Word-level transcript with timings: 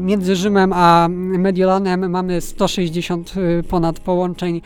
między 0.00 0.36
Rzymem 0.36 0.72
a 0.72 1.08
Mediolanem 1.10 2.10
mamy 2.10 2.40
160 2.40 3.34
ponad 3.68 4.00
połączeń 4.00 4.62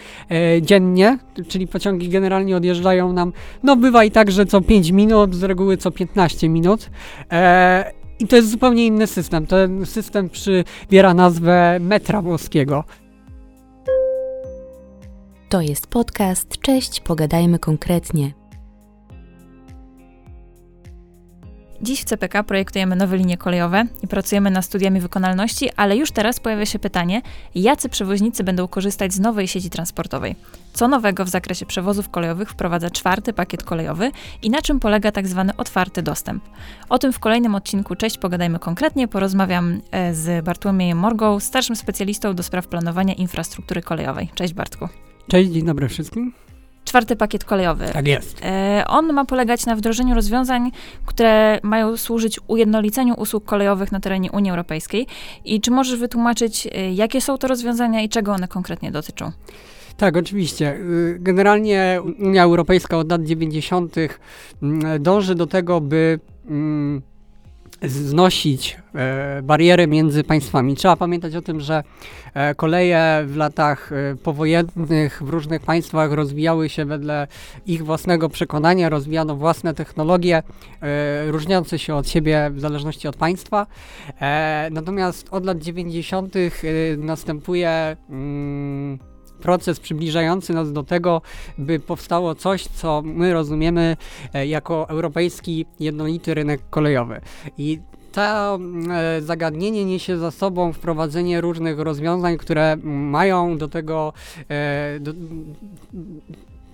dziennie, 0.63 1.19
czyli 1.49 1.67
pociągi 1.67 2.09
generalnie 2.09 2.57
odjeżdżają 2.57 3.13
nam, 3.13 3.33
no 3.63 3.77
bywa 3.77 4.05
i 4.05 4.11
tak, 4.11 4.31
że 4.31 4.47
co 4.47 4.61
5 4.61 4.91
minut, 4.91 5.35
z 5.35 5.43
reguły 5.43 5.77
co 5.77 5.91
15 5.91 6.49
minut. 6.49 6.91
I 8.21 8.27
to 8.27 8.37
jest 8.37 8.51
zupełnie 8.51 8.87
inny 8.87 9.07
system. 9.07 9.47
Ten 9.47 9.87
system 9.87 10.31
przybiera 10.31 11.15
nazwę 11.15 11.79
metra 11.81 12.23
włoskiego. 12.23 12.85
To 15.49 15.61
jest 15.61 15.87
podcast. 15.87 16.59
Cześć, 16.61 17.01
pogadajmy 17.01 17.59
konkretnie. 17.59 18.33
Dziś 21.83 22.01
w 22.01 22.05
CPK 22.05 22.43
projektujemy 22.43 22.97
nowe 22.97 23.17
linie 23.17 23.37
kolejowe 23.37 23.87
i 24.03 24.09
pracujemy 24.09 24.51
nad 24.51 24.65
studiami 24.65 25.01
wykonalności, 25.01 25.71
ale 25.77 25.97
już 25.97 26.11
teraz 26.11 26.41
pojawia 26.41 26.67
się 26.67 26.79
pytanie, 26.79 27.23
jacy 27.55 27.89
przewoźnicy 27.89 28.45
będą 28.45 28.69
korzystać 28.69 29.13
z 29.13 29.21
nowej 29.21 29.49
sieci 29.49 29.71
transportowej? 29.71 30.37
Co 30.73 30.89
nowego 30.89 31.25
w 31.25 31.29
zakresie 31.29 31.67
przewozów 31.67 32.09
kolejowych 32.09 32.51
wprowadza 32.51 32.91
czwarty 32.91 33.33
pakiet 33.33 33.63
kolejowy 33.63 34.11
i 34.43 34.51
na 34.51 34.63
czym 34.63 34.81
polega 34.81 35.13
tak 35.13 35.29
zwany 35.29 35.57
otwarty 35.57 36.03
dostęp? 36.03 36.45
O 36.89 36.99
tym 36.99 37.13
w 37.13 37.19
kolejnym 37.19 37.55
odcinku 37.55 37.97
Cześć, 37.97 38.19
pogadajmy 38.19 38.59
konkretnie. 38.59 39.09
Porozmawiam 39.09 39.81
e, 39.91 40.15
z 40.15 40.45
Bartłomiejem 40.45 40.99
Morgą, 40.99 41.41
starszym 41.41 41.77
specjalistą 41.77 42.35
do 42.35 42.43
spraw 42.43 42.67
planowania 42.67 43.15
infrastruktury 43.15 43.83
kolejowej. 43.83 44.29
Cześć 44.35 44.55
Bartku. 44.55 44.89
Cześć, 45.29 45.51
dzień 45.51 45.67
dobry 45.67 45.89
wszystkim. 45.89 46.48
Czwarty 46.89 47.17
pakiet 47.17 47.45
kolejowy. 47.45 47.87
Tak 47.93 48.09
jest. 48.09 48.41
E, 48.45 48.85
on 48.89 49.13
ma 49.13 49.25
polegać 49.25 49.67
na 49.67 49.77
wdrożeniu 49.77 50.15
rozwiązań, 50.15 50.71
które 51.07 51.61
mają 51.63 51.97
służyć 51.97 52.41
ujednoliceniu 52.47 53.15
usług 53.15 53.45
kolejowych 53.45 53.93
na 53.93 54.01
terenie 54.01 54.31
Unii 54.33 54.51
Europejskiej. 54.51 55.07
I 55.45 55.61
czy 55.61 55.71
możesz 55.71 55.99
wytłumaczyć, 55.99 56.69
e, 56.73 56.93
jakie 56.93 57.21
są 57.21 57.39
to 57.39 57.49
rozwiązania 57.49 58.03
i 58.03 58.09
czego 58.09 58.33
one 58.33 58.49
konkretnie 58.49 58.91
dotyczą? 58.91 59.33
Tak, 59.97 60.17
oczywiście. 60.17 60.75
Y, 60.75 61.17
generalnie 61.21 62.01
Unia 62.19 62.43
Europejska 62.43 62.99
od 62.99 63.11
lat 63.11 63.23
90. 63.23 63.97
Mm, 64.63 65.03
dąży 65.03 65.35
do 65.35 65.47
tego, 65.47 65.81
by 65.81 66.21
mm, 66.47 67.03
znosić 67.83 68.77
e, 68.95 69.43
bariery 69.43 69.87
między 69.87 70.25
państwami. 70.25 70.77
Trzeba 70.77 70.97
pamiętać 70.97 71.37
o 71.37 71.43
tym, 71.43 71.61
że 71.61 71.85
e, 72.35 72.55
koleje 72.55 73.25
w 73.27 73.37
latach 73.37 73.93
e, 73.93 74.17
powojennych 74.17 75.23
w 75.23 75.29
różnych 75.29 75.63
państwach 75.63 76.13
rozwijały 76.13 76.69
się 76.69 76.85
wedle 76.85 77.27
ich 77.67 77.85
własnego 77.85 78.29
przekonania, 78.29 78.89
rozwijano 78.89 79.37
własne 79.37 79.75
technologie 79.75 80.43
różniące 81.27 81.79
się 81.79 81.95
od 81.95 82.09
siebie 82.09 82.51
w 82.55 82.61
zależności 82.61 83.09
od 83.09 83.17
państwa. 83.17 83.67
Natomiast 84.71 85.29
od 85.31 85.45
lat 85.45 85.59
90. 85.59 86.35
następuje 86.97 87.97
mm, 88.11 88.78
proces 89.41 89.81
przybliżający 89.81 90.53
nas 90.53 90.73
do 90.73 90.83
tego, 90.83 91.23
by 91.59 91.81
powstało 91.81 92.35
coś, 92.35 92.65
co 92.65 93.03
my 93.05 93.33
rozumiemy 93.33 93.97
e, 94.35 94.47
jako 94.47 94.89
europejski 94.89 95.67
jednolity 95.81 96.35
rynek 96.35 96.61
kolejowy. 96.71 97.21
I 97.59 97.79
to 98.13 98.59
e, 98.91 99.23
zagadnienie 99.23 99.85
niesie 99.85 100.19
za 100.19 100.31
sobą 100.31 100.73
wprowadzenie 100.73 101.41
różnych 101.41 101.79
rozwiązań, 101.79 102.37
które 102.37 102.77
mają 102.85 103.59
do 103.59 103.69
tego 103.69 104.13
e, 104.49 105.01
do, 105.01 105.13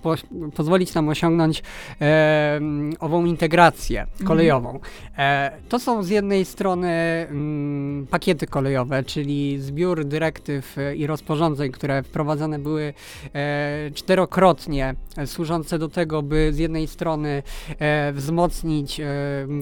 po, 0.05 0.15
pozwolić 0.57 0.95
nam 0.95 1.09
osiągnąć 1.09 1.63
e, 2.01 2.61
ową 3.01 3.25
integrację 3.25 4.03
mhm. 4.03 4.27
kolejową. 4.27 4.81
E, 5.19 5.53
to 5.69 5.79
są 5.79 6.03
z 6.03 6.09
jednej 6.09 6.45
strony 6.45 6.89
m, 6.89 7.37
mm, 7.37 8.07
pakiety 8.07 8.47
kolejowe, 8.47 9.03
czyli 9.03 9.59
zbiór 9.61 10.05
dyrektyw 10.05 10.77
i 10.97 11.07
rozporządzeń, 11.07 11.73
które 11.73 12.03
wprowadzane 12.03 12.59
były 12.59 12.95
e, 13.35 13.91
czterokrotnie, 13.95 14.95
e, 15.17 15.27
służące 15.27 15.79
do 15.79 15.89
tego, 15.89 16.23
by 16.23 16.53
z 16.53 16.59
jednej 16.59 16.87
strony 16.87 17.43
e, 17.79 18.13
wzmocnić 18.13 19.01
e, 19.01 19.07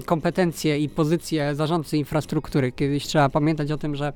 kompetencje 0.06 0.78
i 0.78 0.88
pozycje 0.88 1.54
zarządcy 1.54 1.98
infrastruktury. 1.98 2.72
Kiedyś 2.72 3.06
trzeba 3.06 3.28
pamiętać 3.28 3.72
o 3.72 3.78
tym, 3.78 3.97
że 3.97 4.12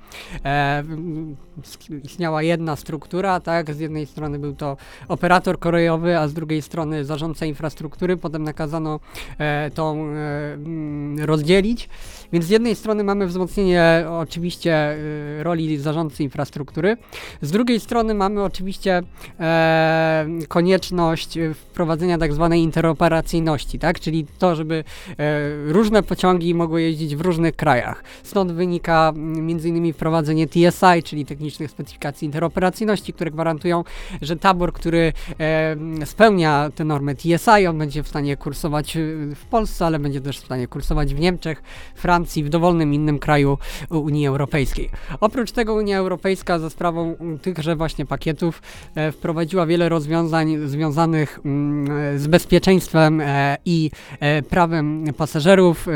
istniała 2.04 2.42
jedna 2.42 2.76
struktura, 2.76 3.40
tak? 3.40 3.74
Z 3.74 3.80
jednej 3.80 4.06
strony 4.06 4.38
był 4.38 4.54
to 4.54 4.76
operator 5.08 5.58
kolejowy, 5.58 6.15
a 6.20 6.28
z 6.28 6.34
drugiej 6.34 6.62
strony 6.62 7.04
zarządca 7.04 7.46
infrastruktury. 7.46 8.16
Potem 8.16 8.42
nakazano 8.42 9.00
e, 9.38 9.70
tą 9.70 10.06
e, 10.06 10.54
mm, 10.54 11.24
rozdzielić. 11.24 11.88
Więc 12.32 12.44
z 12.44 12.48
jednej 12.48 12.74
strony 12.74 13.04
mamy 13.04 13.26
wzmocnienie 13.26 14.06
oczywiście 14.08 14.74
e, 14.74 14.96
roli 15.42 15.78
zarządcy 15.78 16.22
infrastruktury, 16.22 16.96
z 17.42 17.50
drugiej 17.50 17.80
strony 17.80 18.14
mamy 18.14 18.42
oczywiście 18.42 19.02
e, 19.40 20.26
konieczność 20.48 21.38
wprowadzenia 21.54 22.18
tak 22.18 22.32
zwanej 22.32 22.62
interoperacyjności, 22.62 23.78
tak? 23.78 24.00
czyli 24.00 24.26
to, 24.38 24.54
żeby 24.54 24.84
e, 25.18 25.72
różne 25.72 26.02
pociągi 26.02 26.54
mogły 26.54 26.82
jeździć 26.82 27.16
w 27.16 27.20
różnych 27.20 27.56
krajach. 27.56 28.04
Stąd 28.22 28.52
wynika 28.52 29.12
między 29.16 29.68
innymi 29.68 29.92
wprowadzenie 29.92 30.46
TSI, 30.46 31.02
czyli 31.04 31.26
technicznych 31.26 31.70
specyfikacji 31.70 32.26
interoperacyjności, 32.26 33.12
które 33.12 33.30
gwarantują, 33.30 33.84
że 34.22 34.36
tabor, 34.36 34.72
który 34.72 35.12
e, 35.38 35.76
spełnia 36.06 36.70
te 36.74 36.84
normy 36.84 37.14
TSI, 37.14 37.66
on 37.68 37.78
będzie 37.78 38.02
w 38.02 38.08
stanie 38.08 38.36
kursować 38.36 38.96
y, 38.96 39.34
w 39.36 39.44
Polsce, 39.46 39.86
ale 39.86 39.98
będzie 39.98 40.20
też 40.20 40.38
w 40.38 40.44
stanie 40.44 40.68
kursować 40.68 41.14
w 41.14 41.20
Niemczech, 41.20 41.62
Francji, 41.94 42.44
w 42.44 42.48
dowolnym 42.48 42.94
innym 42.94 43.18
kraju 43.18 43.58
Unii 43.90 44.26
Europejskiej. 44.26 44.90
Oprócz 45.20 45.52
tego 45.52 45.74
Unia 45.74 45.98
Europejska 45.98 46.58
za 46.58 46.70
sprawą 46.70 47.14
tychże 47.42 47.76
właśnie 47.76 48.06
pakietów 48.06 48.62
e, 48.94 49.12
wprowadziła 49.12 49.66
wiele 49.66 49.88
rozwiązań 49.88 50.56
związanych 50.68 51.40
mm, 51.44 52.18
z 52.18 52.26
bezpieczeństwem 52.26 53.20
e, 53.20 53.56
i 53.64 53.90
e, 54.20 54.42
prawem 54.42 55.04
pasażerów. 55.16 55.86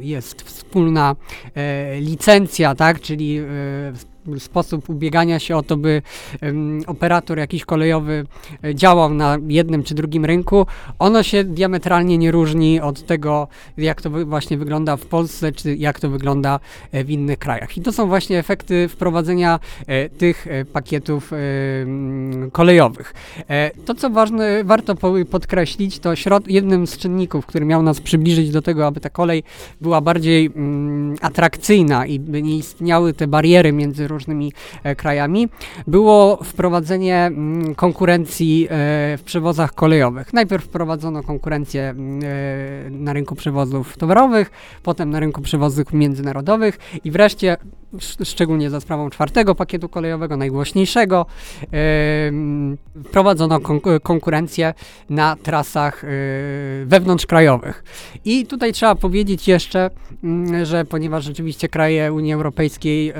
Jest 0.00 0.42
wspólna 0.42 1.16
licencja, 2.00 2.74
tak, 2.74 3.00
czyli 3.00 3.40
sposób 4.38 4.90
ubiegania 4.90 5.38
się 5.38 5.56
o 5.56 5.62
to, 5.62 5.76
by 5.76 6.02
operator 6.86 7.38
jakiś 7.38 7.64
kolejowy 7.64 8.26
e, 8.64 8.74
działał 8.74 9.14
na 9.14 9.38
jednym 9.48 9.82
czy 9.82 9.94
drugim 9.94 10.24
rynku, 10.24 10.66
ono 10.98 11.22
się 11.22 11.44
diametralnie 11.44 12.18
nie 12.18 12.30
różni 12.30 12.80
od 12.80 13.06
tego, 13.06 13.48
jak 13.76 14.02
to 14.02 14.10
właśnie 14.10 14.58
wygląda 14.58 14.96
w 14.96 15.06
Polsce, 15.06 15.52
czy 15.52 15.76
jak 15.76 16.00
to 16.00 16.10
wygląda 16.10 16.60
e, 16.92 17.04
w 17.04 17.10
innych 17.10 17.38
krajach. 17.38 17.76
I 17.76 17.80
to 17.80 17.92
są 17.92 18.08
właśnie 18.08 18.38
efekty 18.38 18.88
wprowadzenia 18.88 19.60
e, 19.86 20.08
tych 20.08 20.46
pakietów 20.72 21.30
kolejowych. 22.52 23.14
To, 23.84 23.94
co 23.94 24.10
ważne, 24.10 24.64
warto 24.64 24.94
podkreślić, 25.30 25.98
to 25.98 26.12
jednym 26.46 26.86
z 26.86 26.96
czynników, 26.96 27.46
który 27.46 27.64
miał 27.64 27.82
nas 27.82 28.00
przybliżyć 28.00 28.50
do 28.50 28.62
tego, 28.62 28.86
aby 28.86 29.00
ta 29.00 29.10
kolej 29.10 29.42
była 29.80 30.00
bardziej 30.00 30.46
mm, 30.46 31.16
atrakcyjna 31.20 32.06
i 32.06 32.20
by 32.20 32.42
nie 32.42 32.56
istniały 32.56 33.12
te 33.12 33.26
bariery 33.26 33.72
między 33.72 34.08
różnymi 34.08 34.19
e, 34.82 34.96
krajami, 34.96 35.48
było 35.86 36.38
wprowadzenie 36.44 37.16
mm, 37.16 37.74
konkurencji 37.74 38.64
e, 38.64 38.68
w 39.18 39.22
przewozach 39.24 39.74
kolejowych. 39.74 40.32
Najpierw 40.32 40.64
wprowadzono 40.64 41.22
konkurencję 41.22 41.82
mm, 41.82 42.20
e, 42.24 42.90
na 42.90 43.12
rynku 43.12 43.34
przewozów 43.34 43.96
towarowych, 43.96 44.50
potem 44.82 45.10
na 45.10 45.20
rynku 45.20 45.42
przewozów 45.42 45.92
międzynarodowych 45.92 46.78
i 47.04 47.10
wreszcie 47.10 47.56
szczególnie 48.24 48.70
za 48.70 48.80
sprawą 48.80 49.10
czwartego 49.10 49.54
pakietu 49.54 49.88
kolejowego, 49.88 50.36
najgłośniejszego, 50.36 51.26
wprowadzono 53.04 53.60
konkurencję 54.02 54.74
na 55.10 55.36
trasach 55.36 56.04
wewnątrzkrajowych. 56.84 57.84
I 58.24 58.46
tutaj 58.46 58.72
trzeba 58.72 58.94
powiedzieć 58.94 59.48
jeszcze, 59.48 59.90
mm, 60.24 60.64
że 60.64 60.84
ponieważ 60.84 61.24
rzeczywiście 61.24 61.68
kraje 61.68 62.12
Unii 62.12 62.32
Europejskiej 62.32 63.12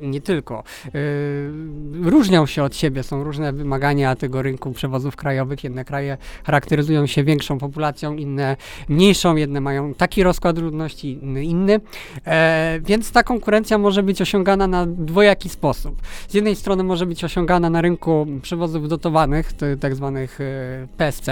nie 0.00 0.20
tylko. 0.20 0.64
Yy, 0.84 2.10
różnią 2.10 2.46
się 2.46 2.62
od 2.62 2.76
siebie, 2.76 3.02
są 3.02 3.24
różne 3.24 3.52
wymagania 3.52 4.16
tego 4.16 4.42
rynku 4.42 4.72
przewozów 4.72 5.16
krajowych. 5.16 5.64
Jedne 5.64 5.84
kraje 5.84 6.16
charakteryzują 6.44 7.06
się 7.06 7.24
większą 7.24 7.58
populacją, 7.58 8.14
inne 8.16 8.56
mniejszą, 8.88 9.36
jedne 9.36 9.60
mają 9.60 9.94
taki 9.94 10.22
rozkład 10.22 10.58
ludności, 10.58 11.12
inny 11.22 11.44
inny. 11.44 11.80
E, 12.26 12.80
więc 12.82 13.12
ta 13.12 13.22
konkurencja 13.22 13.78
może 13.78 14.02
być 14.02 14.15
osiągana 14.20 14.66
na 14.66 14.86
dwojaki 14.86 15.48
sposób. 15.48 16.02
Z 16.28 16.34
jednej 16.34 16.56
strony 16.56 16.82
może 16.82 17.06
być 17.06 17.24
osiągana 17.24 17.70
na 17.70 17.80
rynku 17.80 18.26
przewozów 18.42 18.88
dotowanych, 18.88 19.52
tak 19.80 19.94
zwanych 19.94 20.40
e, 20.40 20.88
PSC. 20.96 21.28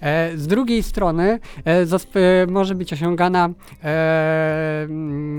E, 0.00 0.38
z 0.38 0.46
drugiej 0.46 0.82
strony 0.82 1.38
e, 1.64 2.46
może 2.46 2.74
być 2.74 2.92
osiągana 2.92 3.50
e, 3.84 4.88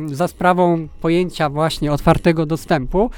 za 0.05 0.27
sprawą 0.27 0.87
pojęcia 1.01 1.49
właśnie 1.49 1.91
otwartego 1.91 2.45
dostępu 2.45 3.09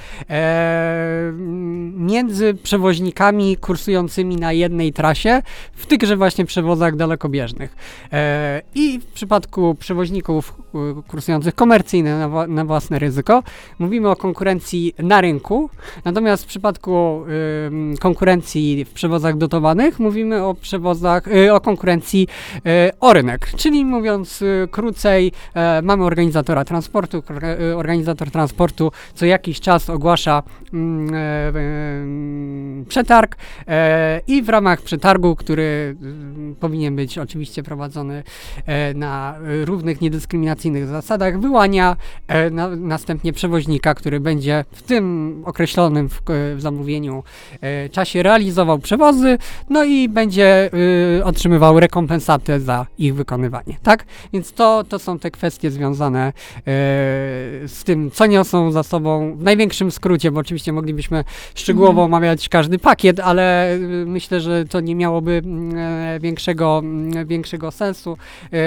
między 1.95 2.53
przewoźnikami 2.53 3.57
kursującymi 3.57 4.35
na 4.35 4.53
jednej 4.53 4.93
trasie 4.93 5.41
w 5.73 5.85
tychże 5.85 6.17
właśnie 6.17 6.45
przewozach 6.45 6.95
dalekobieżnych. 6.95 7.75
I 8.75 8.99
w 8.99 9.05
przypadku 9.05 9.75
przewoźników 9.75 10.55
kursujących 11.07 11.55
komercyjnie 11.55 12.15
na, 12.15 12.47
na, 12.47 12.65
własne 12.65 12.99
ryzyko 12.99 13.43
mówimy 13.79 14.09
o 14.09 14.15
konkurencji 14.15 14.93
na 14.99 15.21
rynku, 15.21 15.69
natomiast 16.05 16.43
w 16.43 16.47
przypadku 16.47 17.25
y, 17.95 17.97
konkurencji 17.99 18.85
w 18.85 18.93
przewozach 18.93 19.37
dotowanych 19.37 19.99
mówimy 19.99 20.43
o 20.43 20.53
przewozach, 20.53 21.27
y, 21.27 21.53
o 21.53 21.61
konkurencji 21.61 22.27
y, 22.57 22.91
o 22.99 23.13
rynek, 23.13 23.51
czyli 23.57 23.85
mówiąc 23.85 24.41
y, 24.41 24.67
krócej, 24.71 25.31
e, 25.53 25.81
mamy 25.81 26.03
organizatora 26.03 26.65
transportu, 26.65 27.23
y, 27.71 27.77
organizator 27.77 28.31
transportu 28.31 28.91
co 29.13 29.25
jakiś 29.25 29.59
czas 29.59 29.89
ogłasza 29.89 30.43
mm, 30.73 31.13
e, 31.13 31.47
em, 31.47 32.85
przetarg 32.87 33.37
e, 33.67 34.21
i 34.27 34.41
w 34.41 34.49
ramach 34.49 34.81
przetargu, 34.81 35.35
który 35.35 35.95
powinien 36.59 36.95
być 36.95 37.17
oczywiście 37.17 37.63
prowadzony 37.63 38.23
na 38.95 39.35
równych, 39.65 40.01
niedyskryminacyjnych 40.01 40.87
zasadach, 40.87 41.39
wyłania 41.39 41.95
na, 42.51 42.67
następnie 42.69 43.33
przewoźnika, 43.39 43.93
który 43.95 44.19
będzie 44.19 44.65
w 44.71 44.81
tym 44.81 45.43
określonym 45.45 46.09
w, 46.09 46.21
w 46.55 46.61
zamówieniu 46.61 47.23
e, 47.61 47.89
czasie 47.89 48.23
realizował 48.23 48.79
przewozy, 48.79 49.37
no 49.69 49.83
i 49.83 50.09
będzie 50.09 50.69
y, 51.19 51.25
otrzymywał 51.25 51.79
rekompensatę 51.79 52.59
za 52.59 52.87
ich 52.97 53.15
wykonywanie, 53.15 53.77
tak? 53.83 54.05
Więc 54.33 54.53
to, 54.53 54.83
to 54.89 54.99
są 54.99 55.19
te 55.19 55.31
kwestie 55.31 55.71
związane 55.71 56.27
e, 56.27 56.31
z 57.67 57.83
tym, 57.85 58.11
co 58.11 58.25
niosą 58.25 58.71
za 58.71 58.83
sobą, 58.83 59.35
w 59.35 59.43
największym 59.43 59.91
skrócie, 59.91 60.31
bo 60.31 60.39
oczywiście 60.39 60.73
moglibyśmy 60.73 61.23
szczegółowo 61.55 62.01
Mhm. 62.01 62.05
omawiać 62.13 62.49
każdy 62.49 62.79
pakiet, 62.79 63.19
ale 63.19 63.77
myślę, 64.05 64.41
że 64.41 64.65
to 64.65 64.79
nie 64.79 64.95
miałoby 64.95 65.41
mm, 65.45 65.77
e, 65.77 66.19
większego, 66.19 66.79
mm, 66.83 67.27
większego 67.27 67.71
sensu. 67.71 68.17
E, 68.53 68.57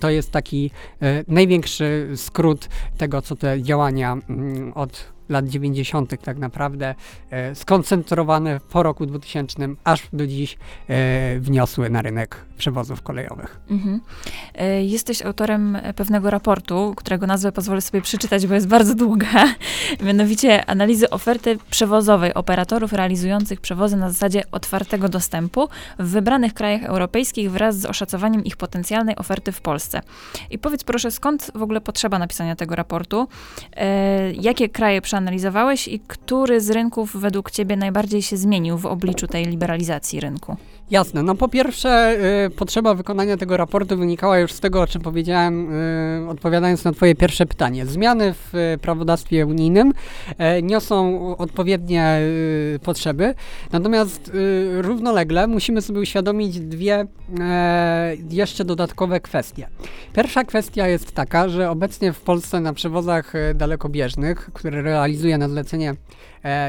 To 0.00 0.10
jest 0.10 0.30
taki 0.30 0.70
e, 1.02 1.24
największy 1.28 2.08
skrót 2.16 2.68
tego, 2.98 3.22
co 3.22 3.36
te 3.36 3.51
działania 3.60 4.12
mm, 4.28 4.72
od 4.74 5.12
lat 5.32 5.48
90. 5.48 6.22
tak 6.24 6.38
naprawdę 6.38 6.94
e, 7.30 7.54
skoncentrowane 7.54 8.60
po 8.70 8.82
roku 8.82 9.06
2000 9.06 9.68
aż 9.84 10.02
do 10.12 10.26
dziś 10.26 10.58
e, 10.88 11.40
wniosły 11.40 11.90
na 11.90 12.02
rynek 12.02 12.36
przewozów 12.58 13.02
kolejowych. 13.02 13.60
Mhm. 13.70 14.00
E, 14.54 14.84
Jesteś 14.84 15.22
autorem 15.22 15.78
pewnego 15.96 16.30
raportu, 16.30 16.94
którego 16.96 17.26
nazwę 17.26 17.52
pozwolę 17.52 17.80
sobie 17.80 18.02
przeczytać, 18.02 18.46
bo 18.46 18.54
jest 18.54 18.68
bardzo 18.68 18.94
długa. 18.94 19.28
Mianowicie 20.06 20.66
analizy 20.66 21.10
oferty 21.10 21.58
przewozowej 21.70 22.34
operatorów 22.34 22.92
realizujących 22.92 23.60
przewozy 23.60 23.96
na 23.96 24.10
zasadzie 24.10 24.42
otwartego 24.52 25.08
dostępu 25.08 25.68
w 25.98 26.08
wybranych 26.10 26.54
krajach 26.54 26.82
europejskich 26.84 27.50
wraz 27.50 27.78
z 27.78 27.84
oszacowaniem 27.84 28.44
ich 28.44 28.56
potencjalnej 28.56 29.16
oferty 29.16 29.52
w 29.52 29.60
Polsce. 29.60 30.00
I 30.50 30.58
powiedz 30.58 30.84
proszę, 30.84 31.10
skąd 31.10 31.50
w 31.54 31.62
ogóle 31.62 31.80
potrzeba 31.80 32.18
napisania 32.18 32.56
tego 32.56 32.76
raportu? 32.76 33.28
Jakie 34.40 34.68
kraje 34.68 35.00
przeanalizowałeś 35.22 35.88
i 35.88 36.00
który 36.00 36.60
z 36.60 36.70
rynków 36.70 37.16
według 37.16 37.50
ciebie 37.50 37.76
najbardziej 37.76 38.22
się 38.22 38.36
zmienił 38.36 38.78
w 38.78 38.86
obliczu 38.86 39.26
tej 39.26 39.44
liberalizacji 39.44 40.20
rynku? 40.20 40.56
Jasne. 40.92 41.22
No 41.22 41.34
po 41.34 41.48
pierwsze, 41.48 42.16
y, 42.46 42.50
potrzeba 42.50 42.94
wykonania 42.94 43.36
tego 43.36 43.56
raportu 43.56 43.96
wynikała 43.96 44.38
już 44.38 44.52
z 44.52 44.60
tego, 44.60 44.80
o 44.80 44.86
czym 44.86 45.02
powiedziałem, 45.02 45.72
y, 46.26 46.28
odpowiadając 46.28 46.84
na 46.84 46.92
Twoje 46.92 47.14
pierwsze 47.14 47.46
pytanie. 47.46 47.86
Zmiany 47.86 48.34
w 48.34 48.54
y, 48.54 48.78
prawodawstwie 48.78 49.46
unijnym 49.46 49.92
e, 50.38 50.62
niosą 50.62 51.36
odpowiednie 51.36 52.18
y, 52.20 52.78
potrzeby, 52.82 53.34
natomiast 53.72 54.28
y, 54.28 54.82
równolegle 54.82 55.46
musimy 55.46 55.82
sobie 55.82 56.00
uświadomić 56.00 56.60
dwie 56.60 57.06
e, 57.40 58.16
jeszcze 58.30 58.64
dodatkowe 58.64 59.20
kwestie. 59.20 59.68
Pierwsza 60.12 60.44
kwestia 60.44 60.88
jest 60.88 61.12
taka, 61.12 61.48
że 61.48 61.70
obecnie 61.70 62.12
w 62.12 62.20
Polsce 62.20 62.60
na 62.60 62.72
przewozach 62.72 63.34
e, 63.34 63.54
dalekobieżnych, 63.54 64.50
które 64.52 64.82
realizuje 64.82 65.38
na 65.38 65.48
zlecenie 65.48 65.94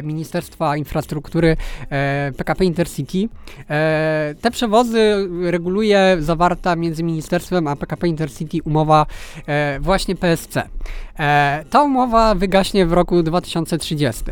Ministerstwa 0.03 0.77
Infrastruktury 0.77 1.57
e, 1.89 2.31
PKP 2.37 2.65
Intercity, 2.65 3.29
e, 3.69 4.35
te 4.41 4.51
przewozy 4.51 5.29
reguluje 5.41 6.17
zawarta 6.19 6.75
między 6.75 7.03
ministerstwem 7.03 7.67
a 7.67 7.75
PKP 7.75 8.07
Intercity 8.07 8.57
umowa 8.65 9.05
e, 9.47 9.79
właśnie 9.79 10.15
PSC. 10.15 10.69
E, 11.19 11.65
ta 11.69 11.83
umowa 11.83 12.35
wygaśnie 12.35 12.85
w 12.85 12.93
roku 12.93 13.23
2030 13.23 14.23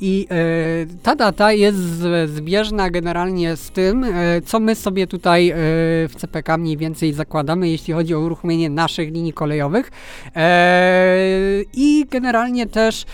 i 0.00 0.26
e, 0.30 0.34
ta 1.02 1.16
data 1.16 1.52
jest 1.52 1.78
zbieżna 2.26 2.90
generalnie 2.90 3.56
z 3.56 3.70
tym, 3.70 4.04
e, 4.04 4.10
co 4.44 4.60
my 4.60 4.74
sobie 4.74 5.06
tutaj 5.06 5.52
w 6.08 6.12
CPK 6.16 6.58
mniej 6.58 6.76
więcej 6.76 7.12
zakładamy, 7.12 7.68
jeśli 7.68 7.94
chodzi 7.94 8.14
o 8.14 8.20
uruchomienie 8.20 8.70
naszych 8.70 9.12
linii 9.12 9.32
kolejowych 9.32 9.90
i 11.74 12.06
generalnie 12.10 12.66
też 12.66 13.04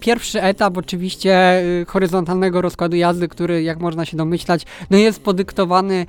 pierwszy 0.00 0.42
etap 0.42 0.78
oczywiście 0.78 1.62
horyzontalnego 1.86 2.62
rozkładu 2.62 2.96
jazdy, 2.96 3.28
który 3.28 3.62
jak 3.62 3.80
można 3.80 4.04
się 4.04 4.16
domyślać, 4.16 4.66
no 4.90 4.98
jest 4.98 5.22
podyktowany 5.22 6.06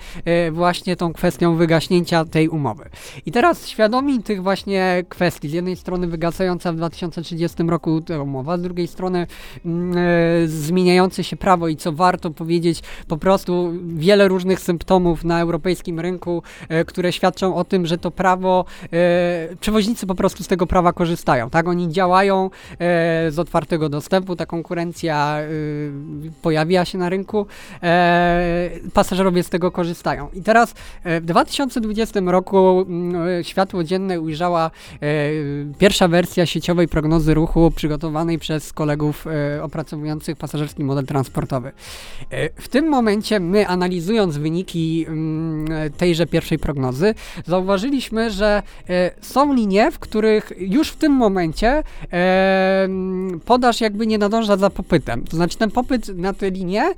właśnie 0.52 0.96
tą 0.96 1.14
kwestią 1.14 1.56
wygaśnięcia 1.56 2.26
tej 2.26 2.50
umowy. 2.50 2.90
I 3.26 3.32
teraz 3.32 3.68
świadomi 3.68 4.24
tych 4.24 4.44
właśnie 4.44 5.04
kwestii, 5.10 5.50
jednej 5.60 5.76
strony 5.76 6.08
wygasająca 6.08 6.74
w 6.74 6.76
2030 6.76 7.64
roku 7.64 8.02
umowa, 8.24 8.58
z 8.58 8.62
drugiej 8.62 8.88
strony 8.88 9.28
mm, 9.66 9.98
e, 9.98 10.48
zmieniające 10.48 11.24
się 11.24 11.38
prawo 11.38 11.68
i 11.68 11.76
co 11.76 11.92
warto 11.92 12.32
powiedzieć, 12.32 12.82
po 13.08 13.18
prostu 13.18 13.74
wiele 13.88 14.28
różnych 14.28 14.60
symptomów 14.60 15.24
na 15.24 15.42
europejskim 15.42 16.00
rynku, 16.00 16.44
e, 16.70 16.86
które 16.86 17.12
świadczą 17.12 17.56
o 17.56 17.64
tym, 17.64 17.86
że 17.86 17.98
to 17.98 18.12
prawo, 18.12 18.66
e, 18.84 19.56
przewoźnicy 19.60 20.08
po 20.08 20.16
prostu 20.16 20.44
z 20.44 20.48
tego 20.48 20.68
prawa 20.68 20.94
korzystają, 20.94 21.50
tak? 21.50 21.68
Oni 21.68 21.90
działają 21.90 22.50
z 23.30 23.40
otwartego 23.40 23.90
dostępu, 23.90 24.36
ta 24.36 24.46
konkurencja 24.46 25.38
pojawia 26.42 26.86
się 26.86 26.98
na 26.98 27.10
rynku, 27.10 27.46
pasażerowie 28.94 29.44
z 29.44 29.50
tego 29.50 29.72
korzystają. 29.72 30.30
I 30.34 30.42
teraz 30.42 30.74
w 31.06 31.26
2020 31.26 32.20
roku 32.26 32.86
mm, 32.88 33.44
światło 33.44 33.84
dzienne 33.84 34.22
ujrzała 34.22 34.72
pierwsza 35.78 36.08
wersja 36.08 36.46
sieciowej 36.46 36.88
prognozy 36.88 37.34
ruchu 37.34 37.72
przygotowanej 37.72 38.40
przez 38.40 38.74
kolegów 38.74 39.28
e, 39.28 39.64
opracowujących 39.64 40.38
pasażerski 40.38 40.84
model 40.84 41.06
transportowy. 41.06 41.72
E, 42.30 42.50
w 42.62 42.68
tym 42.68 42.90
momencie 42.90 43.40
my 43.40 43.68
analizując 43.68 44.38
wyniki 44.38 45.06
mm, 45.08 45.68
tejże 45.98 46.26
pierwszej 46.26 46.60
prognozy, 46.60 47.16
zauważyliśmy, 47.46 48.32
że 48.32 48.64
e, 48.90 49.12
są 49.22 49.54
linie, 49.54 49.92
w 49.92 50.00
których 50.00 50.52
już 50.58 50.90
w 50.90 50.96
tym 50.96 51.12
momencie 51.12 51.84
mm, 52.12 53.40
podaż 53.46 53.82
jakby 53.82 54.08
nie 54.08 54.18
nadąża 54.18 54.58
za 54.58 54.70
popytem. 54.70 55.24
To 55.24 55.38
znaczy 55.38 55.58
ten 55.58 55.72
popyt 55.72 56.18
na 56.18 56.34
te 56.34 56.50
linie, 56.50 56.94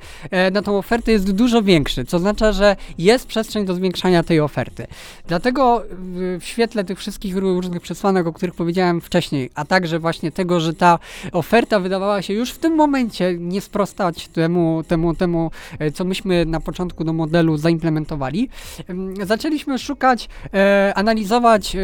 na 0.51 0.61
tą 0.61 0.77
ofertę 0.77 1.11
jest 1.11 1.31
dużo 1.31 1.61
większy, 1.61 2.05
co 2.05 2.17
oznacza, 2.17 2.51
że 2.51 2.75
jest 2.97 3.27
przestrzeń 3.27 3.65
do 3.65 3.73
zwiększania 3.73 4.23
tej 4.23 4.39
oferty. 4.39 4.87
Dlatego 5.27 5.83
w, 5.89 6.37
w 6.41 6.43
świetle 6.43 6.83
tych 6.83 6.99
wszystkich 6.99 7.37
różnych 7.37 7.81
przesłanek, 7.81 8.27
o 8.27 8.33
których 8.41 8.55
powiedziałem 8.55 9.01
wcześniej, 9.01 9.49
a 9.55 9.65
także 9.65 9.99
właśnie 9.99 10.31
tego, 10.31 10.59
że 10.59 10.73
ta 10.73 10.99
oferta 11.31 11.79
wydawała 11.79 12.21
się 12.21 12.33
już 12.33 12.51
w 12.51 12.57
tym 12.57 12.75
momencie 12.75 13.35
nie 13.39 13.61
sprostać 13.61 14.27
temu, 14.27 14.83
temu, 14.87 15.15
temu 15.15 15.51
e, 15.79 15.91
co 15.91 16.05
myśmy 16.05 16.45
na 16.45 16.59
początku 16.59 17.03
do 17.03 17.13
modelu 17.13 17.57
zaimplementowali, 17.57 18.49
em, 18.87 19.13
zaczęliśmy 19.25 19.79
szukać, 19.79 20.29
e, 20.53 20.93
analizować 20.95 21.75
e, 21.75 21.79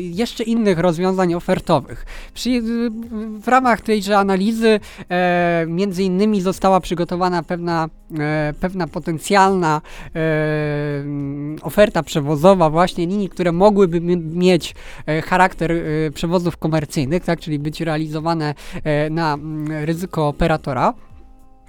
jeszcze 0.00 0.44
innych 0.44 0.78
rozwiązań 0.78 1.34
ofertowych. 1.34 2.06
W 3.42 3.48
ramach 3.48 3.80
tejże 3.80 4.18
analizy 4.18 4.80
między 5.66 6.02
innymi 6.02 6.40
została 6.40 6.80
przygotowana 6.80 7.42
pewna, 7.42 7.88
pewna 8.60 8.86
potencjalna 8.86 9.80
mm, 10.14 11.58
oferta 11.62 12.02
przewozowa 12.02 12.70
właśnie 12.70 13.06
linii, 13.06 13.28
które 13.28 13.52
mogłyby 13.52 14.00
mieć 14.00 14.74
charakter 15.24 15.71
e, 15.72 16.10
przewozów 16.10 16.56
komercyjnych, 16.56 17.24
tak, 17.24 17.40
czyli 17.40 17.58
być 17.58 17.80
realizowane 17.80 18.54
e, 18.84 19.10
na 19.10 19.34
mm, 19.34 19.84
ryzyko 19.84 20.28
operatora. 20.28 20.94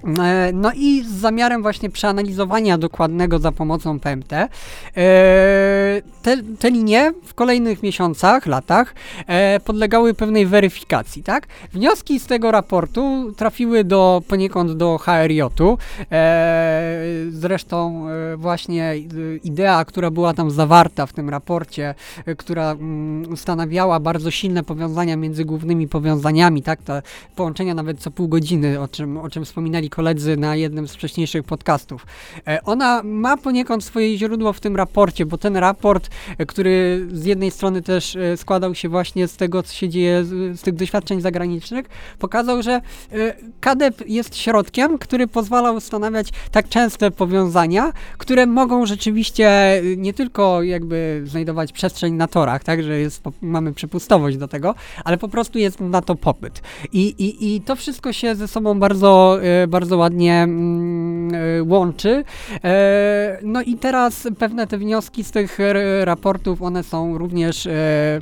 E, 0.03 0.51
No 0.53 0.71
i 0.75 1.03
z 1.03 1.11
zamiarem 1.11 1.61
właśnie 1.61 1.89
przeanalizowania 1.89 2.77
dokładnego 2.77 3.39
za 3.39 3.51
pomocą 3.51 3.99
PMT, 3.99 4.33
e, 4.33 4.49
te, 6.21 6.37
te 6.59 6.71
linie 6.71 7.13
w 7.25 7.33
kolejnych 7.33 7.83
miesiącach, 7.83 8.45
latach 8.45 8.95
e, 9.27 9.59
podlegały 9.59 10.13
pewnej 10.13 10.45
weryfikacji, 10.45 11.23
tak? 11.23 11.47
Wnioski 11.73 12.19
z 12.19 12.25
tego 12.25 12.51
raportu 12.51 13.33
trafiły 13.37 13.83
do 13.83 14.21
poniekąd 14.27 14.71
do 14.71 14.97
HRJ-u. 14.97 15.77
Zresztą 17.29 18.07
właśnie 18.37 18.95
idea, 19.43 19.85
która 19.85 20.11
była 20.11 20.33
tam 20.33 20.51
zawarta 20.51 21.05
w 21.05 21.13
tym 21.13 21.29
raporcie, 21.29 21.95
która 22.37 22.71
mm, 22.71 23.33
ustanawiała 23.33 23.99
bardzo 23.99 24.31
silne 24.31 24.63
powiązania 24.63 25.15
między 25.15 25.45
głównymi 25.45 25.87
powiązaniami, 25.87 26.61
tak? 26.61 26.81
Te 26.81 27.01
połączenia 27.35 27.73
nawet 27.73 27.99
co 27.99 28.11
pół 28.11 28.27
godziny, 28.27 28.81
o 28.81 28.87
czym, 28.87 29.17
o 29.17 29.29
czym 29.29 29.45
wspominali 29.45 29.89
koledzy 29.93 30.37
na 30.37 30.55
jednym 30.55 30.87
z 30.87 30.93
wcześniejszych 30.93 31.43
podcastów. 31.43 32.05
E, 32.47 32.63
ona 32.63 33.01
ma 33.03 33.37
poniekąd 33.37 33.83
swoje 33.83 34.17
źródło 34.17 34.53
w 34.53 34.59
tym 34.59 34.75
raporcie, 34.75 35.25
bo 35.25 35.37
ten 35.37 35.57
raport, 35.57 36.09
e, 36.37 36.45
który 36.45 37.07
z 37.11 37.25
jednej 37.25 37.51
strony 37.51 37.81
też 37.81 38.15
e, 38.15 38.37
składał 38.37 38.75
się 38.75 38.89
właśnie 38.89 39.27
z 39.27 39.37
tego, 39.37 39.63
co 39.63 39.73
się 39.73 39.89
dzieje, 39.89 40.23
z, 40.23 40.61
tych 40.61 40.75
doświadczeń 40.75 41.21
zagranicznych, 41.21 41.85
pokazał, 42.19 42.63
że 42.63 42.81
KADEP 43.59 44.09
jest 44.09 44.37
środkiem, 44.37 44.97
który 44.97 45.27
pozwala 45.27 45.71
ustanawiać 45.71 46.29
tak 46.51 46.69
częste 46.69 47.11
powiązania, 47.11 47.91
które 48.17 48.45
mogą 48.45 48.85
rzeczywiście 48.85 49.81
nie 49.97 50.13
tylko 50.13 50.63
jakby 50.63 51.21
znajdować 51.25 51.71
przestrzeń 51.71 52.13
na 52.13 52.27
torach, 52.27 52.63
tak, 52.63 52.83
że 52.83 52.99
jest, 52.99 53.23
mamy 53.41 53.73
przepustowość 53.73 54.37
do 54.37 54.47
tego, 54.47 54.75
ale 55.03 55.17
po 55.17 55.27
prostu 55.27 55.59
jest 55.59 55.79
na 55.79 56.01
to 56.01 56.15
popyt. 56.15 56.61
I, 56.93 56.99
i, 56.99 57.55
i 57.55 57.61
to 57.61 57.75
wszystko 57.75 58.13
się 58.13 58.35
ze 58.35 58.47
sobą 58.47 58.79
bardzo, 58.79 59.39
e, 59.43 59.67
bardzo 59.83 59.97
ładnie 59.97 60.33
mm, 60.33 61.33
e, 61.35 61.63
łączy. 61.63 62.23
E, 62.63 63.39
No 63.43 63.61
i 63.61 63.75
teraz 63.75 64.27
pewne 64.39 64.67
te 64.67 64.77
wnioski 64.77 65.23
z 65.23 65.31
tych 65.31 65.57
raportów, 66.03 66.61
one 66.61 66.83
są 66.83 67.17
również 67.17 67.67
e, 67.67 68.21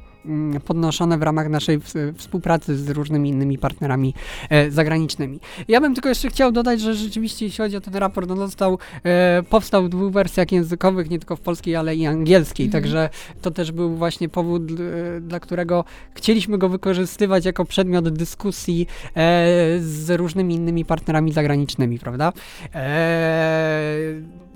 podnoszone 0.65 1.17
w 1.17 1.21
ramach 1.21 1.49
naszej 1.49 1.79
współpracy 2.15 2.77
z 2.77 2.89
różnymi 2.89 3.29
innymi 3.29 3.57
partnerami 3.57 4.13
e, 4.49 4.71
zagranicznymi. 4.71 5.39
Ja 5.67 5.81
bym 5.81 5.93
tylko 5.93 6.09
jeszcze 6.09 6.29
chciał 6.29 6.51
dodać, 6.51 6.81
że 6.81 6.95
rzeczywiście 6.95 7.45
jeśli 7.45 7.57
chodzi 7.63 7.77
o 7.77 7.81
ten 7.81 7.95
raport, 7.95 8.31
on 8.31 8.37
został, 8.37 8.77
e, 9.03 9.43
powstał 9.49 9.83
w 9.83 9.89
dwóch 9.89 10.11
wersjach 10.13 10.51
językowych, 10.51 11.09
nie 11.09 11.19
tylko 11.19 11.35
w 11.35 11.39
polskiej, 11.41 11.75
ale 11.75 11.95
i 11.95 12.05
angielskiej, 12.05 12.65
Mhm. 12.65 12.83
także 12.83 13.09
to 13.41 13.51
też 13.51 13.71
był 13.71 13.95
właśnie 13.95 14.29
powód, 14.29 14.63
e, 14.71 15.21
dla 15.21 15.39
którego 15.39 15.85
chcieliśmy 16.13 16.57
go 16.57 16.69
wykorzystywać 16.69 17.45
jako 17.45 17.65
przedmiot 17.65 18.09
dyskusji 18.09 18.87
z 19.79 20.09
różnymi 20.17 20.55
innymi 20.55 20.85
partnerami 20.85 21.31
zagranicznymi, 21.33 21.99
prawda? 21.99 22.33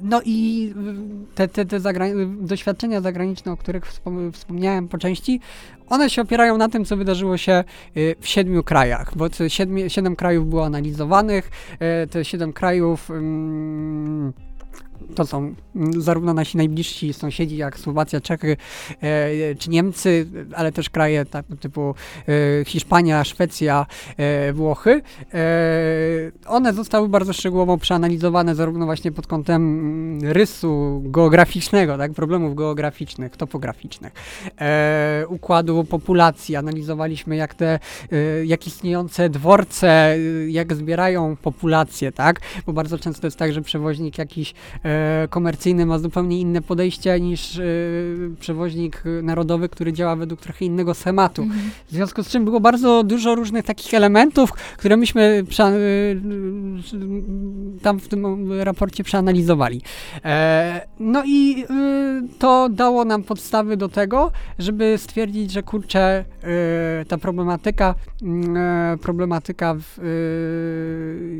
No 0.01 0.21
i 0.25 0.69
y, 1.31 1.35
te, 1.35 1.47
te, 1.47 1.65
te 1.65 1.79
zagra- 1.79 2.45
doświadczenia 2.45 3.01
zagraniczne, 3.01 3.51
o 3.51 3.57
których 3.57 3.85
wspom- 3.85 4.31
wspomniałem 4.31 4.87
po 4.87 4.97
części, 4.97 5.39
one 5.89 6.09
się 6.09 6.21
opierają 6.21 6.57
na 6.57 6.69
tym, 6.69 6.85
co 6.85 6.97
wydarzyło 6.97 7.37
się 7.37 7.63
y, 7.97 8.15
w 8.19 8.27
siedmiu 8.27 8.63
krajach, 8.63 9.17
bo 9.17 9.29
te 9.29 9.49
siedmie, 9.49 9.89
siedem 9.89 10.15
krajów 10.15 10.49
było 10.49 10.65
analizowanych, 10.65 11.51
te 12.09 12.25
siedem 12.25 12.53
krajów 12.53 13.11
mm, 13.11 14.33
to 15.15 15.25
są 15.25 15.55
mm, 15.75 16.01
zarówno 16.01 16.33
nasi 16.33 16.57
najbliżsi 16.57 17.13
sąsiedzi, 17.13 17.57
jak 17.57 17.79
Słowacja, 17.79 18.21
Czechy 18.21 18.57
e, 19.01 19.55
czy 19.55 19.69
Niemcy, 19.69 20.27
ale 20.55 20.71
też 20.71 20.89
kraje 20.89 21.25
tak, 21.25 21.45
typu 21.59 21.95
e, 22.61 22.65
Hiszpania, 22.65 23.23
Szwecja, 23.23 23.85
e, 24.17 24.53
Włochy. 24.53 25.01
One 26.47 26.73
zostały 26.73 27.09
bardzo 27.09 27.33
szczegółowo 27.33 27.77
przeanalizowane 27.77 28.55
zarówno 28.55 28.85
właśnie 28.85 29.11
pod 29.11 29.27
kątem 29.27 29.79
mm, 29.79 30.31
rysu 30.33 31.01
geograficznego, 31.05 31.97
tak, 31.97 32.13
problemów 32.13 32.55
geograficznych, 32.55 33.37
topograficznych, 33.37 34.13
układu 35.27 35.83
populacji. 35.83 36.55
Analizowaliśmy 36.55 37.35
jak 37.35 37.53
te, 37.53 37.79
jak 38.45 38.67
istniejące 38.67 39.29
dworce, 39.29 40.17
jak 40.47 40.73
zbierają 40.73 41.35
populację, 41.35 42.11
tak, 42.11 42.41
bo 42.65 42.73
bardzo 42.73 42.97
często 42.97 43.27
jest 43.27 43.37
tak, 43.37 43.53
że 43.53 43.61
przewoźnik 43.61 44.17
jakiś 44.17 44.53
komercyjny 45.29 45.85
ma 45.85 45.99
zupełnie 45.99 46.39
inne 46.39 46.61
podejście 46.61 47.19
niż 47.19 47.59
e, 47.59 47.63
przewoźnik 48.39 49.03
e, 49.05 49.21
narodowy, 49.21 49.69
który 49.69 49.93
działa 49.93 50.15
według 50.15 50.41
trochę 50.41 50.65
innego 50.65 50.93
schematu. 50.93 51.41
Mhm. 51.41 51.71
W 51.87 51.91
związku 51.91 52.23
z 52.23 52.27
czym 52.27 52.45
było 52.45 52.59
bardzo 52.59 53.03
dużo 53.03 53.35
różnych 53.35 53.65
takich 53.65 53.93
elementów, 53.93 54.53
które 54.53 54.97
myśmy 54.97 55.21
y, 55.21 56.21
tam 57.81 57.99
w 57.99 58.07
tym 58.07 58.51
raporcie 58.61 59.03
przeanalizowali. 59.03 59.81
E, 60.25 60.87
no 60.99 61.23
i 61.25 61.65
to 62.39 62.69
dało 62.69 63.05
nam 63.05 63.23
podstawy 63.23 63.77
do 63.77 63.89
tego, 63.89 64.31
żeby 64.59 64.97
stwierdzić, 64.97 65.51
że 65.51 65.63
kurczę, 65.63 66.25
ta 67.07 67.17
problematyka, 67.17 67.95
mm, 68.21 68.57
e, 68.57 68.97
problematyka 68.97 69.75
w, 69.79 69.99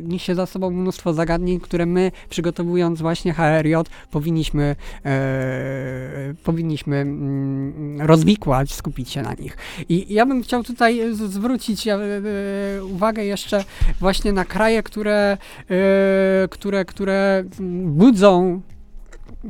niesie 0.04 0.36
za 0.36 0.46
sobą 0.46 0.72
mnóstwo 0.72 1.14
zagadnień, 1.14 1.60
które 1.60 1.86
my 1.86 2.12
przygotowując 2.30 3.02
właśnie 3.02 3.34
HRJ 3.36 3.76
powinniśmy, 4.12 4.76
e, 5.06 6.34
powinniśmy 6.44 6.98
mm, 6.98 8.02
rozwikłać, 8.02 8.74
skupić 8.74 9.10
się 9.10 9.22
na 9.22 9.34
nich. 9.34 9.58
I 9.90 10.14
ja 10.14 10.26
bym 10.26 10.44
chciał 10.44 10.64
tutaj 10.64 11.02
zwrócić 11.14 11.88
e, 11.88 11.94
e, 11.94 12.84
uwagę 12.84 13.26
jeszcze 13.26 13.64
właśnie 14.00 14.34
na 14.34 14.46
kraje, 14.46 14.84
które, 14.84 15.38
e, 15.70 16.48
które, 16.48 16.86
które 16.86 17.44
mm, 17.60 17.94
budzą 17.94 18.62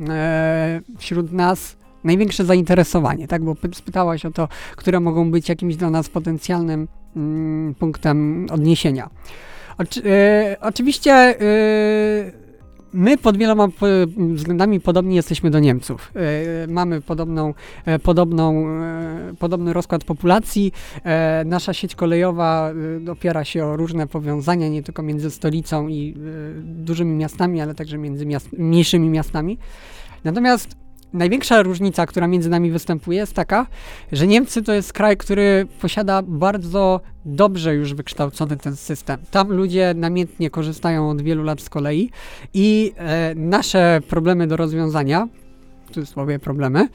e, 0.08 0.80
wśród 0.98 1.32
nas 1.32 1.76
największe 2.04 2.44
zainteresowanie, 2.44 3.28
tak? 3.28 3.44
Bo 3.44 3.54
py- 3.54 3.74
spytałaś 3.74 4.24
o 4.24 4.30
to, 4.30 4.48
które 4.76 5.00
mogą 5.00 5.30
być 5.30 5.48
jakimś 5.48 5.76
dla 5.76 5.90
nas 5.90 6.08
potencjalnym 6.08 6.88
mm, 7.16 7.74
punktem 7.74 8.46
odniesienia. 8.50 9.10
Oczy, 9.78 10.02
e, 10.04 10.56
oczywiście 10.60 11.12
e, 11.12 11.36
my 12.96 13.18
pod 13.18 13.36
wieloma 13.36 13.68
po, 13.68 13.86
względami 14.34 14.80
podobni 14.80 15.14
jesteśmy 15.14 15.50
do 15.50 15.58
Niemców. 15.58 16.12
E, 16.14 16.66
mamy 16.66 17.00
podobną, 17.00 17.54
e, 17.84 17.98
podobną, 17.98 18.68
e, 18.68 19.34
podobny 19.38 19.72
rozkład 19.72 20.04
populacji. 20.04 20.72
E, 21.04 21.44
nasza 21.46 21.72
sieć 21.72 21.94
kolejowa 21.94 22.72
e, 23.06 23.12
opiera 23.12 23.44
się 23.44 23.64
o 23.64 23.76
różne 23.76 24.06
powiązania, 24.06 24.68
nie 24.68 24.82
tylko 24.82 25.02
między 25.02 25.30
stolicą 25.30 25.88
i 25.88 26.14
e, 26.14 26.62
dużymi 26.62 27.16
miastami, 27.16 27.60
ale 27.60 27.74
także 27.74 27.98
między 27.98 28.26
miast, 28.26 28.52
mniejszymi 28.52 29.10
miastami. 29.10 29.58
Natomiast 30.24 30.85
największa 31.12 31.62
różnica, 31.62 32.06
która 32.06 32.26
między 32.26 32.50
nami 32.50 32.70
występuje, 32.70 33.18
jest 33.18 33.34
taka, 33.34 33.66
że 34.12 34.26
Niemcy 34.26 34.62
to 34.62 34.72
jest 34.72 34.92
kraj, 34.92 35.16
który 35.16 35.66
posiada 35.80 36.22
bardzo 36.22 37.00
dobrze 37.24 37.74
już 37.74 37.94
wykształcony 37.94 38.56
ten 38.56 38.76
system. 38.76 39.20
Tam 39.30 39.52
ludzie 39.52 39.94
namiętnie 39.96 40.50
korzystają 40.50 41.10
od 41.10 41.22
wielu 41.22 41.42
lat 41.42 41.60
z 41.60 41.68
kolei 41.68 42.10
i 42.54 42.92
e, 42.96 43.34
nasze 43.34 44.00
problemy 44.08 44.46
do 44.46 44.56
rozwiązania, 44.56 45.28
cudzysłowie 45.90 46.38
problemy, 46.38 46.88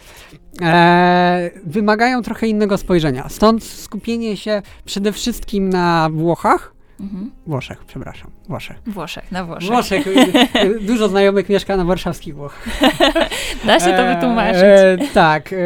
e, 0.61 1.51
wymagają 1.65 2.21
trochę 2.21 2.47
innego 2.47 2.77
spojrzenia. 2.77 3.29
Stąd 3.29 3.63
skupienie 3.63 4.37
się 4.37 4.61
przede 4.85 5.11
wszystkim 5.11 5.69
na 5.69 6.09
Włochach, 6.13 6.73
Mhm. 7.01 7.31
Włoszech, 7.47 7.85
przepraszam, 7.85 8.31
Włoszech. 8.51 8.77
Włoszech, 8.87 9.31
na 9.31 9.45
Włoszech. 9.45 9.69
Włoszech. 9.69 10.07
y, 10.07 10.59
y, 10.59 10.79
Dużo 10.79 11.09
znajomych 11.09 11.49
mieszka 11.49 11.77
na 11.77 11.85
warszawskich 11.85 12.35
Włochach. 12.35 12.67
Da 13.65 13.79
się 13.79 13.93
to 13.93 14.15
wytłumaczyć. 14.15 14.61
E, 14.63 14.97
tak, 15.13 15.53
e, 15.53 15.57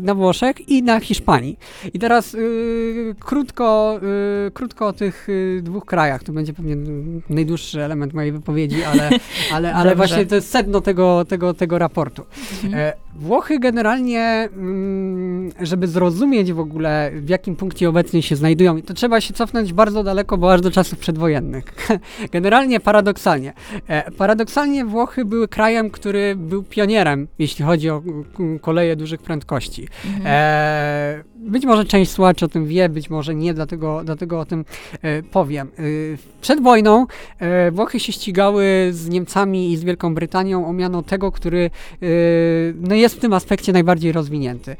na 0.00 0.14
Włoszech 0.14 0.68
i 0.68 0.82
na 0.82 1.00
Hiszpanii. 1.00 1.58
I 1.94 1.98
teraz 1.98 2.34
e, 2.34 2.38
krótko, 3.20 4.00
e, 4.46 4.50
krótko 4.50 4.86
o 4.86 4.92
tych 4.92 5.28
e, 5.58 5.62
dwóch 5.62 5.84
krajach. 5.84 6.22
To 6.22 6.32
będzie 6.32 6.52
pewnie 6.52 6.76
najdłuższy 7.30 7.84
element 7.84 8.14
mojej 8.14 8.32
wypowiedzi, 8.32 8.84
ale, 8.84 9.10
ale, 9.54 9.74
ale 9.74 9.96
właśnie 9.96 10.26
to 10.26 10.34
jest 10.34 10.50
sedno 10.50 10.80
tego, 10.80 11.24
tego, 11.24 11.54
tego 11.54 11.78
raportu. 11.78 12.24
Mhm. 12.64 12.74
E, 12.74 12.92
Włochy 13.18 13.58
generalnie, 13.58 14.48
mm, 14.56 15.50
żeby 15.60 15.86
zrozumieć 15.86 16.52
w 16.52 16.60
ogóle, 16.60 17.10
w 17.14 17.28
jakim 17.28 17.56
punkcie 17.56 17.88
obecnie 17.88 18.22
się 18.22 18.36
znajdują, 18.36 18.82
to 18.82 18.94
trzeba 18.94 19.20
się 19.20 19.34
cofnąć 19.34 19.72
bardzo 19.72 20.02
daleko, 20.04 20.38
bo 20.38 20.52
aż 20.52 20.60
do 20.60 20.70
czasów 20.70 20.98
przedwojennych. 20.98 21.64
Generalnie 22.32 22.80
paradoksalnie. 22.80 23.52
E, 23.88 24.10
paradoksalnie 24.10 24.84
Włochy 24.84 25.24
były 25.24 25.48
krajem, 25.48 25.90
który 25.90 26.36
był 26.36 26.62
pionierem, 26.62 27.28
jeśli 27.38 27.64
chodzi 27.64 27.90
o 27.90 28.00
k- 28.00 28.42
koleje 28.60 28.96
dużych 28.96 29.22
prędkości. 29.22 29.88
Mhm. 30.06 30.24
E, 30.26 31.24
być 31.36 31.64
może 31.66 31.84
część 31.84 32.10
słuchaczy 32.10 32.44
o 32.44 32.48
tym 32.48 32.66
wie, 32.66 32.88
być 32.88 33.10
może 33.10 33.34
nie, 33.34 33.54
dlatego, 33.54 34.00
dlatego 34.04 34.40
o 34.40 34.44
tym 34.44 34.64
e, 35.02 35.22
powiem. 35.22 35.70
Przed 36.40 36.62
wojną 36.62 37.06
Włochy 37.72 38.00
się 38.00 38.12
ścigały 38.12 38.88
z 38.90 39.08
Niemcami 39.08 39.72
i 39.72 39.76
z 39.76 39.84
Wielką 39.84 40.14
Brytanią 40.14 40.66
o 40.66 40.72
miano 40.72 41.02
tego, 41.02 41.32
który 41.32 41.70
no 42.80 42.94
jest 42.94 43.16
w 43.16 43.18
tym 43.18 43.32
aspekcie 43.32 43.72
najbardziej 43.72 44.12
rozwinięty. 44.12 44.76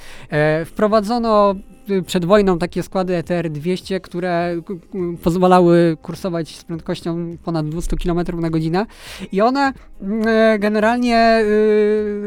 Wprowadzono 0.64 1.54
przed 2.06 2.24
wojną 2.24 2.58
takie 2.58 2.82
składy 2.82 3.14
E 3.14 3.18
ETR 3.18 3.50
200, 3.50 4.00
które 4.00 4.56
pozwalały 5.22 5.96
kursować 6.02 6.56
z 6.56 6.64
prędkością 6.64 7.36
ponad 7.44 7.68
200 7.68 7.96
km 7.96 8.40
na 8.40 8.50
godzinę 8.50 8.86
i 9.32 9.40
one 9.40 9.72
mm, 10.02 10.28
e, 10.28 10.58
generalnie 10.58 11.40
y, 11.40 11.44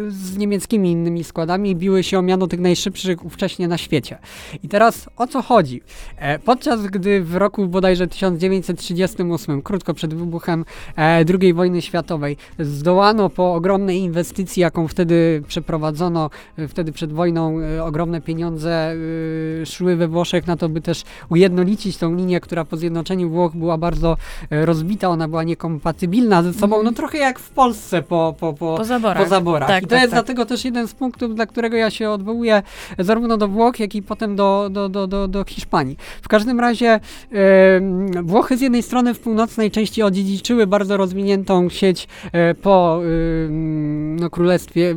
z 0.10 0.38
niemieckimi 0.38 0.92
innymi 0.92 1.24
składami 1.24 1.76
biły 1.76 2.04
się 2.04 2.20
o 2.20 2.22
miano 2.22 2.48
tych 2.48 2.60
najszybszych 2.60 3.26
ówcześnie 3.26 3.68
na 3.68 3.78
świecie. 3.78 4.18
I 4.64 4.68
teraz 4.68 5.10
o 5.18 5.28
co 5.28 5.42
chodzi? 5.42 5.82
E, 6.18 6.40
podczas 6.40 6.88
gdy 6.88 7.24
w 7.24 7.36
roku 7.36 7.68
bodajże 7.68 8.08
1938, 8.08 9.62
krótko 9.62 9.94
przed 9.94 10.14
wybuchem 10.14 10.66
e, 10.98 11.26
II 11.42 11.54
wojny 11.54 11.82
światowej, 11.82 12.38
zdołano 12.60 13.30
po 13.30 13.54
ogromnej 13.54 13.98
inwestycji, 13.98 14.62
jaką 14.62 14.88
wtedy 14.88 15.44
przeprowadzono, 15.48 16.30
wtedy 16.68 16.92
przed 16.92 17.14
wojną, 17.14 17.58
ogromne 17.84 18.22
pieniądze 18.22 18.94
y, 18.94 19.51
szły 19.66 19.96
we 19.96 20.08
Włoszech 20.08 20.48
na 20.48 20.58
to, 20.58 20.70
by 20.70 20.82
też 20.82 21.04
ujednolicić 21.30 21.98
tą 21.98 22.16
linię, 22.16 22.40
która 22.40 22.66
po 22.66 22.78
zjednoczeniu 22.78 23.30
Włoch 23.30 23.56
była 23.56 23.78
bardzo 23.78 24.18
e, 24.50 24.66
rozbita, 24.66 25.10
ona 25.10 25.28
była 25.28 25.44
niekompatybilna 25.44 26.44
ze 26.44 26.54
sobą, 26.54 26.76
Mhm. 26.76 26.86
no 26.86 26.92
trochę 26.92 27.18
jak 27.18 27.40
w 27.40 27.50
Polsce 27.50 28.02
po, 28.02 28.36
po, 28.40 28.54
po, 28.54 28.76
Po 28.78 28.86
zaborach. 28.86 29.24
po 29.24 29.30
zaborach. 29.30 29.68
Tak, 29.70 29.84
I 29.84 29.88
to 29.88 29.90
tak, 29.90 30.02
jest 30.02 30.12
tak. 30.14 30.20
dlatego 30.26 30.46
też 30.46 30.66
jeden 30.66 30.88
z 30.88 30.94
punktów, 30.94 31.36
dla 31.36 31.46
którego 31.46 31.78
ja 31.78 31.90
się 31.90 32.10
odwołuję 32.10 32.64
zarówno 33.00 33.38
do 33.38 33.48
Włoch, 33.48 33.80
jak 33.80 33.96
i 33.96 34.02
potem 34.02 34.36
do, 34.36 34.68
do, 34.72 34.90
do, 34.90 35.08
do, 35.08 35.28
do 35.28 35.44
Hiszpanii. 35.44 35.98
W 36.22 36.28
każdym 36.28 36.60
razie 36.60 37.00
em, 37.32 38.12
Włochy 38.28 38.58
z 38.58 38.62
jednej 38.62 38.84
strony 38.84 39.14
w 39.14 39.20
północnej 39.20 39.72
części 39.72 40.04
odziedziczyły 40.04 40.68
bardzo 40.68 40.98
rozwiniętą 40.98 41.70
sieć 41.70 42.08
e, 42.32 42.56
po 42.56 43.02
em, 43.46 44.16
no, 44.16 44.30
królestwie, 44.30 44.96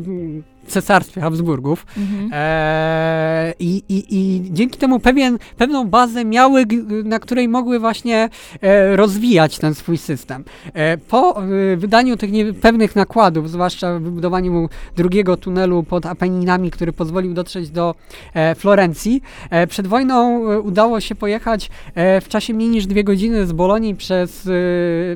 cesarstwie 0.64 1.21
Habsburgów. 1.21 1.87
Mhm. 1.97 2.30
E, 2.33 3.54
i, 3.59 3.83
i, 3.88 4.04
I 4.11 4.42
dzięki 4.50 4.78
temu 4.78 5.00
pewien, 5.00 5.38
pewną 5.56 5.85
bazę 5.88 6.25
miały, 6.25 6.64
na 7.04 7.18
której 7.18 7.49
mogły 7.49 7.78
właśnie 7.78 8.28
e, 8.61 8.97
rozwijać 8.97 9.59
ten 9.59 9.75
swój 9.75 9.99
system. 9.99 10.44
E, 10.73 10.99
po 10.99 11.42
e, 11.42 11.76
wydaniu 11.76 12.16
tych 12.16 12.30
pewnych 12.61 12.97
nakładów, 12.97 13.50
zwłaszcza 13.50 13.99
wybudowaniu 13.99 14.68
drugiego 14.97 15.37
tunelu 15.37 15.83
pod 15.83 16.06
Apeninami, 16.06 16.71
który 16.71 16.92
pozwolił 16.92 17.35
dotrzeć 17.35 17.71
do 17.71 17.94
e, 18.35 18.54
Florencji, 18.54 19.23
e, 19.50 19.66
przed 19.66 19.87
wojną 19.87 20.44
udało 20.59 21.00
się 21.00 21.14
pojechać 21.14 21.71
w 21.97 22.28
czasie 22.28 22.54
mniej 22.54 22.68
niż 22.68 22.87
dwie 22.87 23.04
godziny 23.04 23.47
z 23.47 23.52
Bolonii 23.52 23.94
przez, 23.94 24.49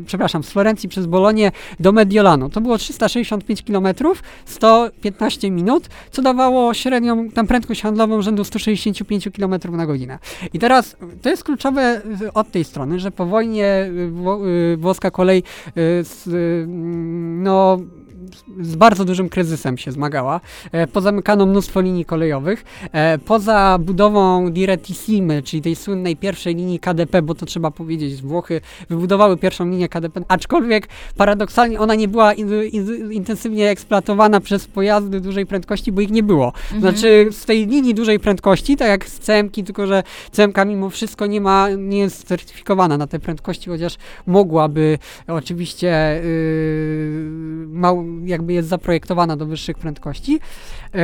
przepraszam, 0.07 0.43
z 0.43 0.51
Florencji 0.51 0.89
przez 0.89 1.07
Bolonię 1.07 1.53
do 1.81 1.93
Mediolanu. 1.93 2.51
To 2.51 2.61
było 2.61 2.79
365 2.79 3.63
km, 3.63 3.87
115 4.45 5.38
minut, 5.45 5.89
co 6.11 6.23
dawało 6.23 6.75
średnią 6.75 7.29
tam 7.31 7.47
prędkość 7.47 7.83
handlową 7.83 8.23
rzędu 8.23 8.45
165 8.45 9.29
km 9.37 9.55
na 9.71 9.87
godzinę. 9.87 10.19
I 10.53 10.59
teraz 10.59 10.97
to 11.23 11.31
jest 11.31 11.45
kluczowe 11.45 12.03
y, 12.23 12.33
od 12.33 12.51
tej 12.51 12.65
strony, 12.65 12.99
że 12.99 13.11
po 13.11 13.27
wojnie 13.27 13.67
y, 13.67 14.73
y, 14.73 14.77
włoska 14.77 15.11
kolej 15.11 15.43
no, 17.37 17.79
z 18.61 18.77
bardzo 18.77 19.05
dużym 19.05 19.29
kryzysem 19.29 19.79
się 19.79 19.93
zmagała. 19.93 20.41
E, 20.73 20.87
pozamykano 20.87 21.47
mnóstwo 21.47 21.81
linii 21.81 22.05
kolejowych. 22.05 22.65
E, 22.93 23.19
poza 23.19 23.79
budową 23.81 24.53
Direttissimy, 24.53 25.43
czyli 25.43 25.63
tej 25.63 25.77
słynnej 25.77 26.17
pierwszej 26.17 26.55
linii 26.55 26.79
KDP, 26.79 27.23
bo 27.23 27.35
to 27.35 27.47
trzeba 27.47 27.71
powiedzieć, 27.71 28.23
Włochy 28.23 28.61
wybudowały 28.91 29.37
pierwszą 29.37 29.71
linię 29.71 29.89
KDP, 29.89 30.21
aczkolwiek 30.29 30.89
paradoksalnie 31.17 31.81
ona 31.81 31.95
nie 31.95 32.09
była 32.09 32.33
in, 32.33 32.49
in, 32.73 33.13
intensywnie 33.13 33.71
eksploatowana 33.71 34.41
przez 34.41 34.67
pojazdy 34.67 35.21
dużej 35.21 35.47
prędkości, 35.47 35.93
bo 35.93 36.01
ich 36.01 36.11
nie 36.11 36.23
było. 36.23 36.47
Mhm. 36.47 36.81
Znaczy 36.81 37.29
z 37.31 37.45
tej 37.45 37.67
linii 37.67 37.95
dużej 37.95 38.19
prędkości, 38.19 38.77
tak 38.77 38.89
jak 38.89 39.07
z 39.09 39.19
CM-ki, 39.19 39.65
tylko 39.65 39.87
że 39.87 40.03
CMK 40.33 40.57
mimo 40.67 40.91
wszystko 40.91 41.27
nie 41.27 41.41
ma, 41.41 41.69
nie 41.71 41.99
jest 41.99 42.27
certyfikowana 42.27 42.99
na 42.99 43.07
tej 43.07 43.21
prędkości, 43.21 43.71
chociaż 43.71 43.97
mogłaby 44.27 44.99
oczywiście 45.27 46.21
yy, 46.25 47.69
mał, 47.69 48.05
jakby 48.25 48.53
jest 48.53 48.69
zaprojektowana 48.69 49.37
do 49.37 49.47
wyższych 49.47 49.79
prędkości. 49.79 50.33
Yy, 50.95 51.01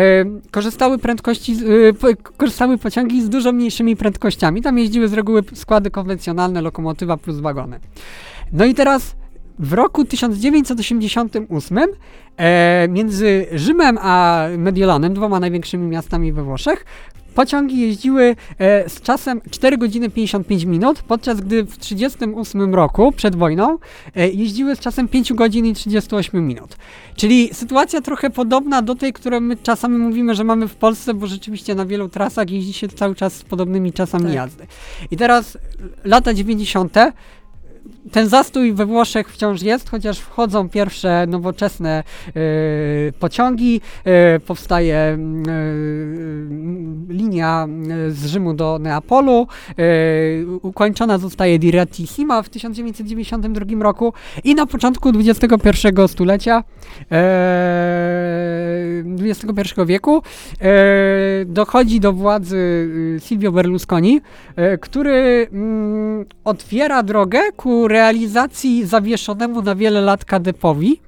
korzystały 0.51 0.99
prędkości, 0.99 1.57
po, 2.01 2.09
korzystały 2.37 2.79
pociągi 2.79 3.23
z 3.23 3.29
dużo 3.29 3.53
mniejszymi 3.53 3.97
prędkościami. 3.97 4.63
Tam 4.63 4.79
jeździły 4.79 5.09
z 5.09 5.13
reguły 5.13 5.43
składy 5.55 5.91
konwencjonalne, 5.91 6.61
lokomotywa 6.61 7.17
plus 7.17 7.41
wagony. 7.41 7.81
No 8.53 8.65
i 8.65 8.75
teraz 8.75 9.17
w 9.59 9.73
roku 9.73 10.05
1988 10.05 11.79
e, 12.37 12.89
między 12.89 13.47
Rzymem 13.53 13.99
a 14.01 14.47
Mediolanem, 14.59 15.15
dwoma 15.15 15.41
największymi 15.41 15.89
miastami 15.89 16.33
we 16.33 16.43
Włoszech, 16.43 16.85
pociągi 17.35 17.81
jeździły 17.81 18.37
e, 18.59 18.89
z 18.89 19.01
czasem 19.01 19.41
4 19.51 19.79
godziny 19.79 20.11
55 20.11 20.65
minut, 20.65 21.03
podczas 21.03 21.41
gdy 21.41 21.63
w 21.63 21.77
1938 21.79 22.75
roku, 22.75 23.13
przed 23.13 23.37
wojną, 23.37 23.79
e, 24.17 24.29
jeździły 24.29 24.77
z 24.77 24.81
czasem 24.81 25.09
5 25.09 25.33
godzin 25.33 25.67
i 25.67 25.75
38 25.75 26.47
minut. 26.47 26.77
Czyli 27.17 27.51
sytuacja 27.53 28.01
trochę 28.01 28.31
podobna 28.31 28.83
do 28.83 28.95
tej, 28.95 29.13
którą 29.13 29.41
my 29.41 29.57
czasami 29.57 29.99
mówimy, 29.99 30.35
że 30.35 30.45
mamy 30.45 30.69
w 30.69 30.75
Polsce, 30.75 31.15
bo 31.15 31.27
rzeczywiście 31.27 31.75
na 31.75 31.87
wielu 31.87 32.09
trasach 32.09 32.51
jeździ 32.51 32.73
się 32.73 32.89
cały 32.89 33.15
czas 33.15 33.33
z 33.35 33.43
podobnymi 33.43 33.93
czasami 33.93 34.25
Tak. 34.25 34.35
jazdy. 34.35 34.67
I 35.11 35.17
teraz 35.17 35.59
lata 36.05 36.35
90 36.35 36.95
ten 38.13 38.29
zastój 38.29 38.73
we 38.73 38.87
Włoszech 38.87 39.33
wciąż 39.33 39.63
jest, 39.63 39.91
chociaż 39.91 40.19
wchodzą 40.19 40.69
pierwsze 40.69 41.27
nowoczesne 41.29 42.03
e, 42.29 42.33
pociągi, 43.13 43.81
e, 44.05 44.41
powstaje 44.41 44.99
mm, 44.99 45.45
e, 47.11 47.13
linia 47.13 47.67
e, 48.07 48.11
z 48.11 48.27
Rzymu 48.27 48.55
do 48.55 48.79
Neapolu, 48.79 49.47
e, 49.69 49.85
ukończona 50.63 51.19
zostaje 51.19 51.59
Direttissima 51.59 52.43
w 52.43 52.49
1992 52.49 53.83
roku. 53.83 54.13
I 54.45 54.55
na 54.55 54.67
początku 54.67 55.09
XXI 55.09 55.89
stulecia, 56.07 56.65
e, 57.13 57.25
XXI 59.19 59.75
wieku, 59.87 60.23
e, 60.61 61.45
dochodzi 61.47 62.01
do 62.01 62.13
władzy 62.13 62.57
y, 62.57 63.21
Silvio 63.21 63.53
Berlusconi, 63.53 64.21
e, 64.57 64.79
który 64.79 65.47
mm, 65.53 66.25
otwiera 66.45 67.03
drogę 67.03 67.41
ku 67.57 67.74
realizacji 67.89 68.87
zawieszonemu 68.87 69.63
na 69.63 69.75
wiele 69.75 70.01
lat 70.01 70.25
KDP-owi. 70.25 71.01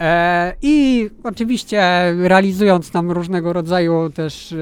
E, 0.00 0.52
I 0.62 1.10
oczywiście 1.24 1.82
realizując 2.18 2.90
tam 2.90 3.10
różnego 3.10 3.52
rodzaju 3.52 4.10
też 4.10 4.52
e, 4.52 4.56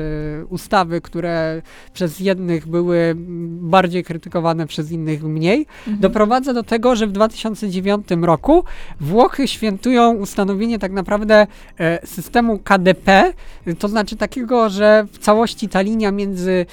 ustawy, 0.49 1.01
które 1.01 1.63
przez 1.95 2.21
jednych 2.21 2.67
były 2.67 3.15
bardziej 3.61 4.05
krytykowane, 4.05 4.67
przez 4.67 4.93
innych 4.93 5.23
mniej, 5.23 5.67
Mhm. 5.81 6.01
doprowadza 6.01 6.53
do 6.55 6.63
tego, 6.63 6.97
że 6.97 7.07
w 7.07 7.13
2009 7.13 8.07
roku 8.23 8.65
Włochy 9.01 9.49
świętują 9.49 10.13
ustanowienie 10.15 10.79
tak 10.79 10.93
naprawdę 10.93 11.47
e, 11.79 12.07
systemu 12.07 12.59
KDP, 12.59 13.33
to 13.79 13.89
znaczy 13.89 14.17
takiego, 14.17 14.69
że 14.71 15.07
w 15.13 15.19
całości 15.19 15.69
ta 15.69 15.81
linia 15.81 16.13
między 16.13 16.67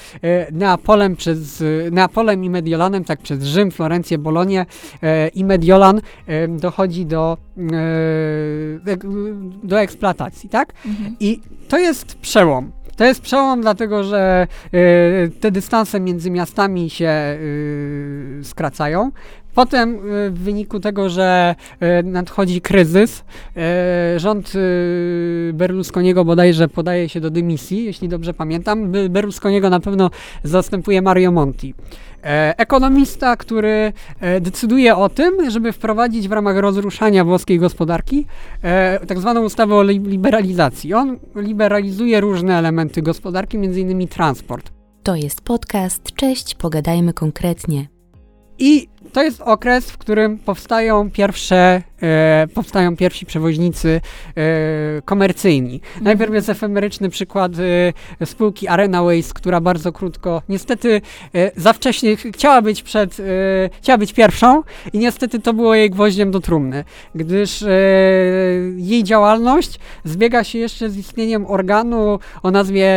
Neapolem 0.51 1.15
przez 1.15 1.63
Neapolem 1.91 2.43
i 2.43 2.49
Mediolanem, 2.49 3.03
tak 3.03 3.19
przez 3.19 3.43
Rzym, 3.43 3.71
Florencję, 3.71 4.17
Bolonię 4.17 4.65
i 5.33 5.45
Mediolan 5.45 6.01
dochodzi 6.49 7.05
do, 7.05 7.37
do 9.63 9.79
eksploatacji, 9.79 10.49
tak? 10.49 10.73
Mhm. 10.85 11.15
I 11.19 11.41
to 11.67 11.77
jest 11.77 12.15
przełom. 12.15 12.71
To 12.95 13.05
jest 13.05 13.21
przełom, 13.21 13.61
dlatego 13.61 14.03
że 14.03 14.47
y, 14.73 15.31
te 15.39 15.51
dystanse 15.51 15.99
między 15.99 16.31
miastami 16.31 16.89
się 16.89 17.37
y, 17.39 18.39
skracają. 18.43 19.11
Potem 19.57 19.95
y, 19.95 20.31
w 20.31 20.39
wyniku 20.39 20.79
tego, 20.79 21.09
że 21.09 21.55
y, 21.99 22.03
nadchodzi 22.03 22.61
kryzys, 22.61 23.23
y, 24.15 24.19
rząd 24.19 24.53
Berlusconiego 25.53 26.25
bodajże 26.25 26.67
podaje 26.67 27.09
się 27.09 27.19
do 27.19 27.29
dymisji, 27.29 27.85
jeśli 27.85 28.09
dobrze 28.09 28.33
pamiętam. 28.33 28.91
Berlusconiego 29.09 29.69
na 29.69 29.79
pewno 29.79 30.09
zastępuje 30.43 31.01
Mario 31.01 31.31
Monti. 31.31 31.73
E, 32.23 32.53
ekonomista, 32.57 33.35
który 33.35 33.93
e, 34.19 34.41
decyduje 34.41 34.95
o 34.95 35.09
tym, 35.09 35.51
żeby 35.51 35.71
wprowadzić 35.71 36.27
w 36.27 36.31
ramach 36.31 36.57
rozruszania 36.57 37.25
włoskiej 37.25 37.59
gospodarki 37.59 38.25
e, 38.61 38.99
tak 39.07 39.19
zwaną 39.19 39.43
ustawę 39.43 39.75
o 39.75 39.83
li- 39.83 39.99
liberalizacji. 39.99 40.93
On 40.93 41.19
liberalizuje 41.35 42.21
różne 42.21 42.57
elementy 42.57 43.01
gospodarki, 43.01 43.57
innymi 43.57 44.07
transport. 44.07 44.71
To 45.03 45.15
jest 45.15 45.41
podcast 45.41 46.15
Cześć, 46.15 46.55
pogadajmy 46.55 47.13
konkretnie. 47.13 47.96
I 48.59 48.87
to 49.13 49.23
jest 49.23 49.41
okres, 49.41 49.91
w 49.91 49.97
którym 49.97 50.37
powstają 50.37 51.11
pierwsze, 51.11 51.83
e, 52.01 52.47
powstają 52.53 52.95
pierwsi 52.95 53.25
przewoźnicy 53.25 54.01
e, 54.37 55.01
komercyjni. 55.05 55.81
Najpierw 56.01 56.33
jest 56.33 56.49
efemeryczny 56.49 57.09
przykład 57.09 57.51
e, 58.19 58.25
spółki 58.25 58.67
Arena 58.67 59.03
Ways, 59.03 59.33
która 59.33 59.61
bardzo 59.61 59.91
krótko, 59.91 60.41
niestety 60.49 61.01
e, 61.35 61.51
za 61.55 61.73
wcześnie 61.73 62.15
ch- 62.17 62.33
chciała 62.33 62.61
być 62.61 62.83
przed, 62.83 63.19
e, 63.19 63.23
chciała 63.81 63.97
być 63.97 64.13
pierwszą 64.13 64.63
i 64.93 64.97
niestety 64.97 65.39
to 65.39 65.53
było 65.53 65.75
jej 65.75 65.89
gwoździem 65.89 66.31
do 66.31 66.39
trumny, 66.39 66.83
gdyż 67.15 67.63
e, 67.63 67.69
jej 68.77 69.03
działalność 69.03 69.79
zbiega 70.03 70.43
się 70.43 70.59
jeszcze 70.59 70.89
z 70.89 70.97
istnieniem 70.97 71.45
organu 71.45 72.19
o 72.43 72.51
nazwie 72.51 72.87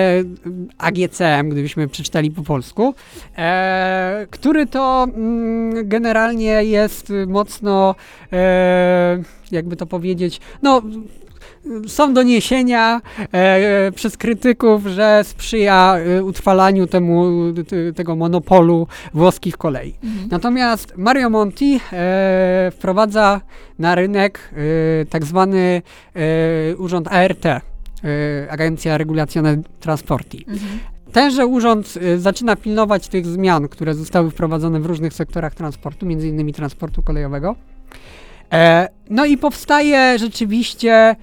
AGCM, 0.78 1.48
gdybyśmy 1.50 1.88
przeczytali 1.88 2.30
po 2.30 2.42
polsku, 2.42 2.94
który 4.30 4.66
to 4.66 5.06
mm, 5.14 5.88
generalnie 5.88 6.64
jest 6.64 7.12
mocno, 7.26 7.94
e, 8.32 8.89
jakby 9.50 9.76
to 9.76 9.86
powiedzieć, 9.86 10.40
no 10.62 10.82
są 11.86 12.14
doniesienia 12.14 13.00
e, 13.32 13.92
przez 13.94 14.16
krytyków, 14.16 14.86
że 14.86 15.24
sprzyja 15.24 15.96
e, 15.98 16.24
utrwalaniu 16.24 16.86
temu, 16.86 17.24
tego 17.94 18.16
monopolu 18.16 18.86
włoskich 19.14 19.56
kolei. 19.56 19.94
Mhm. 20.04 20.28
Natomiast 20.30 20.92
Mario 20.96 21.30
Monti 21.30 21.80
e, 21.92 22.70
wprowadza 22.74 23.40
na 23.78 23.94
rynek 23.94 24.50
e, 24.52 25.06
tak 25.06 25.24
zwany 25.24 25.82
e, 26.14 26.76
urząd 26.76 27.08
ART, 27.08 27.46
e, 27.46 27.60
Agencja 28.50 28.98
Regulazione 28.98 29.56
Transporti. 29.80 30.44
Mhm. 30.48 30.78
tenże 31.12 31.46
urząd 31.46 31.98
zaczyna 32.16 32.56
pilnować 32.56 33.08
tych 33.08 33.26
zmian, 33.26 33.68
które 33.68 33.94
zostały 33.94 34.30
wprowadzone 34.30 34.80
w 34.80 34.86
różnych 34.86 35.14
sektorach 35.14 35.54
transportu, 35.54 36.06
między 36.06 36.28
innymi 36.28 36.52
transportu 36.52 37.02
kolejowego. 37.02 37.56
E, 38.52 38.88
no 39.10 39.24
i 39.24 39.38
powstaje 39.38 40.18
rzeczywiście 40.18 40.92
e, 40.92 41.16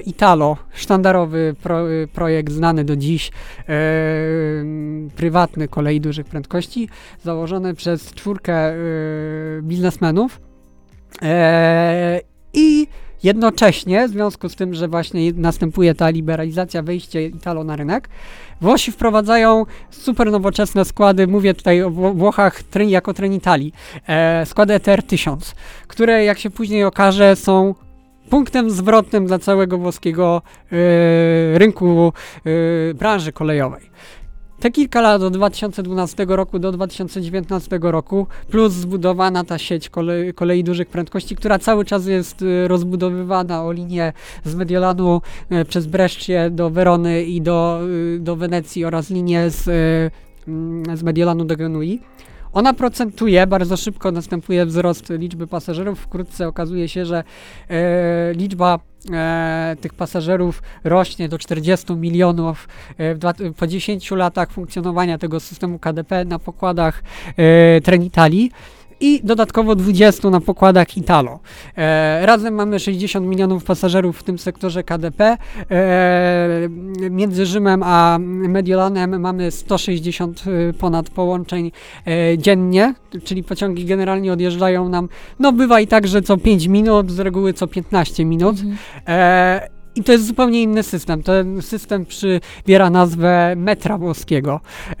Italo, 0.00 0.56
sztandarowy 0.72 1.54
pro, 1.62 1.92
e, 1.92 2.06
projekt 2.06 2.52
znany 2.52 2.84
do 2.84 2.96
dziś, 2.96 3.30
prywatny 5.16 5.68
kolei 5.68 6.00
dużych 6.00 6.26
prędkości, 6.26 6.88
założony 7.22 7.74
przez 7.74 8.12
czwórkę 8.14 8.74
biznesmenów. 9.62 10.40
I 12.54 12.86
jednocześnie, 13.22 14.08
w 14.08 14.10
związku 14.10 14.48
z 14.48 14.56
tym, 14.56 14.74
że 14.74 14.88
właśnie 14.88 15.32
następuje 15.32 15.94
ta 15.94 16.10
liberalizacja, 16.10 16.82
wejście 16.82 17.26
Italo 17.26 17.64
na 17.64 17.76
rynek, 17.76 18.08
Włosi 18.60 18.92
wprowadzają 18.92 19.66
super 19.90 20.30
nowoczesne 20.30 20.84
składy, 20.84 21.26
mówię 21.26 21.54
tutaj 21.54 21.82
o 21.82 21.90
Wło- 21.90 22.14
Włochach 22.14 22.62
jako 22.86 23.14
Trenitali, 23.14 23.72
e, 24.06 24.46
składy 24.46 24.74
ETR 24.74 25.02
1000, 25.02 25.54
które 25.88 26.24
jak 26.24 26.38
się 26.38 26.50
później 26.50 26.84
okaże 26.84 27.36
są 27.36 27.74
punktem 28.30 28.70
zwrotnym 28.70 29.26
dla 29.26 29.38
całego 29.38 29.78
włoskiego 29.78 30.42
e, 30.72 31.58
rynku 31.58 32.12
e, 32.90 32.94
branży 32.94 33.32
kolejowej. 33.32 33.90
Te 34.60 34.70
kilka 34.70 35.00
lat 35.00 35.22
od 35.22 35.32
2012 35.32 36.26
roku 36.28 36.58
do 36.58 36.72
2019 36.72 37.78
roku, 37.82 38.26
plus 38.50 38.72
zbudowana 38.72 39.44
ta 39.44 39.58
sieć 39.58 39.88
kolei, 39.88 40.34
kolei 40.34 40.64
dużych 40.64 40.88
prędkości, 40.88 41.36
która 41.36 41.58
cały 41.58 41.84
czas 41.84 42.06
jest 42.06 42.42
e, 42.42 42.68
rozbudowywana 42.68 43.64
o 43.64 43.72
linię 43.72 44.12
z 44.44 44.54
Mediolanu 44.54 45.22
e, 45.50 45.64
przez 45.64 45.86
Brescie 45.86 46.50
do 46.50 46.70
Werony 46.70 47.22
i 47.22 47.40
do, 47.40 47.80
e, 48.16 48.18
do 48.18 48.36
Wenecji 48.36 48.84
oraz 48.84 49.10
linię 49.10 49.50
z, 49.50 49.68
mm, 50.48 50.96
z 50.96 51.02
Mediolanu 51.02 51.44
do 51.44 51.56
Genui. 51.56 52.00
Ona 52.52 52.74
procentuje, 52.74 53.46
bardzo 53.46 53.76
szybko 53.76 54.12
następuje 54.12 54.66
wzrost 54.66 55.10
liczby 55.10 55.46
pasażerów. 55.46 56.00
Wkrótce 56.00 56.48
okazuje 56.48 56.88
się, 56.88 57.06
że 57.06 57.24
e, 57.68 58.32
liczba 58.34 58.78
e, 59.12 59.76
tych 59.80 59.94
pasażerów 59.94 60.62
rośnie 60.84 61.28
do 61.28 61.38
40 61.38 61.92
milionów 61.96 62.68
e, 62.98 63.14
dwa, 63.14 63.34
po 63.56 63.66
10 63.66 64.10
latach 64.10 64.52
funkcjonowania 64.52 65.18
tego 65.18 65.40
systemu 65.40 65.78
KDP 65.78 66.24
na 66.24 66.38
pokładach 66.38 67.02
e, 67.36 67.80
Trenitali 67.80 68.50
i 69.00 69.20
dodatkowo 69.24 69.74
20 69.74 70.30
na 70.30 70.40
pokładach 70.40 70.96
Italo. 70.96 71.40
E, 71.76 72.26
razem 72.26 72.54
mamy 72.54 72.78
60 72.78 73.26
milionów 73.26 73.64
pasażerów 73.64 74.18
w 74.18 74.22
tym 74.22 74.38
sektorze 74.38 74.82
KDP. 74.82 75.36
E, 75.70 76.68
między 77.10 77.46
Rzymem 77.46 77.82
a 77.82 78.18
Mediolanem 78.20 79.20
mamy 79.20 79.50
160 79.50 80.42
e, 80.46 80.72
ponad 80.72 81.10
połączeń 81.10 81.72
e, 82.06 82.38
dziennie, 82.38 82.94
czyli 83.24 83.42
pociągi 83.44 83.84
generalnie 83.84 84.32
odjeżdżają 84.32 84.88
nam, 84.88 85.08
no 85.38 85.52
bywa 85.52 85.80
i 85.80 85.86
tak, 85.86 86.08
że 86.08 86.22
co 86.22 86.36
5 86.36 86.66
minut, 86.66 87.10
z 87.10 87.18
reguły 87.18 87.52
co 87.52 87.66
15 87.66 88.24
minut. 88.24 88.56
Mhm. 88.60 89.79
I 89.96 90.02
to 90.02 90.12
jest 90.12 90.26
zupełnie 90.26 90.62
inny 90.62 90.82
system. 90.82 91.22
Ten 91.22 91.62
system 91.62 92.06
przybiera 92.06 92.90
nazwę 92.90 93.54
metra 93.56 93.98
włoskiego. 93.98 94.60
E, 94.90 94.96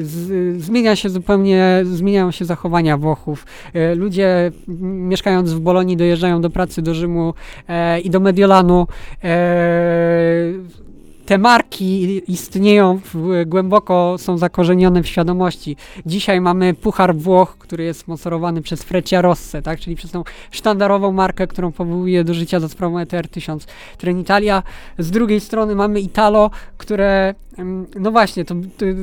z, 0.00 0.62
zmienia 0.62 0.96
się 0.96 1.10
zupełnie, 1.10 1.82
zmieniają 1.84 2.30
się 2.30 2.44
zachowania 2.44 2.96
Włochów. 2.96 3.46
E, 3.74 3.94
ludzie 3.94 4.52
mieszkając 4.82 5.52
w 5.52 5.60
Bolonii 5.60 5.96
dojeżdżają 5.96 6.40
do 6.40 6.50
pracy 6.50 6.82
do 6.82 6.94
Rzymu 6.94 7.34
e, 7.68 8.00
i 8.00 8.10
do 8.10 8.20
Mediolanu. 8.20 8.86
Te 11.30 11.38
marki 11.38 12.22
istnieją 12.32 13.00
w, 13.14 13.44
głęboko, 13.46 14.16
są 14.18 14.38
zakorzenione 14.38 15.02
w 15.02 15.06
świadomości. 15.06 15.76
Dzisiaj 16.06 16.40
mamy 16.40 16.74
Puchar 16.74 17.16
Włoch, 17.16 17.56
który 17.58 17.84
jest 17.84 18.00
sponsorowany 18.00 18.62
przez 18.62 18.82
Frecciarosse, 18.82 19.62
tak, 19.62 19.80
czyli 19.80 19.96
przez 19.96 20.10
tą 20.10 20.24
sztandarową 20.50 21.12
markę, 21.12 21.46
którą 21.46 21.72
powołuje 21.72 22.24
do 22.24 22.34
życia 22.34 22.60
za 22.60 22.68
sprawą 22.68 22.98
ETR 22.98 23.28
1000 23.28 23.66
Trenitalia. 23.98 24.62
Z 24.98 25.10
drugiej 25.10 25.40
strony 25.40 25.74
mamy 25.74 26.00
Italo, 26.00 26.50
które, 26.78 27.34
mm, 27.58 27.86
no 27.98 28.10
właśnie, 28.10 28.44
to, 28.44 28.54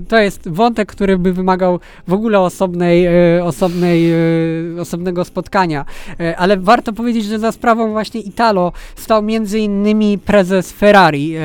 to, 0.07 0.17
jest 0.17 0.49
wątek, 0.49 0.91
który 0.91 1.17
by 1.17 1.33
wymagał 1.33 1.79
w 2.07 2.13
ogóle 2.13 2.39
osobnej, 2.39 3.05
e, 3.05 3.43
osobnej, 3.43 4.11
e, 4.11 4.81
osobnego 4.81 5.25
spotkania. 5.25 5.85
E, 6.19 6.37
ale 6.37 6.57
warto 6.57 6.93
powiedzieć, 6.93 7.25
że 7.25 7.39
za 7.39 7.51
sprawą 7.51 7.91
właśnie 7.91 8.21
Italo 8.21 8.71
stał 8.95 9.23
między 9.23 9.59
innymi 9.59 10.17
prezes 10.17 10.71
Ferrari, 10.71 11.35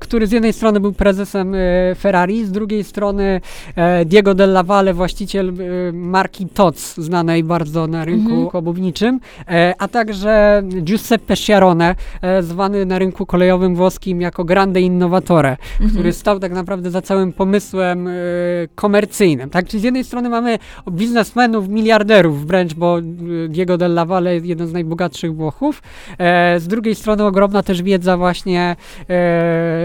który 0.00 0.26
z 0.26 0.32
jednej 0.32 0.52
strony 0.52 0.80
był 0.80 0.92
prezesem 0.92 1.54
e, 1.54 1.58
Ferrari, 1.94 2.44
z 2.44 2.50
drugiej 2.52 2.84
strony 2.84 3.40
e, 3.76 4.04
Diego 4.04 4.34
Della 4.34 4.62
Valle, 4.62 4.94
właściciel 4.94 5.48
e, 5.48 5.52
marki 5.92 6.46
TOC, 6.46 6.94
znanej 6.98 7.44
bardzo 7.44 7.86
na 7.86 8.04
rynku 8.04 8.32
Mhm. 8.32 8.48
obuwniczym, 8.52 9.20
e, 9.48 9.74
a 9.78 9.88
także 9.88 10.62
Giuseppe 10.82 11.36
Sciarone, 11.36 11.94
e, 12.22 12.42
zwany 12.42 12.86
na 12.86 12.98
rynku 12.98 13.26
kolejowym 13.26 13.74
włoskim 13.76 14.20
jako 14.20 14.44
Grande 14.44 14.80
Innovatore, 14.80 15.50
Mhm. 15.72 15.90
który 15.90 16.12
stał 16.12 16.38
tak 16.40 16.52
naprawdę 16.52 16.90
za 16.90 17.02
całym 17.02 17.32
pomysłem 17.32 18.08
komercyjnym. 18.74 19.50
Tak? 19.50 19.66
Czyli 19.68 19.80
z 19.80 19.84
jednej 19.84 20.04
strony 20.04 20.28
mamy 20.28 20.58
biznesmenów, 20.90 21.68
miliarderów 21.68 22.46
wręcz, 22.46 22.74
bo 22.74 22.96
Diego 23.48 23.78
Della 23.78 24.04
Valle 24.04 24.34
jest 24.34 24.46
jeden 24.46 24.66
z 24.68 24.72
najbogatszych 24.72 25.34
Włochów. 25.36 25.82
Z 26.58 26.66
drugiej 26.68 26.94
strony 26.94 27.24
ogromna 27.24 27.62
też 27.62 27.82
wiedza 27.82 28.16
właśnie 28.16 28.76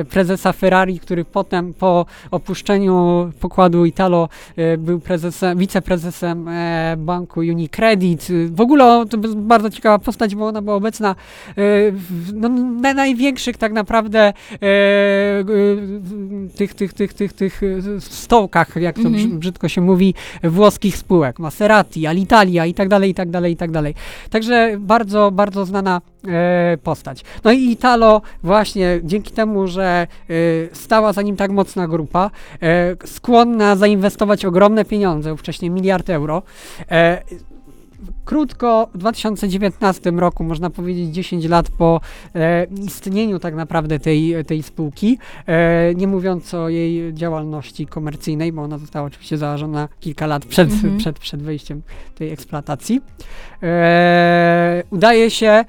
prezesa 0.10 0.54
Ferrari, 0.54 1.00
który 1.00 1.26
potem 1.26 1.74
po 1.74 2.06
opuszczeniu 2.32 3.30
pokładu 3.40 3.86
Italo 3.86 4.30
e, 4.58 4.78
był 4.78 5.00
prezesem, 5.00 5.58
wiceprezesem 5.58 6.48
e, 6.48 6.96
banku 6.98 7.40
Unicredit. 7.40 8.28
E, 8.30 8.48
W 8.56 8.62
ogóle 8.62 9.06
to 9.10 9.18
bardzo 9.36 9.70
ciekawa 9.70 10.00
postać, 10.00 10.36
bo 10.36 10.48
ona 10.48 10.62
była 10.62 10.76
obecna 10.76 11.10
e, 11.10 11.16
w 11.92 12.34
no, 12.34 12.50
na 12.82 12.94
największych 12.94 13.58
tak 13.58 13.72
naprawdę 13.74 14.20
e, 14.20 14.34
e, 14.62 15.44
tych, 16.58 16.74
tych, 16.74 16.94
tych, 16.94 17.14
tych, 17.14 17.34
tych 17.34 17.62
e, 17.64 18.02
stołkach, 18.02 18.76
jak 18.76 18.96
to 18.96 19.02
Mhm. 19.02 19.16
brzyd- 19.16 19.38
brzydko 19.38 19.70
się 19.70 19.82
mówi, 19.82 20.14
włoskich 20.44 20.98
spółek. 20.98 21.40
Maserati, 21.40 22.08
Alitalia 22.08 22.66
i 22.66 22.74
tak 22.74 22.90
dalej, 22.90 23.10
i 23.12 23.14
tak 23.14 23.30
dalej, 23.30 23.54
i 23.54 23.58
tak 23.58 23.72
dalej. 23.72 23.96
Także 24.30 24.76
bardzo, 24.80 25.32
bardzo 25.32 25.66
znana 25.66 26.02
e, 26.28 26.78
postać. 26.84 27.24
No 27.44 27.52
i 27.52 27.72
Italo 27.72 28.22
właśnie 28.44 29.00
dzięki 29.04 29.32
temu, 29.32 29.67
że 29.68 30.08
e, 30.30 30.34
stała 30.76 31.14
za 31.14 31.22
nim 31.22 31.36
tak 31.36 31.52
mocna 31.52 31.88
grupa, 31.88 32.32
e, 32.62 32.96
skłonna 33.08 33.76
zainwestować 33.76 34.46
ogromne 34.46 34.86
pieniądze, 34.86 35.38
wcześniej 35.38 35.72
miliard 35.72 36.10
euro, 36.10 36.44
e, 36.92 37.22
Krótko, 38.28 38.88
w 38.94 38.98
2019 38.98 40.12
roku, 40.12 40.44
można 40.44 40.70
powiedzieć 40.70 41.10
10 41.10 41.46
lat 41.46 41.70
po 41.78 42.02
e, 42.36 42.66
istnieniu 42.86 43.40
tak 43.40 43.56
naprawdę 43.56 44.00
tej, 44.00 44.46
tej 44.46 44.64
spółki, 44.64 45.18
e, 45.46 45.96
nie 45.96 46.08
mówiąc 46.08 46.54
o 46.54 46.70
jej 46.70 47.14
działalności 47.14 47.86
komercyjnej, 47.86 48.52
bo 48.52 48.62
ona 48.62 48.78
została 48.78 49.08
oczywiście 49.08 49.38
założona 49.38 49.90
kilka 50.00 50.28
lat 50.28 50.46
przed, 50.46 50.72
Mhm. 50.72 50.98
przed, 50.98 51.20
przed 51.20 51.44
wejściem 51.44 51.82
tej 52.16 52.32
eksploatacji, 52.32 53.02
e, 53.64 54.84
udaje 54.90 55.30
się 55.30 55.48
e, 55.48 55.66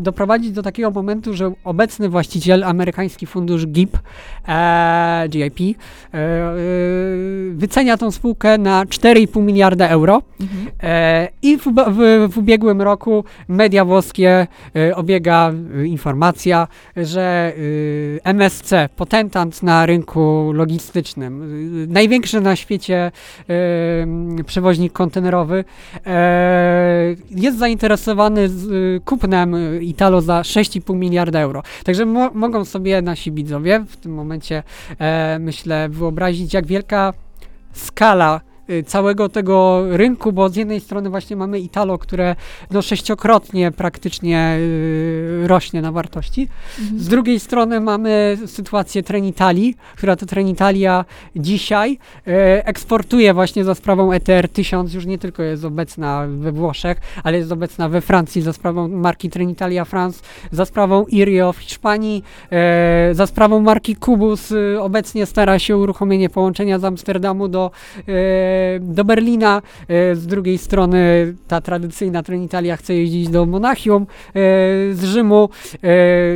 doprowadzić 0.00 0.52
do 0.52 0.62
takiego 0.62 0.90
momentu, 0.90 1.34
że 1.34 1.52
obecny 1.64 2.08
właściciel, 2.08 2.64
amerykański 2.64 3.26
fundusz 3.26 3.66
GIP, 3.66 3.98
e, 4.48 5.28
GIP, 5.28 5.60
e, 6.14 6.54
wycenia 7.52 7.96
tą 7.96 8.10
spółkę 8.10 8.58
na 8.58 8.86
4,5 8.86 9.42
miliarda 9.42 9.88
euro. 9.88 10.22
Mhm. 10.40 10.66
I 11.42 11.61
w, 11.62 11.72
w, 11.90 12.28
w 12.32 12.38
ubiegłym 12.38 12.82
roku 12.82 13.24
media 13.48 13.84
włoskie 13.84 14.46
e, 14.76 14.96
obiega 14.96 15.52
e, 15.80 15.86
informacja, 15.86 16.68
że 16.96 17.52
e, 18.22 18.24
MSC, 18.24 18.72
potentant 18.96 19.62
na 19.62 19.86
rynku 19.86 20.50
logistycznym, 20.54 21.42
e, 21.84 21.92
największy 21.92 22.40
na 22.40 22.56
świecie 22.56 23.12
m, 23.48 24.36
przewoźnik 24.46 24.92
kontenerowy, 24.92 25.64
e, 26.06 27.14
jest 27.30 27.58
zainteresowany 27.58 28.48
z, 28.48 29.04
kupnem 29.04 29.56
Italo 29.82 30.20
za 30.20 30.40
6,5 30.40 30.96
miliarda 30.96 31.40
euro. 31.40 31.62
Także 31.84 32.06
mo- 32.06 32.30
mogą 32.34 32.64
sobie 32.64 33.02
nasi 33.02 33.32
widzowie 33.32 33.84
w 33.88 33.96
tym 33.96 34.14
momencie, 34.14 34.62
e, 34.98 35.38
myślę, 35.38 35.88
wyobrazić, 35.88 36.54
jak 36.54 36.66
wielka 36.66 37.12
skala 37.72 38.40
y, 38.48 38.51
całego 38.86 39.28
tego 39.28 39.84
rynku, 39.90 40.32
bo 40.32 40.48
z 40.48 40.56
jednej 40.56 40.80
strony 40.80 41.10
właśnie 41.10 41.36
mamy 41.36 41.60
Italo, 41.60 41.98
które 41.98 42.36
no 42.70 42.82
sześciokrotnie 42.82 43.70
praktycznie 43.70 44.56
y, 44.58 45.44
rośnie 45.46 45.82
na 45.82 45.92
wartości. 45.92 46.48
Z 46.96 47.08
drugiej 47.08 47.40
strony 47.40 47.80
mamy 47.80 48.38
sytuację 48.46 49.02
Trenitali, 49.02 49.74
która 49.96 50.16
to 50.16 50.26
Trenitalia 50.26 51.04
dzisiaj 51.36 51.98
e, 52.26 52.66
eksportuje 52.66 53.34
właśnie 53.34 53.64
za 53.64 53.74
sprawą 53.74 54.12
ETR 54.12 54.48
1000, 54.48 54.94
już 54.94 55.06
nie 55.06 55.18
tylko 55.18 55.42
jest 55.42 55.64
obecna 55.64 56.26
we 56.28 56.52
Włoszech, 56.52 56.98
ale 57.24 57.38
jest 57.38 57.52
obecna 57.52 57.88
we 57.88 58.00
Francji 58.00 58.42
za 58.42 58.52
sprawą 58.52 58.88
marki 58.88 59.30
Trenitalia 59.30 59.84
France, 59.84 60.22
za 60.50 60.64
sprawą 60.64 61.04
Irio 61.06 61.52
w 61.52 61.58
Hiszpanii, 61.58 62.24
za 63.12 63.26
sprawą 63.26 63.60
marki 63.60 63.96
Kubus 63.96 64.52
obecnie 64.80 65.26
stara 65.26 65.58
się 65.58 65.76
uruchomienie 65.76 66.28
połączenia 66.28 66.78
z 66.78 66.84
Amsterdamu 66.84 67.48
do, 67.48 67.70
do 68.80 69.04
Berlina, 69.04 69.62
e, 69.88 70.14
z 70.16 70.26
drugiej 70.26 70.58
strony 70.58 71.34
ta 71.48 71.60
tradycyjna 71.60 72.22
Trenitalia 72.22 72.76
chce 72.76 72.94
jeździć 72.94 73.28
do 73.28 73.46
Monachium 73.46 74.02
e, 74.02 74.06
z 74.94 75.04
Rzymu, 75.04 75.48
e, 75.74 75.88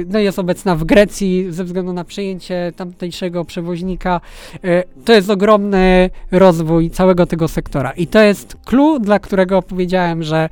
no 0.08 0.18
jest 0.18 0.38
obecna 0.38 0.76
w 0.76 0.84
Grecji 0.84 1.46
ze 1.50 1.64
względu 1.64 1.92
na 1.92 2.04
przejęcie 2.04 2.72
tamtejszego 2.76 3.44
przewoźnika. 3.44 4.20
E, 4.64 4.82
To 5.04 5.12
jest 5.12 5.30
ogromny 5.30 6.10
rozwój 6.30 6.90
całego 6.90 7.26
tego 7.26 7.48
sektora 7.48 7.90
i 7.92 8.06
to 8.06 8.20
jest 8.22 8.56
clue, 8.64 8.98
dla 9.00 9.18
którego 9.18 9.62
powiedziałem, 9.62 10.22
że 10.22 10.36
e, 10.38 10.48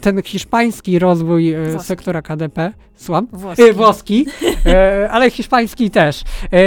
ten 0.00 0.22
hiszpański 0.22 0.98
rozwój 0.98 1.52
e, 1.52 1.64
Włoski. 1.70 1.86
sektora 1.88 2.22
KDP, 2.22 2.72
słucham? 2.96 3.28
Włoski. 3.32 3.62
E, 3.62 3.72
Włoski, 3.72 4.26
e, 4.66 5.08
ale 5.14 5.30
hiszpański 5.30 5.90
też 5.90 6.22
e, 6.22 6.58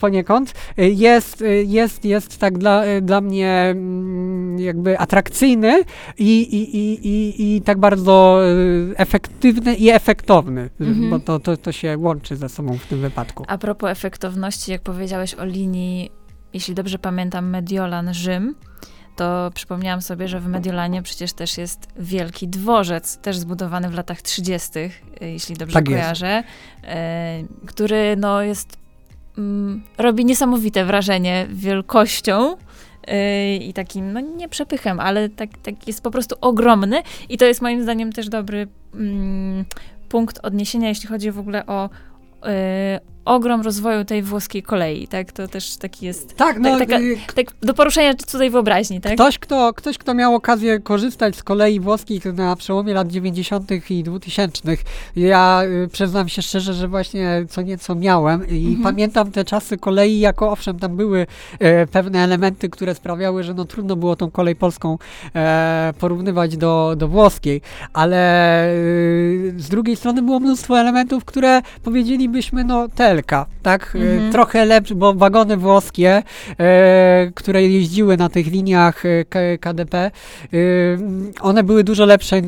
poniekąd 0.00 0.54
e, 0.78 0.88
jest, 0.88 1.42
e, 1.42 1.46
jest, 1.62 2.04
jest 2.04 2.38
tak 2.38 2.58
dla, 2.58 2.84
e, 2.84 3.00
dla 3.12 3.20
mnie 3.20 3.50
mm, 3.50 4.58
jakby 4.58 4.98
atrakcyjny 4.98 5.82
i, 6.18 6.42
i, 6.42 6.76
i, 6.76 7.06
i, 7.08 7.56
i 7.56 7.62
tak 7.62 7.78
bardzo 7.78 8.40
e, 8.42 8.98
efektywny 8.98 9.74
i 9.74 9.90
efektowny, 9.90 10.70
Mhm. 10.80 11.10
bo 11.10 11.18
to, 11.18 11.38
to, 11.38 11.56
to 11.56 11.72
się 11.72 11.98
łączy 11.98 12.36
ze 12.36 12.48
sobą 12.48 12.78
w 12.78 12.86
tym 12.86 13.00
wypadku. 13.00 13.44
A 13.48 13.58
propos 13.58 13.90
efektowności, 13.90 14.72
jak 14.72 14.82
powiedziałeś 14.82 15.34
o 15.34 15.44
linii, 15.44 16.10
jeśli 16.52 16.74
dobrze 16.74 16.98
pamiętam, 16.98 17.50
Mediolan-Rzym, 17.50 18.54
to 19.16 19.50
przypomniałam 19.54 20.02
sobie, 20.02 20.28
że 20.28 20.40
w 20.40 20.46
Mediolanie 20.46 21.02
przecież 21.02 21.32
też 21.32 21.58
jest 21.58 21.88
wielki 21.98 22.48
dworzec, 22.48 23.18
też 23.18 23.38
zbudowany 23.38 23.88
w 23.88 23.94
latach 23.94 24.22
30., 24.22 24.78
y, 24.78 24.90
jeśli 25.20 25.56
dobrze 25.56 25.74
Tak 25.74 25.84
kojarzę, 25.84 26.42
e, 26.84 27.42
który 27.66 28.16
no 28.16 28.42
jest, 28.42 28.76
mm, 29.38 29.82
robi 29.98 30.24
niesamowite 30.24 30.84
wrażenie 30.84 31.46
wielkością 31.50 32.52
y, 32.52 32.71
i 33.60 33.72
takim, 33.72 34.12
no 34.12 34.20
nie 34.20 34.48
przepychem, 34.48 35.00
ale 35.00 35.28
tak, 35.28 35.50
tak 35.62 35.86
jest 35.86 36.02
po 36.02 36.10
prostu 36.10 36.36
ogromny. 36.40 37.02
I 37.28 37.38
to 37.38 37.44
jest 37.44 37.62
moim 37.62 37.82
zdaniem 37.82 38.12
też 38.12 38.28
dobry 38.28 38.66
mm, 38.94 39.64
punkt 40.08 40.38
odniesienia, 40.42 40.88
jeśli 40.88 41.08
chodzi 41.08 41.30
w 41.30 41.38
ogóle 41.38 41.66
o 41.66 41.86
y, 41.86 43.11
ogrom 43.24 43.60
rozwoju 43.62 44.04
tej 44.04 44.22
włoskiej 44.22 44.62
kolei, 44.62 45.08
tak? 45.08 45.32
To 45.32 45.48
też 45.48 45.76
taki 45.76 46.06
jest, 46.06 46.36
Tak, 46.36 46.58
no, 46.60 46.78
taka- 46.78 46.98
y, 47.00 47.16
tak 47.34 47.46
do 47.62 47.74
poruszenia 47.74 48.14
cudzej 48.14 48.50
wyobraźni, 48.50 49.00
tak? 49.00 49.14
Ktoś 49.14 49.38
kto, 49.38 49.72
ktoś, 49.74 49.98
kto 49.98 50.14
miał 50.14 50.34
okazję 50.34 50.80
korzystać 50.80 51.36
z 51.36 51.42
kolei 51.42 51.80
włoskich 51.80 52.24
na 52.24 52.56
przełomie 52.56 52.94
lat 52.94 53.08
90. 53.08 53.90
i 53.90 54.02
2000. 54.02 54.76
Ja 55.16 55.62
y, 55.84 55.88
przyznam 55.92 56.28
się 56.28 56.42
szczerze, 56.42 56.74
że 56.74 56.88
właśnie 56.88 57.44
co 57.48 57.62
nieco 57.62 57.94
miałem 57.94 58.48
i 58.48 58.66
Mhm. 58.66 58.82
pamiętam 58.82 59.30
te 59.30 59.44
czasy 59.44 59.78
kolei, 59.78 60.18
jako 60.20 60.50
owszem, 60.52 60.78
tam 60.78 60.96
były 60.96 61.26
e, 61.58 61.86
pewne 61.86 62.18
elementy, 62.18 62.68
które 62.68 62.94
sprawiały, 62.94 63.42
że 63.44 63.54
no 63.54 63.64
trudno 63.64 63.96
było 63.96 64.16
tą 64.16 64.30
kolej 64.30 64.56
polską 64.56 64.98
e, 65.34 65.92
porównywać 65.98 66.56
do, 66.56 66.94
do 66.96 67.08
włoskiej, 67.08 67.60
ale 67.92 68.66
y, 68.74 69.54
z 69.58 69.68
drugiej 69.68 69.96
strony 69.96 70.22
było 70.22 70.40
mnóstwo 70.40 70.80
elementów, 70.80 71.24
które 71.24 71.62
powiedzielibyśmy, 71.82 72.64
no 72.64 72.88
telka, 73.12 73.46
tak? 73.62 73.92
E, 73.96 73.98
Mhm. 73.98 74.32
Trochę 74.32 74.64
lepsze, 74.64 74.94
bo 74.94 75.14
wagony 75.14 75.56
włoskie, 75.56 76.22
e, 76.58 77.30
które 77.34 77.62
jeździły 77.62 78.16
na 78.16 78.28
tych 78.28 78.46
liniach 78.46 79.02
e, 79.06 79.58
KDP, 79.58 80.10
one 81.40 81.62
były 81.62 81.84
dużo 81.84 82.06
lepsze 82.06 82.42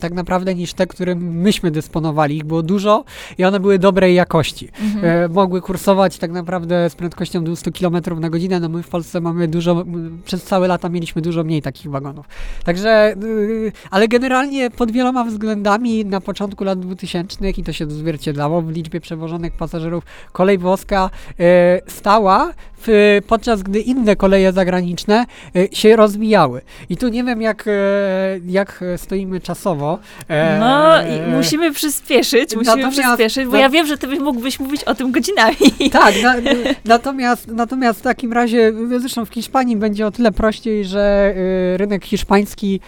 tak 0.00 0.12
naprawdę 0.12 0.54
niż 0.54 0.74
te, 0.74 0.86
którym 0.86 1.18
myśmy 1.40 1.70
dysponowali. 1.70 2.36
Ich 2.36 2.44
było 2.44 2.62
dużo 2.62 3.04
i 3.38 3.44
one 3.44 3.60
były 3.60 3.78
dobrej 3.78 4.14
jakości. 4.14 4.68
Mhm. 4.82 5.32
Mogły 5.32 5.60
kursować 5.60 6.18
tak 6.18 6.30
naprawdę 6.30 6.90
z 6.90 6.94
prędkością 6.94 7.44
200 7.44 7.72
km 7.72 8.20
na 8.20 8.30
godzinę. 8.30 8.60
No 8.60 8.68
my 8.68 8.82
w 8.82 8.88
Polsce 8.88 9.20
mamy 9.20 9.48
dużo, 9.48 9.84
przez 10.24 10.42
całe 10.44 10.68
lata 10.68 10.88
mieliśmy 10.88 11.22
dużo 11.22 11.44
mniej 11.44 11.62
takich 11.62 11.90
wagonów. 11.90 12.26
Także, 12.64 13.14
ale 13.90 14.08
generalnie 14.08 14.70
pod 14.70 14.90
wieloma 14.90 15.24
względami 15.24 16.04
na 16.04 16.20
początku 16.20 16.64
lat 16.64 16.80
2000 16.80 17.50
i 17.50 17.62
to 17.62 17.72
się 17.72 17.84
odzwierciedlało 17.84 18.62
w 18.62 18.70
liczbie 18.70 19.00
przewożonych 19.18 19.52
pasażerów, 19.52 20.04
kolej 20.32 20.58
włoska 20.58 21.10
e, 21.40 21.80
stała, 21.90 22.52
podczas 23.26 23.62
gdy 23.62 23.80
inne 23.80 24.16
koleje 24.16 24.52
zagraniczne 24.52 25.26
e, 25.56 25.76
się 25.76 25.96
rozwijały. 25.96 26.60
I 26.88 26.96
tu 26.96 27.08
nie 27.08 27.24
wiem, 27.24 27.42
jak, 27.42 27.64
e, 27.68 27.70
jak 28.46 28.84
stoimy 28.96 29.40
czasowo. 29.40 29.98
No 30.60 30.94
musimy 31.36 31.72
przyspieszyć, 31.72 32.56
musimy 32.56 32.76
natomiast- 32.76 33.00
przyspieszyć, 33.00 33.46
bo 33.46 33.52
na- 33.52 33.58
ja 33.60 33.68
wiem, 33.68 33.86
że 33.86 33.98
ty 33.98 34.06
byś 34.06 34.18
mógłbyś 34.18 34.60
mówić 34.60 34.84
o 34.84 34.94
tym 34.94 35.12
godzinami. 35.12 35.56
Tak, 35.92 36.14
na, 36.22 36.34
natomiast, 36.84 37.46
natomiast 37.48 37.98
w 37.98 38.02
takim 38.02 38.32
razie, 38.32 38.72
zresztą 38.98 39.24
w 39.24 39.28
Hiszpanii 39.34 39.76
będzie 39.76 40.06
o 40.06 40.10
tyle 40.10 40.32
prościej, 40.32 40.84
że 40.84 41.34
rynek 41.76 42.04
hiszpański 42.04 42.80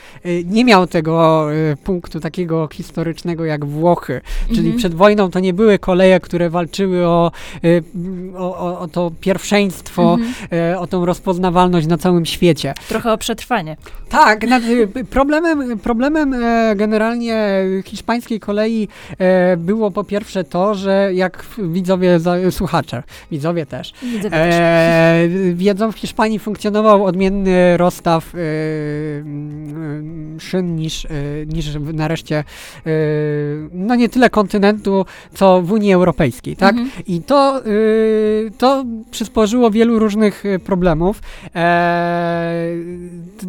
nie 0.44 0.64
miał 0.64 0.86
tego 0.86 1.46
punktu 1.84 2.20
takiego 2.20 2.68
historycznego 2.72 3.44
jak 3.44 3.64
Włochy. 3.64 4.20
Czyli 4.48 4.58
Mhm. 4.60 4.76
przed 4.76 4.94
wojną 4.94 5.30
to 5.30 5.40
nie 5.40 5.54
były 5.54 5.78
koleje, 5.78 6.19
które 6.20 6.50
walczyły 6.50 7.06
o, 7.06 7.30
y, 7.64 7.82
o, 8.38 8.58
o, 8.58 8.78
o 8.80 8.88
to 8.88 9.12
pierwszeństwo, 9.20 10.12
Mhm. 10.20 10.32
y, 10.72 10.78
o 10.78 10.86
tą 10.86 11.04
rozpoznawalność 11.06 11.86
na 11.86 11.98
całym 11.98 12.26
świecie. 12.26 12.74
Trochę 12.88 13.12
o 13.12 13.18
przetrwanie. 13.18 13.76
Tak, 14.08 14.46
znaczy, 14.46 14.88
problemem, 15.10 15.78
problemem 15.78 16.34
e, 16.34 16.76
generalnie 16.76 17.48
hiszpańskiej 17.84 18.40
kolei 18.40 18.88
e, 19.18 19.56
było 19.56 19.90
po 19.90 20.04
pierwsze 20.04 20.44
to, 20.44 20.74
że 20.74 21.10
jak 21.14 21.44
widzowie, 21.58 22.18
słuchacze, 22.50 23.02
widzowie 23.30 23.66
też, 23.66 23.92
Widzę 24.02 24.30
też. 24.30 24.54
e, 24.58 25.28
wiedzą, 25.54 25.92
w 25.92 25.96
Hiszpanii 25.98 26.38
funkcjonował 26.38 27.04
odmienny 27.04 27.76
rozstaw 27.76 28.34
e, 28.34 28.38
szyn 30.40 30.76
niż, 30.76 31.04
e, 31.04 31.08
niż 31.46 31.70
w- 31.78 31.94
na 31.94 32.08
reszcie, 32.08 32.36
e, 32.36 32.90
no 33.72 33.94
nie 33.94 34.08
tyle 34.08 34.30
kontynentu, 34.30 35.06
co 35.34 35.62
w 35.62 35.72
Unii 35.72 35.92
Europejskiej, 35.92 36.09
tak? 36.56 36.70
Mhm. 36.76 36.90
I 37.06 37.20
to, 37.22 37.66
y, 37.66 38.50
to 38.58 38.84
przysporzyło 39.10 39.70
wielu 39.70 39.98
różnych 39.98 40.44
y, 40.46 40.58
problemów. 40.58 41.22
E, 41.54 42.70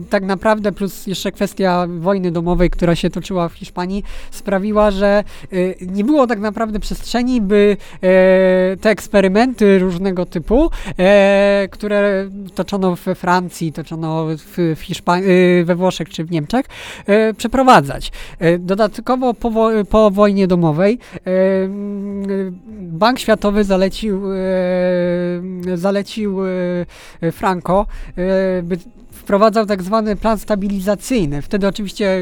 tak 0.09 0.23
naprawdę, 0.23 0.71
plus 0.71 1.07
jeszcze 1.07 1.31
kwestia 1.31 1.87
wojny 1.99 2.31
domowej, 2.31 2.69
która 2.69 2.95
się 2.95 3.09
toczyła 3.09 3.49
w 3.49 3.53
Hiszpanii, 3.53 4.03
sprawiła, 4.31 4.91
że 4.91 5.23
y, 5.53 5.75
nie 5.81 6.03
było 6.03 6.27
tak 6.27 6.39
naprawdę 6.39 6.79
przestrzeni, 6.79 7.41
by 7.41 7.77
e, 7.93 8.77
te 8.77 8.89
eksperymenty 8.89 9.79
różnego 9.79 10.25
typu, 10.25 10.69
e, 10.99 11.67
które 11.71 12.29
toczono 12.55 12.95
we 12.95 13.15
Francji, 13.15 13.73
toczono 13.73 14.25
w, 14.37 14.75
w 14.75 14.81
Hiszpanii, 14.81 15.29
y, 15.29 15.65
we 15.65 15.75
Włoszech 15.75 16.09
czy 16.09 16.23
w 16.23 16.31
Niemczech, 16.31 16.65
e, 17.05 17.33
przeprowadzać. 17.33 18.11
Dodatkowo 18.59 19.33
po, 19.33 19.51
wo- 19.51 19.85
po 19.89 20.11
wojnie 20.11 20.47
domowej 20.47 20.99
Bank 22.81 23.19
Światowy 23.19 23.63
zalecił, 23.63 24.21
e, 24.33 25.77
zalecił 25.77 26.37
e, 27.21 27.31
Franco, 27.31 27.85
e, 28.17 28.63
by 28.63 28.77
wprowadzał 29.31 29.65
tak 29.65 29.83
zwany 29.83 30.15
plan 30.15 30.39
stabilizacyjny. 30.39 31.41
Wtedy 31.41 31.67
oczywiście 31.67 32.05
e, 32.05 32.21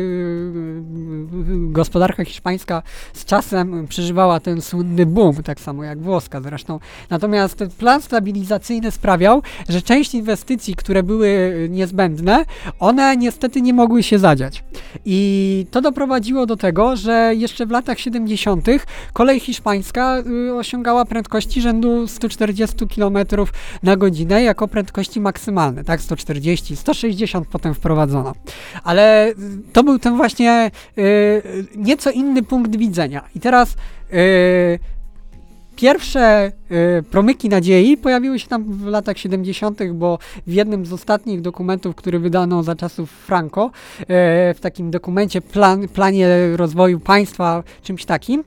gospodarka 1.49 2.25
hiszpańska 2.25 2.83
z 3.13 3.25
czasem 3.25 3.87
przeżywała 3.87 4.39
ten 4.39 4.61
słynny 4.61 5.05
boom, 5.05 5.43
tak 5.43 5.59
samo 5.59 5.83
jak 5.83 6.01
włoska 6.01 6.41
zresztą. 6.41 6.79
Natomiast 7.09 7.55
ten 7.55 7.69
plan 7.69 8.01
stabilizacyjny 8.01 8.91
sprawiał, 8.91 9.41
że 9.69 9.81
część 9.81 10.13
inwestycji, 10.13 10.75
które 10.75 11.03
były 11.03 11.53
niezbędne, 11.69 12.45
one 12.79 13.17
niestety 13.17 13.61
nie 13.61 13.73
mogły 13.73 14.03
się 14.03 14.19
zadziać. 14.19 14.63
I 15.05 15.65
to 15.71 15.81
doprowadziło 15.81 16.45
do 16.45 16.57
tego, 16.57 16.95
że 16.95 17.31
jeszcze 17.35 17.65
w 17.65 17.71
latach 17.71 17.99
70. 17.99 18.67
kolej 19.13 19.39
hiszpańska 19.39 20.17
y, 20.49 20.55
osiągała 20.55 21.05
prędkości 21.05 21.61
rzędu 21.61 22.07
140 22.07 22.75
km 22.95 23.17
na 23.83 23.95
godzinę 23.95 24.43
jako 24.43 24.67
prędkości 24.67 25.21
maksymalne, 25.21 25.83
tak? 25.83 26.01
140, 26.01 26.75
160 26.75 26.98
potem 27.51 27.73
wprowadzono. 27.73 28.33
Ale 28.83 29.29
y, 29.29 29.35
to 29.73 29.83
był 29.83 29.99
ten 29.99 30.17
właśnie 30.17 30.71
y, 30.97 31.41
nieco 31.75 32.11
inny 32.11 32.43
punkt 32.43 32.75
widzenia. 32.75 33.23
I 33.35 33.39
teraz 33.39 33.75
y, 34.13 34.79
pierwsze 35.75 36.51
promyki 37.11 37.49
nadziei 37.49 37.97
pojawiły 37.97 38.39
się 38.39 38.47
tam 38.47 38.63
w 38.63 38.85
latach 38.85 39.17
70., 39.17 39.79
bo 39.93 40.19
w 40.47 40.53
jednym 40.53 40.85
z 40.85 40.93
ostatnich 40.93 41.41
dokumentów, 41.41 41.95
który 41.95 42.19
wydano 42.19 42.63
za 42.63 42.75
czasów 42.75 43.11
Franco, 43.11 43.71
w 44.07 44.57
takim 44.61 44.91
dokumencie 44.91 45.41
plan, 45.41 45.87
planie 45.87 46.27
rozwoju 46.55 46.99
państwa, 46.99 47.63
czymś 47.83 48.05
takim, 48.05 48.43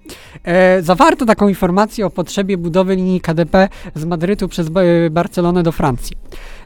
zawarto 0.81 1.27
taką 1.27 1.49
informację 1.49 2.07
o 2.07 2.11
potrzebie 2.11 2.59
budowy 2.59 2.97
linii 2.97 3.21
KDP 3.21 3.69
z 3.95 4.05
Madrytu 4.05 4.49
przez 4.49 4.69
Ba- 4.69 4.81
Barcelonę 5.11 5.63
do 5.63 5.73
Francji. 5.73 6.17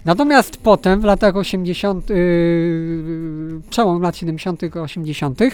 Natomiast 0.07 0.57
potem, 0.57 1.01
w 1.01 1.05
latach 1.05 1.37
80., 1.37 2.11
yy, 2.11 3.61
przełom 3.71 4.03
lat 4.03 4.17
70., 4.17 4.63
80., 4.83 5.41
e, 5.43 5.49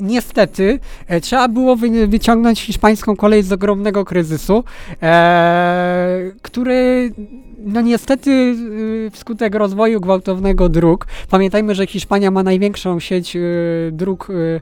niestety 0.00 0.78
e, 1.06 1.20
trzeba 1.20 1.48
było 1.48 1.76
wy, 1.76 2.06
wyciągnąć 2.06 2.60
hiszpańską 2.60 3.16
kolej 3.16 3.42
z 3.42 3.52
ogromnego 3.52 4.04
kryzysu, 4.04 4.64
e, 5.02 6.30
który 6.42 7.12
no 7.58 7.80
niestety 7.80 8.30
y, 8.30 9.10
wskutek 9.12 9.54
rozwoju 9.54 10.00
gwałtownego 10.00 10.68
dróg, 10.68 11.06
pamiętajmy, 11.30 11.74
że 11.74 11.86
Hiszpania 11.86 12.30
ma 12.30 12.42
największą 12.42 13.00
sieć 13.00 13.36
y, 13.36 13.90
dróg 13.92 14.30
y, 14.30 14.60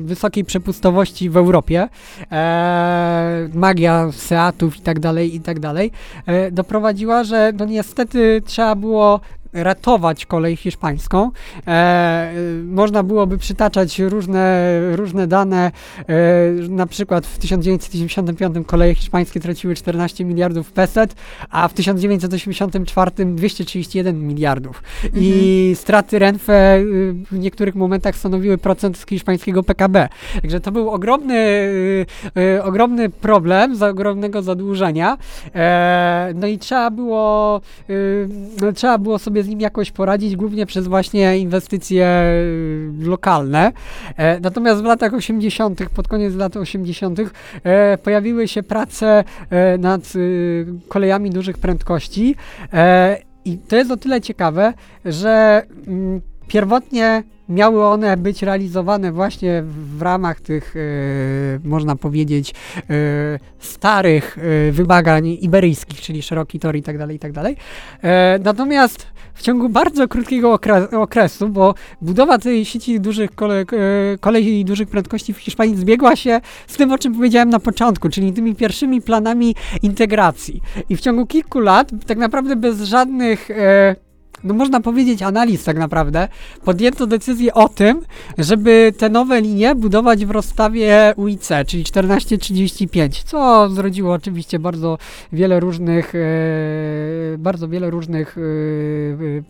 wysokiej 0.00 0.44
przepustowości 0.44 1.30
w 1.30 1.36
Europie, 1.36 1.88
e, 2.32 3.48
magia 3.54 4.12
Seatów 4.12 4.76
i 4.76 4.80
tak 4.80 5.00
dalej, 5.00 5.34
i 5.34 5.40
tak 5.40 5.60
dalej, 5.60 5.90
doprowadziła, 6.52 7.24
że 7.24 7.52
no 7.58 7.66
niestety 7.80 8.42
trzeba 8.46 8.74
było 8.74 9.20
ratować 9.52 10.26
kolej 10.26 10.56
hiszpańską. 10.56 11.30
E, 11.66 12.32
można 12.64 13.02
byłoby 13.02 13.38
przytaczać 13.38 13.98
różne, 13.98 14.70
różne 14.96 15.26
dane, 15.26 15.72
e, 15.98 16.12
na 16.68 16.86
przykład 16.86 17.26
w 17.26 17.38
1995 17.38 18.66
koleje 18.66 18.94
hiszpańskie 18.94 19.40
traciły 19.40 19.74
14 19.74 20.24
miliardów 20.24 20.72
peset, 20.72 21.14
a 21.50 21.68
w 21.68 21.74
1984 21.74 23.10
231 23.34 24.28
miliardów. 24.28 24.82
I 25.14 25.72
straty 25.74 26.18
Renfe 26.18 26.78
y, 26.78 27.14
w 27.30 27.38
niektórych 27.38 27.74
momentach 27.74 28.16
stanowiły 28.16 28.58
procent 28.58 28.98
z 28.98 29.06
hiszpańskiego 29.06 29.62
PKB. 29.62 30.08
Także 30.42 30.60
to 30.60 30.72
był 30.72 30.90
ogromny, 30.90 31.34
y, 31.34 32.06
y, 32.40 32.62
ogromny 32.62 33.10
problem 33.10 33.76
z 33.76 33.82
ogromnego 33.82 34.42
zadłużenia. 34.42 35.18
E, 35.54 36.32
no 36.34 36.46
i 36.46 36.58
trzeba 36.58 36.90
było, 36.90 37.60
no, 38.60 38.72
trzeba 38.72 38.98
było 38.98 39.18
sobie 39.18 39.39
z 39.42 39.48
nim 39.48 39.60
jakoś 39.60 39.90
poradzić, 39.90 40.36
głównie 40.36 40.66
przez 40.66 40.88
właśnie 40.88 41.38
inwestycje 41.38 42.22
y, 43.02 43.06
lokalne. 43.08 43.72
E, 44.16 44.40
natomiast 44.40 44.82
w 44.82 44.84
latach 44.84 45.14
80., 45.14 45.88
pod 45.94 46.08
koniec 46.08 46.34
lat 46.34 46.56
80., 46.56 47.20
e, 47.64 47.98
pojawiły 47.98 48.48
się 48.48 48.62
prace 48.62 49.24
e, 49.50 49.78
nad 49.78 50.16
y, 50.16 50.66
kolejami 50.88 51.30
dużych 51.30 51.58
prędkości. 51.58 52.34
I 53.44 53.58
to 53.58 53.76
jest 53.76 53.90
o 53.90 53.96
tyle 53.96 54.20
ciekawe, 54.20 54.72
że 55.04 55.62
mm, 55.86 56.20
pierwotnie 56.48 57.22
miały 57.50 57.84
one 57.84 58.16
być 58.16 58.42
realizowane 58.42 59.12
właśnie 59.12 59.62
w 59.96 60.02
ramach 60.02 60.40
tych, 60.40 60.74
e, 60.76 60.80
można 61.64 61.96
powiedzieć, 61.96 62.54
e, 62.90 62.94
starych 63.58 64.38
e, 64.38 64.72
wymagań 64.72 65.26
iberyjskich, 65.26 66.00
czyli 66.00 66.22
szeroki 66.22 66.58
tor 66.58 66.76
i 66.76 66.82
tak 66.82 66.98
dalej, 66.98 67.16
i 67.16 67.18
tak 67.18 67.32
dalej. 67.32 67.56
Natomiast 68.44 69.06
w 69.34 69.42
ciągu 69.42 69.68
bardzo 69.68 70.08
krótkiego 70.08 70.56
okre- 70.56 70.94
okresu, 70.94 71.48
bo 71.48 71.74
budowa 72.02 72.38
tej 72.38 72.64
sieci 72.64 73.00
dużych 73.00 73.34
kole, 73.34 73.64
kolei 74.20 74.64
dużych 74.64 74.88
prędkości 74.88 75.34
w 75.34 75.38
Hiszpanii 75.38 75.76
zbiegła 75.76 76.16
się 76.16 76.40
z 76.66 76.76
tym, 76.76 76.92
o 76.92 76.98
czym 76.98 77.14
powiedziałem 77.14 77.50
na 77.50 77.58
początku, 77.60 78.08
czyli 78.08 78.32
tymi 78.32 78.54
pierwszymi 78.54 79.00
planami 79.02 79.54
integracji. 79.82 80.60
I 80.88 80.96
w 80.96 81.00
ciągu 81.00 81.26
kilku 81.26 81.60
lat, 81.60 81.90
tak 82.06 82.18
naprawdę 82.18 82.56
bez 82.56 82.82
żadnych 82.82 83.48
no 84.44 84.54
można 84.54 84.80
powiedzieć 84.80 85.22
analiz 85.22 85.64
tak 85.64 85.78
naprawdę, 85.78 86.28
podjęto 86.64 87.06
decyzję 87.06 87.54
o 87.54 87.68
tym, 87.68 88.00
żeby 88.38 88.92
te 88.98 89.08
nowe 89.08 89.40
linie 89.40 89.74
budować 89.74 90.26
w 90.26 90.30
rozstawie 90.30 91.14
UIC, 91.16 91.48
czyli 91.66 91.84
1435, 91.84 93.22
co 93.22 93.68
zrodziło 93.70 94.12
oczywiście 94.12 94.58
bardzo 94.58 94.98
wiele 95.32 95.60
różnych, 95.60 96.14
e, 96.14 96.18
bardzo 97.38 97.68
wiele 97.68 97.90
różnych 97.90 98.38
e, 98.38 98.40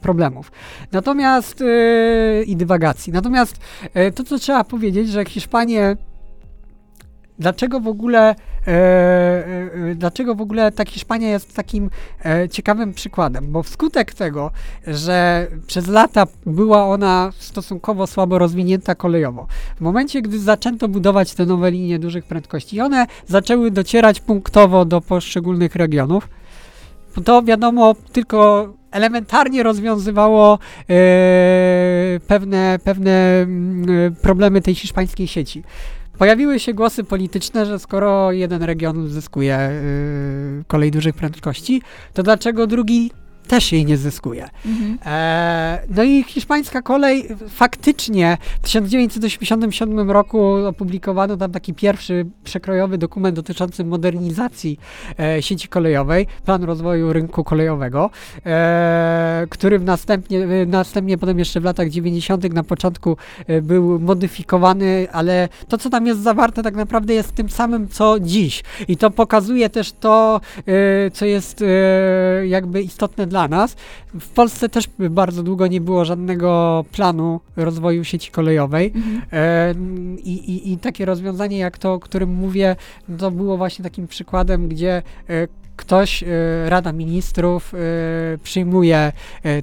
problemów. 0.01 0.53
Natomiast 0.93 1.63
e, 1.63 2.43
i 2.43 2.57
dywagacji. 2.57 3.13
Natomiast 3.13 3.57
to, 4.15 4.25
co 4.25 4.39
trzeba 4.39 4.65
powiedzieć, 4.65 5.09
że 5.09 5.25
Hiszpanie 5.25 5.97
Dlaczego 7.41 7.81
w 7.81 7.89
ogóle, 7.89 8.21
e, 8.29 8.35
e, 8.67 8.75
e, 9.91 9.95
dlaczego 9.95 10.35
w 10.35 10.41
ogóle 10.41 10.73
ta 10.73 10.85
Hiszpania 10.85 11.29
jest 11.29 11.55
takim 11.55 11.91
e, 12.25 12.49
ciekawym 12.49 12.93
przykładem? 12.95 13.53
Bo 13.53 13.63
wskutek 13.63 14.15
tego, 14.15 14.51
że 14.87 15.47
przez 15.67 15.89
lata 15.89 16.27
była 16.47 16.87
ona 16.87 17.33
stosunkowo 17.39 18.07
słabo 18.07 18.39
rozwinięta 18.39 18.95
kolejowo, 18.95 19.47
w 19.77 19.81
momencie, 19.81 20.23
gdy 20.23 20.39
zaczęto 20.39 20.89
budować 20.89 21.35
te 21.35 21.47
nowe 21.47 21.71
linie 21.71 21.99
dużych 21.99 22.25
prędkości 22.25 22.81
one 22.81 23.07
zaczęły 23.27 23.71
docierać 23.71 24.21
punktowo 24.21 24.85
do 24.85 25.01
poszczególnych 25.01 25.75
regionów, 25.75 26.29
to 27.25 27.43
wiadomo, 27.43 27.95
tylko 28.13 28.69
elementarnie 28.91 29.63
rozwiązywało 29.63 30.55
e, 30.55 30.87
pewne, 32.27 32.79
pewne 32.85 33.43
mm, 33.43 34.07
e, 34.07 34.11
problemy 34.11 34.61
tej 34.61 34.75
hiszpańskiej 34.75 35.29
sieci. 35.29 35.63
Pojawiły 36.21 36.59
się 36.59 36.75
głosy 36.75 37.05
polityczne, 37.05 37.67
że 37.67 37.79
skoro 37.79 38.33
jeden 38.33 38.63
region 38.63 38.99
uzyskuje 38.99 39.71
y, 39.71 40.65
kolej 40.67 40.91
dużych 40.91 41.15
prędkości, 41.15 41.83
to 42.15 42.23
dlaczego 42.23 42.67
drugi 42.67 43.11
też 43.51 43.73
jej 43.73 43.85
nie 43.85 43.97
zyskuje? 43.97 44.49
Mhm. 44.67 44.99
E, 45.07 45.83
no 45.97 46.03
i 46.03 46.23
hiszpańska 46.23 46.83
kolej 46.83 47.29
faktycznie 47.49 48.39
w 48.63 48.65
1987 48.65 50.11
roku 50.11 50.67
opublikowano 50.67 51.37
tam 51.37 51.53
taki 51.53 51.75
pierwszy 51.75 52.27
przekrojowy 52.45 52.99
dokument 52.99 53.37
dotyczący 53.37 53.85
modernizacji 53.85 54.79
e, 55.19 55.43
sieci 55.43 55.69
kolejowej, 55.69 56.27
plan 56.45 56.65
rozwoju 56.65 57.13
rynku 57.13 57.45
kolejowego, 57.45 58.11
e, 58.47 59.47
który 59.51 59.79
w 59.79 59.85
następnie, 59.85 60.45
e, 60.45 60.67
następnie 60.67 61.19
potem 61.19 61.39
jeszcze 61.39 61.61
w 61.61 61.65
latach 61.65 61.89
90. 61.89 62.53
na 62.55 62.65
początku 62.65 63.17
e, 63.47 63.63
był 63.63 63.99
modyfikowany, 63.99 65.09
ale 65.13 65.49
to 65.69 65.79
co 65.79 65.91
tam 65.91 66.07
jest 66.07 66.21
zawarte 66.21 66.63
tak 66.63 66.75
naprawdę 66.75 67.15
jest 67.15 67.33
tym 67.33 67.49
samym 67.49 67.89
co 67.89 68.21
dziś 68.21 68.63
i 68.89 68.97
to 68.97 69.11
pokazuje 69.11 69.71
też 69.71 69.93
to, 69.93 70.41
e, 70.67 71.11
co 71.11 71.27
jest 71.27 71.65
jakby 72.45 72.83
istotne 72.83 73.27
dla 73.27 73.40
nas. 73.49 73.77
W 74.15 74.29
Polsce 74.29 74.69
też 74.69 74.89
bardzo 75.11 75.43
długo 75.43 75.67
nie 75.67 75.81
było 75.81 76.05
żadnego 76.05 76.85
planu 76.93 77.41
rozwoju 77.57 78.05
sieci 78.05 78.31
kolejowej. 78.31 78.93
Mhm. 78.95 79.23
E, 79.33 79.75
i, 80.23 80.33
i, 80.33 80.73
I 80.73 80.79
takie 80.79 81.05
rozwiązanie 81.05 81.59
jak 81.59 81.79
to, 81.79 81.93
o 81.93 82.01
którym 82.01 82.31
mówię, 82.31 82.77
to 83.19 83.31
było 83.31 83.57
właśnie 83.57 83.83
takim 83.83 84.07
przykładem, 84.07 84.69
gdzie 84.69 85.03
e, 85.29 85.49
ktoś, 85.77 86.23
e, 86.23 86.27
Rada 86.69 86.93
Ministrów, 86.93 87.75
przyjmuje 88.43 89.13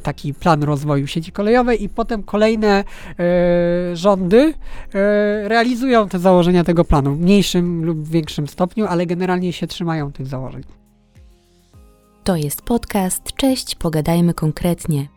taki 0.03 0.33
plan 0.33 0.63
rozwoju 0.63 1.07
sieci 1.07 1.31
kolejowej 1.31 1.83
i 1.83 1.89
potem 1.89 2.23
kolejne 2.23 2.83
rządy 3.93 4.53
realizują 5.43 6.09
te 6.09 6.19
założenia 6.19 6.63
tego 6.63 6.85
planu 6.85 7.15
w 7.15 7.21
mniejszym 7.21 7.85
lub 7.85 8.07
większym 8.07 8.47
stopniu, 8.47 8.85
ale 8.85 9.05
generalnie 9.05 9.53
się 9.53 9.67
trzymają 9.67 10.11
tych 10.11 10.27
założeń. 10.27 10.76
To 12.27 12.35
jest 12.35 12.61
podcast. 12.61 13.33
Cześć, 13.35 13.75
pogadajmy 13.75 14.33
konkretnie. 14.33 15.07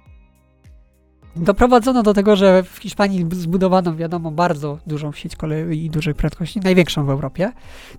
Doprowadzono 1.36 2.02
do 2.02 2.14
tego, 2.14 2.36
że 2.36 2.62
w 2.62 2.78
Hiszpanii 2.78 3.26
zbudowano, 3.32 3.96
wiadomo, 3.96 4.30
bardzo 4.30 4.78
dużą 4.86 5.12
sieć 5.12 5.36
kolei 5.36 5.90
dużej 5.90 6.14
prędkości, 6.14 6.60
największą 6.60 7.06
w 7.06 7.10
Europie. 7.10 7.52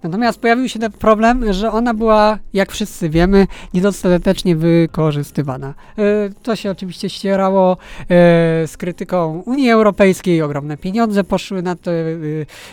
Natomiast 0.04 0.40
pojawił 0.40 0.70
się 0.70 0.80
ten 0.80 0.92
problem, 0.92 1.54
że 1.54 1.72
ona 1.72 1.94
była, 1.94 2.40
jak 2.54 2.72
wszyscy 2.72 3.10
wiemy, 3.10 3.48
niedostatecznie 3.74 4.56
wykorzystywana. 4.56 5.74
E, 5.98 6.04
To 6.44 6.56
się 6.56 6.72
oczywiście 6.72 7.10
ścierało 7.10 7.72
e, 7.74 7.78
z 8.68 8.78
krytyką 8.78 9.44
Unii 9.46 9.70
Europejskiej, 9.70 10.42
ogromne 10.42 10.78
pieniądze 10.78 11.24
poszły 11.24 11.62
na 11.62 11.76
te 11.76 11.92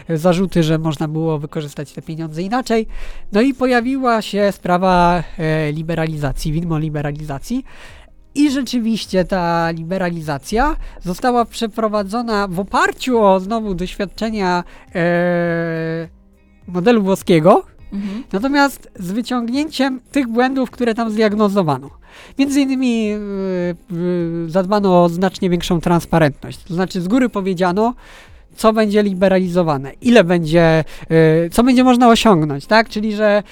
e, 0.09 0.19
zarzuty, 0.19 0.63
że 0.63 0.79
można 0.79 1.09
było 1.09 1.39
wykorzystać 1.39 1.93
te 1.93 2.03
pieniądze 2.03 2.43
inaczej. 2.43 2.87
No 3.33 3.41
i 3.41 3.55
pojawiła 3.55 4.23
się 4.23 4.53
sprawa 4.53 5.25
liberalizacji, 5.73 6.53
widmo 6.53 6.79
liberalizacji. 6.79 7.65
I 8.39 8.51
rzeczywiście 8.51 9.25
ta 9.25 9.71
liberalizacja 9.71 10.77
została 11.03 11.45
przeprowadzona 11.45 12.49
w 12.49 12.61
oparciu 12.61 13.23
o 13.23 13.41
znowu 13.41 13.75
doświadczenia 13.75 14.65
e, 14.95 16.09
modelu 16.69 17.03
włoskiego, 17.03 17.65
Mhm. 17.93 18.25
natomiast 18.33 18.91
z 18.97 19.13
wyciągnięciem 19.13 20.01
tych 20.13 20.29
błędów, 20.29 20.71
które 20.71 20.95
tam 20.95 21.11
zdiagnozowano. 21.11 21.91
Między 22.39 22.61
innymi 22.61 23.11
e, 23.11 23.17
e, 23.17 23.17
zadbano 24.47 25.05
o 25.05 25.09
znacznie 25.09 25.51
większą 25.51 25.81
transparentność. 25.81 26.65
To 26.65 26.75
znaczy 26.75 27.01
z 27.01 27.09
góry 27.09 27.29
powiedziano, 27.29 27.95
co 28.59 28.73
będzie 28.73 29.03
liberalizowane, 29.03 29.93
ile 30.01 30.25
będzie, 30.25 30.85
y, 31.47 31.51
co 31.51 31.65
będzie 31.65 31.85
można 31.85 32.09
osiągnąć, 32.09 32.67
tak? 32.67 32.89
Czyli, 32.89 33.13
że 33.17 33.43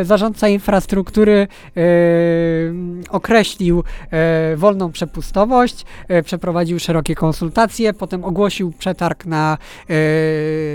y, 0.00 0.04
zarządca 0.04 0.48
infrastruktury 0.48 1.48
y, 1.76 2.72
określił 3.10 3.84
wolną 4.56 4.92
przepustowość, 4.92 5.84
przeprowadził 6.24 6.78
szerokie 6.78 7.14
konsultacje, 7.14 7.92
potem 7.92 8.24
ogłosił 8.24 8.72
przetarg 8.72 9.26
na, 9.26 9.58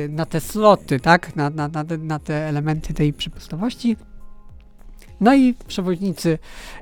na 0.10 0.26
te 0.26 0.42
sloty, 0.42 1.00
tak? 1.00 1.36
Na, 1.36 1.50
na, 1.50 1.68
na, 1.68 1.84
na 2.00 2.20
te 2.20 2.48
elementy 2.48 2.94
tej 2.94 3.14
przepustowości. 3.14 3.96
No 5.24 5.36
i 5.36 5.54
przewoźnicy, 5.68 6.38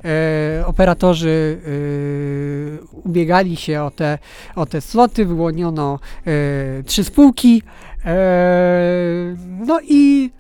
e, 0.06 0.66
operatorzy 0.66 1.62
e, 1.62 3.00
ubiegali 3.04 3.56
się 3.56 3.82
o 3.82 3.92
te, 3.92 4.18
o 4.56 4.66
te 4.66 4.82
sloty, 4.82 5.26
wyłoniono 5.26 6.00
e, 6.28 6.84
trzy 6.84 7.04
spółki. 7.04 7.64
E, 8.06 9.36
no 9.66 9.80
i 9.90 10.32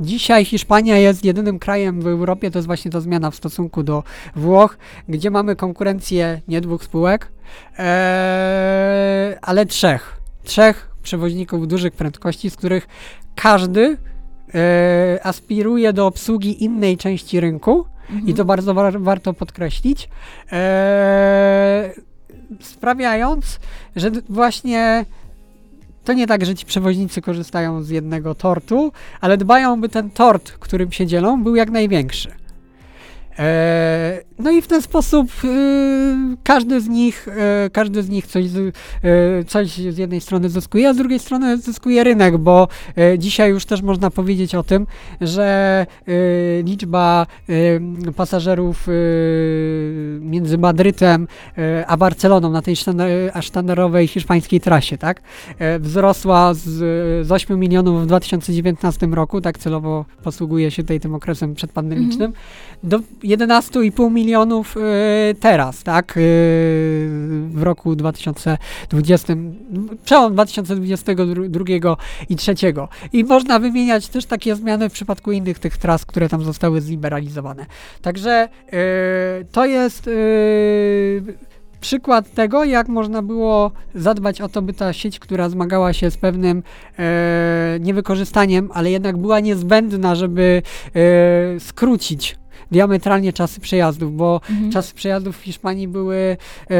dzisiaj 0.00 0.44
Hiszpania 0.44 0.98
jest 0.98 1.24
jedynym 1.24 1.58
krajem 1.58 2.00
w 2.00 2.06
Europie, 2.06 2.50
to 2.50 2.58
jest 2.58 2.66
właśnie 2.66 2.90
ta 2.90 3.00
zmiana 3.00 3.30
w 3.30 3.36
stosunku 3.36 3.82
do 3.82 4.02
Włoch, 4.36 4.78
gdzie 5.08 5.30
mamy 5.30 5.56
konkurencję 5.56 6.40
nie 6.48 6.60
dwóch 6.60 6.84
spółek, 6.84 7.32
e, 7.78 9.38
ale 9.42 9.66
trzech. 9.66 10.20
Trzech 10.42 10.90
przewoźników 11.02 11.68
dużych 11.68 11.92
prędkości, 11.92 12.50
z 12.50 12.56
których 12.56 12.88
każdy 13.34 13.96
e, 14.54 15.18
aspiruje 15.22 15.92
do 15.92 16.06
obsługi 16.06 16.64
innej 16.64 16.96
części 16.96 17.40
rynku 17.40 17.84
i 18.26 18.34
to 18.34 18.44
bardzo 18.44 18.74
war, 18.74 19.00
warto 19.00 19.34
podkreślić, 19.34 20.08
e, 20.52 21.90
sprawiając, 22.60 23.60
że 23.96 24.10
właśnie 24.28 25.04
to 26.04 26.12
nie 26.12 26.26
tak, 26.26 26.44
że 26.46 26.54
ci 26.54 26.66
przewoźnicy 26.66 27.22
korzystają 27.22 27.82
z 27.82 27.88
jednego 27.88 28.34
tortu, 28.34 28.92
ale 29.20 29.36
dbają, 29.36 29.80
by 29.80 29.88
ten 29.88 30.10
tort, 30.10 30.50
którym 30.52 30.92
się 30.92 31.06
dzielą, 31.06 31.42
był 31.42 31.56
jak 31.56 31.70
największy. 31.70 32.30
E, 33.38 34.20
no 34.42 34.50
i 34.50 34.62
w 34.62 34.66
ten 34.66 34.82
sposób 34.82 35.30
y, 35.44 36.36
każdy 36.42 36.80
z 36.80 36.88
nich, 36.88 37.28
e, 37.28 37.70
każdy 37.70 38.02
z 38.02 38.08
nich 38.08 38.26
coś, 38.26 38.48
z, 38.48 38.76
e, 39.02 39.44
coś 39.44 39.70
z 39.70 39.98
jednej 39.98 40.20
strony 40.20 40.48
zyskuje, 40.48 40.88
a 40.88 40.94
z 40.94 40.96
drugiej 40.96 41.18
strony 41.18 41.58
zyskuje 41.58 42.04
rynek, 42.04 42.38
bo 42.38 42.68
e, 42.96 43.18
dzisiaj 43.18 43.50
już 43.50 43.64
też 43.64 43.82
można 43.82 44.10
powiedzieć 44.10 44.54
o 44.54 44.62
tym, 44.62 44.86
że 45.20 45.86
e, 46.06 46.62
liczba 46.62 47.26
e, 48.08 48.12
pasażerów 48.12 48.86
między 50.20 50.58
Madrytem 50.58 51.28
a 51.86 51.96
Barceloną 51.96 52.50
na 52.50 52.62
tej 52.62 52.76
sztandarowej 53.40 54.08
hiszpańskiej 54.08 54.60
trasie, 54.60 54.98
tak, 54.98 55.22
wzrosła 55.80 56.54
z, 56.54 56.68
z 57.26 57.32
8 57.32 57.60
milionów 57.60 58.02
w 58.02 58.06
2019 58.06 59.06
roku, 59.06 59.40
tak 59.40 59.58
celowo 59.58 60.04
posługuje 60.22 60.70
się 60.70 60.82
tutaj 60.82 61.00
tym 61.00 61.14
okresem 61.14 61.54
przedpandemicznym, 61.54 62.32
do 62.82 62.98
11,5 63.24 64.10
milionów 64.10 64.29
e, 64.36 65.34
teraz, 65.40 65.82
tak, 65.82 66.10
e, 66.10 66.14
w 67.50 67.60
roku 67.62 67.96
2020, 67.96 69.34
przełom 70.04 70.32
2022 70.32 71.74
i 71.74 71.80
2023. 71.80 72.54
I 73.12 73.24
można 73.24 73.58
wymieniać 73.58 74.08
też 74.08 74.26
takie 74.26 74.56
zmiany 74.56 74.88
w 74.88 74.92
przypadku 74.92 75.32
innych 75.32 75.58
tych 75.58 75.76
tras, 75.76 76.06
które 76.06 76.28
tam 76.28 76.44
zostały 76.44 76.80
zliberalizowane. 76.80 77.66
Także 78.02 78.48
e, 78.72 78.78
to 79.52 79.66
jest 79.66 80.10
przykład 81.80 82.34
tego, 82.34 82.64
jak 82.64 82.88
można 82.88 83.22
było 83.22 83.72
zadbać 83.94 84.40
o 84.40 84.48
to, 84.48 84.62
by 84.62 84.72
ta 84.72 84.92
sieć, 84.92 85.18
która 85.18 85.48
zmagała 85.48 85.92
się 85.92 86.10
z 86.10 86.16
pewnym 86.16 86.62
e, 86.98 87.78
niewykorzystaniem, 87.80 88.68
ale 88.74 88.90
jednak 88.90 89.16
była 89.16 89.40
niezbędna, 89.40 90.14
żeby 90.14 90.62
e, 90.94 91.60
skrócić 91.60 92.39
diametralnie 92.72 93.32
czasy 93.32 93.60
przejazdów, 93.60 94.16
bo 94.16 94.40
Mhm. 94.50 94.72
czasy 94.72 94.94
przejazdów 94.94 95.38
w 95.38 95.42
Hiszpanii 95.42 95.88
były 95.88 96.36
e, 96.70 96.76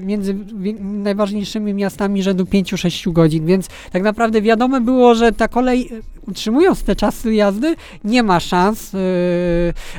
między 0.00 0.36
najważniejszymi 0.80 1.74
miastami 1.74 2.22
rzędu 2.22 2.44
5-6 2.44 3.12
godzin, 3.12 3.46
więc 3.46 3.68
tak 3.92 4.02
naprawdę 4.02 4.42
wiadome 4.42 4.80
było, 4.80 5.14
że 5.14 5.32
ta 5.32 5.48
kolej, 5.48 5.88
e, 5.92 6.00
utrzymując 6.30 6.82
te 6.82 6.96
czasy 6.96 7.34
jazdy, 7.34 7.74
nie 8.04 8.22
ma 8.22 8.40
szans, 8.40 8.94
e, 8.94 8.98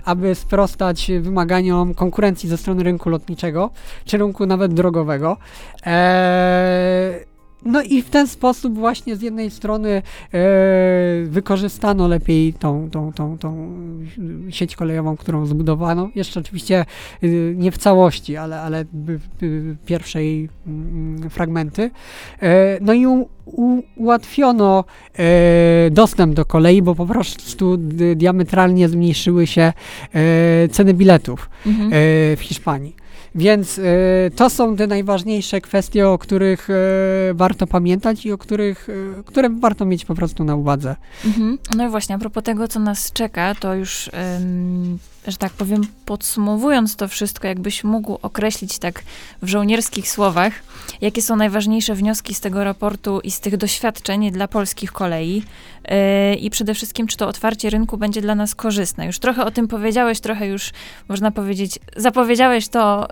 aby 0.05 0.35
sprostać 0.35 1.11
wymaganiom 1.21 1.93
konkurencji 1.93 2.49
ze 2.49 2.57
strony 2.57 2.83
rynku 2.83 3.09
lotniczego, 3.09 3.69
czy 4.05 4.17
rynku 4.17 4.45
nawet 4.45 4.73
drogowego. 4.73 5.37
E, 5.85 7.32
no 7.65 7.81
i 7.81 8.01
w 8.01 8.09
ten 8.09 8.27
sposób 8.27 8.77
właśnie 8.77 9.15
z 9.15 9.21
jednej 9.21 9.51
strony 9.51 9.89
e, 9.89 10.01
wykorzystano 11.25 12.07
lepiej 12.07 12.53
tą, 12.53 12.89
tą, 12.89 13.13
tą, 13.13 13.37
tą 13.37 13.69
sieć 14.49 14.75
kolejową, 14.75 15.17
którą 15.17 15.45
zbudowano. 15.45 16.09
Jeszcze 16.15 16.39
oczywiście 16.39 16.85
y, 17.23 17.55
nie 17.57 17.71
w 17.71 17.77
całości, 17.77 18.37
ale, 18.37 18.61
ale 18.61 18.85
pierwszej 19.85 20.49
mm, 20.67 21.29
fragmenty. 21.29 21.91
E, 22.41 22.77
No 22.81 22.93
i 22.93 23.05
u, 23.07 23.29
u, 23.45 23.81
ułatwiono 23.95 24.83
e, 25.19 25.23
dostęp 25.91 26.33
do 26.33 26.45
kolei, 26.45 26.81
bo 26.81 26.95
po 26.95 27.05
prostu 27.05 27.77
diametralnie 28.15 28.89
zmniejszyły 28.89 29.47
się 29.47 29.73
e, 30.13 30.67
ceny 30.71 30.93
biletów 30.93 31.49
Mhm. 31.65 31.87
e, 31.87 31.91
w 32.35 32.39
Hiszpanii. 32.41 32.95
Więc 33.35 33.79
e, 33.79 33.83
to 34.35 34.49
są 34.49 34.75
te 34.75 34.87
najważniejsze 34.87 35.61
kwestie, 35.61 36.09
o 36.09 36.17
których 36.17 36.69
e, 36.69 36.73
warto 37.33 37.67
pamiętać 37.67 38.25
i 38.25 38.31
o 38.31 38.37
których, 38.37 38.89
e, 39.19 39.23
które 39.23 39.49
warto 39.49 39.85
mieć 39.85 40.05
po 40.05 40.15
prostu 40.15 40.43
na 40.43 40.55
uwadze. 40.55 40.95
Mhm. 41.25 41.57
No 41.77 41.87
i 41.87 41.89
właśnie, 41.89 42.15
a 42.15 42.17
propos 42.17 42.43
tego, 42.43 42.67
co 42.67 42.79
nas 42.79 43.11
czeka, 43.11 43.55
to 43.55 43.75
już, 43.75 44.09
że 45.27 45.37
tak 45.37 45.53
powiem, 45.53 45.81
podsumowując 46.05 46.95
to 46.95 47.07
wszystko, 47.07 47.47
jakbyś 47.47 47.83
mógł 47.83 48.17
określić 48.21 48.79
tak 48.79 49.03
w 49.41 49.47
żołnierskich 49.47 50.09
słowach, 50.09 50.53
jakie 51.01 51.21
są 51.21 51.35
najważniejsze 51.35 51.95
wnioski 51.95 52.33
z 52.33 52.39
tego 52.39 52.63
raportu 52.63 53.19
i 53.19 53.31
z 53.31 53.39
tych 53.39 53.57
doświadczeń 53.57 54.31
dla 54.31 54.47
polskich 54.47 54.91
kolei 54.91 55.43
yy, 55.89 56.35
i 56.35 56.49
przede 56.49 56.73
wszystkim, 56.73 57.07
czy 57.07 57.17
to 57.17 57.27
otwarcie 57.27 57.69
rynku 57.69 57.97
będzie 57.97 58.21
dla 58.21 58.35
nas 58.35 58.55
korzystne. 58.55 59.05
Już 59.05 59.19
trochę 59.19 59.45
o 59.45 59.51
tym 59.51 59.67
powiedziałeś, 59.67 60.19
trochę 60.19 60.47
już, 60.47 60.71
można 61.09 61.31
powiedzieć, 61.31 61.79
zapowiedziałeś 61.95 62.67
to, 62.67 63.07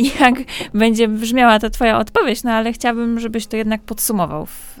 yy, 0.00 0.10
jak 0.20 0.34
będzie 0.74 1.08
brzmiała 1.08 1.58
ta 1.58 1.70
twoja 1.70 1.98
odpowiedź, 1.98 2.42
no 2.42 2.50
ale 2.50 2.72
chciałabym, 2.72 3.20
żebyś 3.20 3.46
to 3.46 3.56
jednak 3.56 3.82
podsumował. 3.82 4.46
W, 4.46 4.80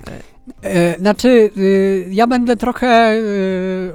E, 0.62 0.98
znaczy, 0.98 1.50
y, 1.56 2.06
ja 2.10 2.26
będę 2.26 2.56
trochę 2.56 3.14
y, 3.14 3.92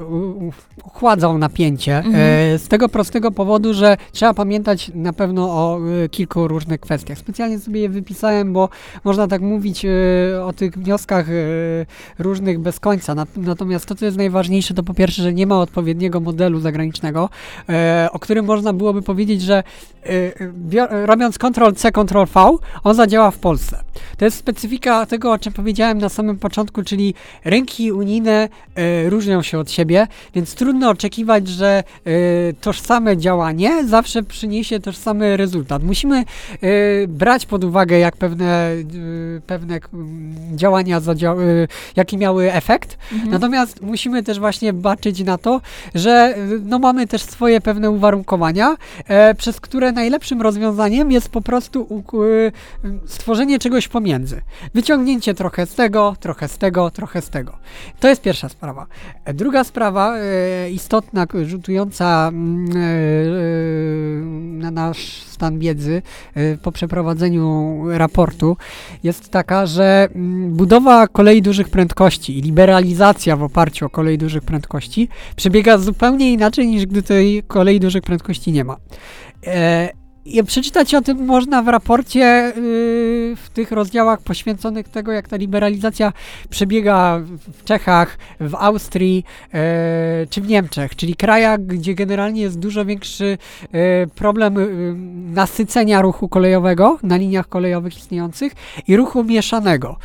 uchładzał 0.84 1.38
napięcie 1.38 1.98
Mhm. 1.98 2.16
e, 2.16 2.58
z 2.60 2.68
tego 2.68 2.89
prostego 2.89 3.32
powodu, 3.32 3.74
że 3.74 3.98
trzeba 4.12 4.34
pamiętać 4.34 4.91
na 4.95 5.14
pewno 5.14 5.43
o 5.45 5.80
y, 6.06 6.10
kilku 6.10 6.48
różnych 6.48 6.80
kwestiach. 6.80 7.18
Specjalnie 7.18 7.60
sobie 7.60 7.82
je 7.82 7.89
wypisałem, 7.89 8.54
bo 8.54 8.70
można 9.04 9.28
tak 9.28 9.41
mówić 9.41 9.86
y, 9.86 9.89
o 10.43 10.54
tych 10.54 10.74
wnioskach 10.78 11.30
y, 11.30 11.86
różnych 12.20 12.60
bez 12.60 12.80
końca. 12.80 13.14
Nat- 13.16 13.38
Natomiast 13.38 13.86
to, 13.86 13.95
co 13.95 14.06
jest 14.06 14.18
najważniejsze, 14.18 14.74
to 14.74 14.84
po 14.84 14.93
pierwsze, 14.93 15.24
że 15.24 15.34
nie 15.34 15.48
ma 15.48 15.60
odpowiedniego 15.60 16.20
modelu 16.20 16.60
zagranicznego, 16.60 17.30
e, 17.70 18.08
o 18.12 18.20
którym 18.20 18.45
można 18.45 18.74
byłoby 18.74 19.02
powiedzieć, 19.02 19.41
że 19.41 19.64
y, 20.10 20.34
robiąc 21.06 21.38
Ctrl-C, 21.38 21.91
Ctrl-V, 21.91 22.58
on 22.84 22.95
zadziała 22.95 23.32
w 23.32 23.38
Polsce. 23.39 23.80
To 24.18 24.26
jest 24.26 24.38
specyfika 24.38 25.06
tego, 25.06 25.32
o 25.32 25.38
czym 25.38 25.54
powiedziałem 25.54 25.98
na 25.98 26.10
samym 26.10 26.36
początku, 26.38 26.83
czyli 26.83 27.13
rynki 27.45 27.91
unijne 27.91 28.49
e, 28.75 29.09
różnią 29.09 29.41
się 29.41 29.59
od 29.59 29.71
siebie, 29.71 30.07
więc 30.35 30.55
trudno 30.55 30.89
oczekiwać, 30.89 31.47
że 31.47 31.83
e, 32.05 32.11
tożsame 32.61 33.17
działanie 33.17 33.88
zawsze 33.88 34.23
przyniesie 34.23 34.79
tożsamy 34.79 35.38
rezultat. 35.38 35.83
Musimy 35.83 36.17
e, 36.17 36.25
brać 37.07 37.45
pod 37.45 37.63
uwagę, 37.63 37.99
jak 37.99 38.17
pewne, 38.17 38.69
pewne 39.47 39.79
działania, 40.55 40.99
zadział- 40.99 41.41
e, 41.41 41.67
jaki 41.95 42.17
miały 42.17 42.53
efekt, 42.53 42.97
Mhm. 43.11 43.31
Natomiast 43.31 43.81
musimy 43.81 44.23
też 44.23 44.39
właśnie 44.39 44.73
baczyć 44.73 45.23
na 45.23 45.38
to, 45.38 45.61
że 45.95 46.35
no, 46.65 46.79
mamy 46.79 47.07
też 47.07 47.21
swoje 47.21 47.61
pewne 47.61 47.91
uwarunkowania, 47.91 48.75
przez 49.38 49.61
które 49.61 49.91
najlepszym 49.91 50.41
rozwiązaniem 50.41 51.11
jest 51.11 51.29
po 51.29 51.41
prostu 51.41 52.03
stworzenie 53.05 53.59
czegoś 53.59 53.88
pomiędzy. 53.88 54.41
Wyciągnięcie 54.73 55.33
trochę 55.33 55.65
z 55.65 55.75
tego, 55.75 56.15
trochę 56.28 56.47
z 56.47 56.57
tego, 56.57 56.91
trochę 56.91 57.21
z 57.21 57.30
tego. 57.30 57.57
To 57.99 58.07
jest 58.07 58.21
pierwsza 58.21 58.49
sprawa. 58.49 58.88
Druga 59.34 59.63
sprawa, 59.63 60.17
e, 60.17 60.71
istotna, 60.71 61.28
rzutująca 61.43 62.28
mm, 62.28 62.67
e, 62.71 62.80
e, 62.80 62.86
na 64.61 64.71
nasz 64.71 65.23
stan 65.23 65.59
wiedzy 65.59 66.01
po 66.63 66.71
przeprowadzeniu 66.71 67.84
raportu, 67.89 68.57
jest 69.03 69.30
taka, 69.30 69.65
że 69.65 70.07
mm, 70.15 70.53
budowa 70.53 71.07
kolei 71.07 71.41
dużych 71.41 71.69
prędkości 71.69 72.38
i 72.39 72.41
liberalizacja 72.41 73.36
w 73.38 73.43
oparciu 73.43 73.86
o 73.86 73.89
kolei 73.89 74.17
dużych 74.17 74.43
prędkości 74.43 75.09
przebiega 75.36 75.78
zupełnie 75.78 76.34
inaczej 76.34 76.67
niż 76.67 76.86
gdy 76.86 77.03
tej 77.03 77.43
kolei 77.43 77.80
dużych 77.80 78.03
prędkości 78.03 78.51
nie 78.51 78.63
ma. 78.63 78.78
I 80.28 80.43
przeczytać 80.43 80.95
o 80.95 81.01
tym 81.01 81.25
można 81.25 81.61
w 81.61 81.67
raporcie 81.67 82.19
yy, 82.19 83.36
w 83.36 83.49
tych 83.53 83.71
rozdziałach 83.71 84.21
poświęconych 84.21 84.89
tego, 84.89 85.11
jak 85.11 85.28
ta 85.28 85.36
liberalizacja 85.36 86.13
przebiega 86.49 87.21
w 87.53 87.63
Czechach, 87.63 88.17
w 88.39 88.55
Austrii 88.55 89.23
yy, 89.53 89.59
czy 90.30 90.41
w 90.41 90.47
Niemczech, 90.47 90.95
czyli 90.95 91.15
krajach, 91.15 91.65
gdzie 91.65 91.95
generalnie 91.95 92.41
jest 92.41 92.59
dużo 92.59 92.86
większy 92.86 93.38
yy, 93.73 93.80
problem 94.15 94.55
yy, 94.55 94.93
nasycenia 95.34 96.01
ruchu 96.01 96.30
kolejowego 96.30 96.97
na 97.03 97.17
liniach 97.17 97.49
kolejowych 97.49 97.97
istniejących 97.97 98.53
i 98.88 98.95
ruchu 98.95 99.23
mieszanego. 99.23 99.97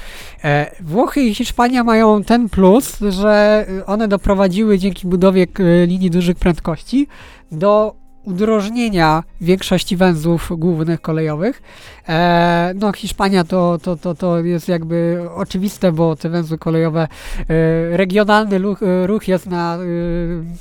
E, 0.44 0.70
Włochy 0.80 1.20
i 1.20 1.34
Hiszpania 1.34 1.84
mają 1.84 2.24
ten 2.24 2.48
plus, 2.48 2.98
że 3.08 3.66
one 3.86 4.08
doprowadziły 4.08 4.78
dzięki 4.78 5.06
budowie 5.06 5.46
linii 5.86 6.10
dużych 6.10 6.36
prędkości 6.36 7.06
do 7.52 8.01
udrożnienia 8.24 9.22
większości 9.40 9.96
węzłów 9.96 10.52
głównych 10.58 11.00
kolejowych. 11.00 11.62
E, 12.08 12.72
no 12.74 12.92
Hiszpania 12.92 13.44
to, 13.44 13.78
to, 13.82 13.96
to, 13.96 14.14
to 14.14 14.38
jest 14.40 14.68
jakby 14.68 15.26
oczywiste, 15.34 15.92
bo 15.92 16.16
te 16.16 16.28
węzły 16.28 16.58
kolejowe, 16.58 17.02
e, 17.02 17.96
regionalny 17.96 18.58
ruch, 18.58 18.82
e, 18.82 19.06
ruch 19.06 19.28
jest 19.28 19.46
na 19.46 19.78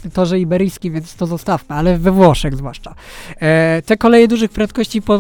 e, 0.05 0.09
torze 0.09 0.39
iberyjskim, 0.39 0.93
więc 0.93 1.15
to 1.15 1.27
zostawmy, 1.27 1.75
ale 1.75 1.97
we 1.97 2.11
Włoszech 2.11 2.55
zwłaszcza. 2.55 2.95
E, 3.39 3.81
te 3.85 3.97
koleje 3.97 4.27
dużych 4.27 4.51
prędkości 4.51 5.01
po, 5.01 5.15
e, 5.15 5.19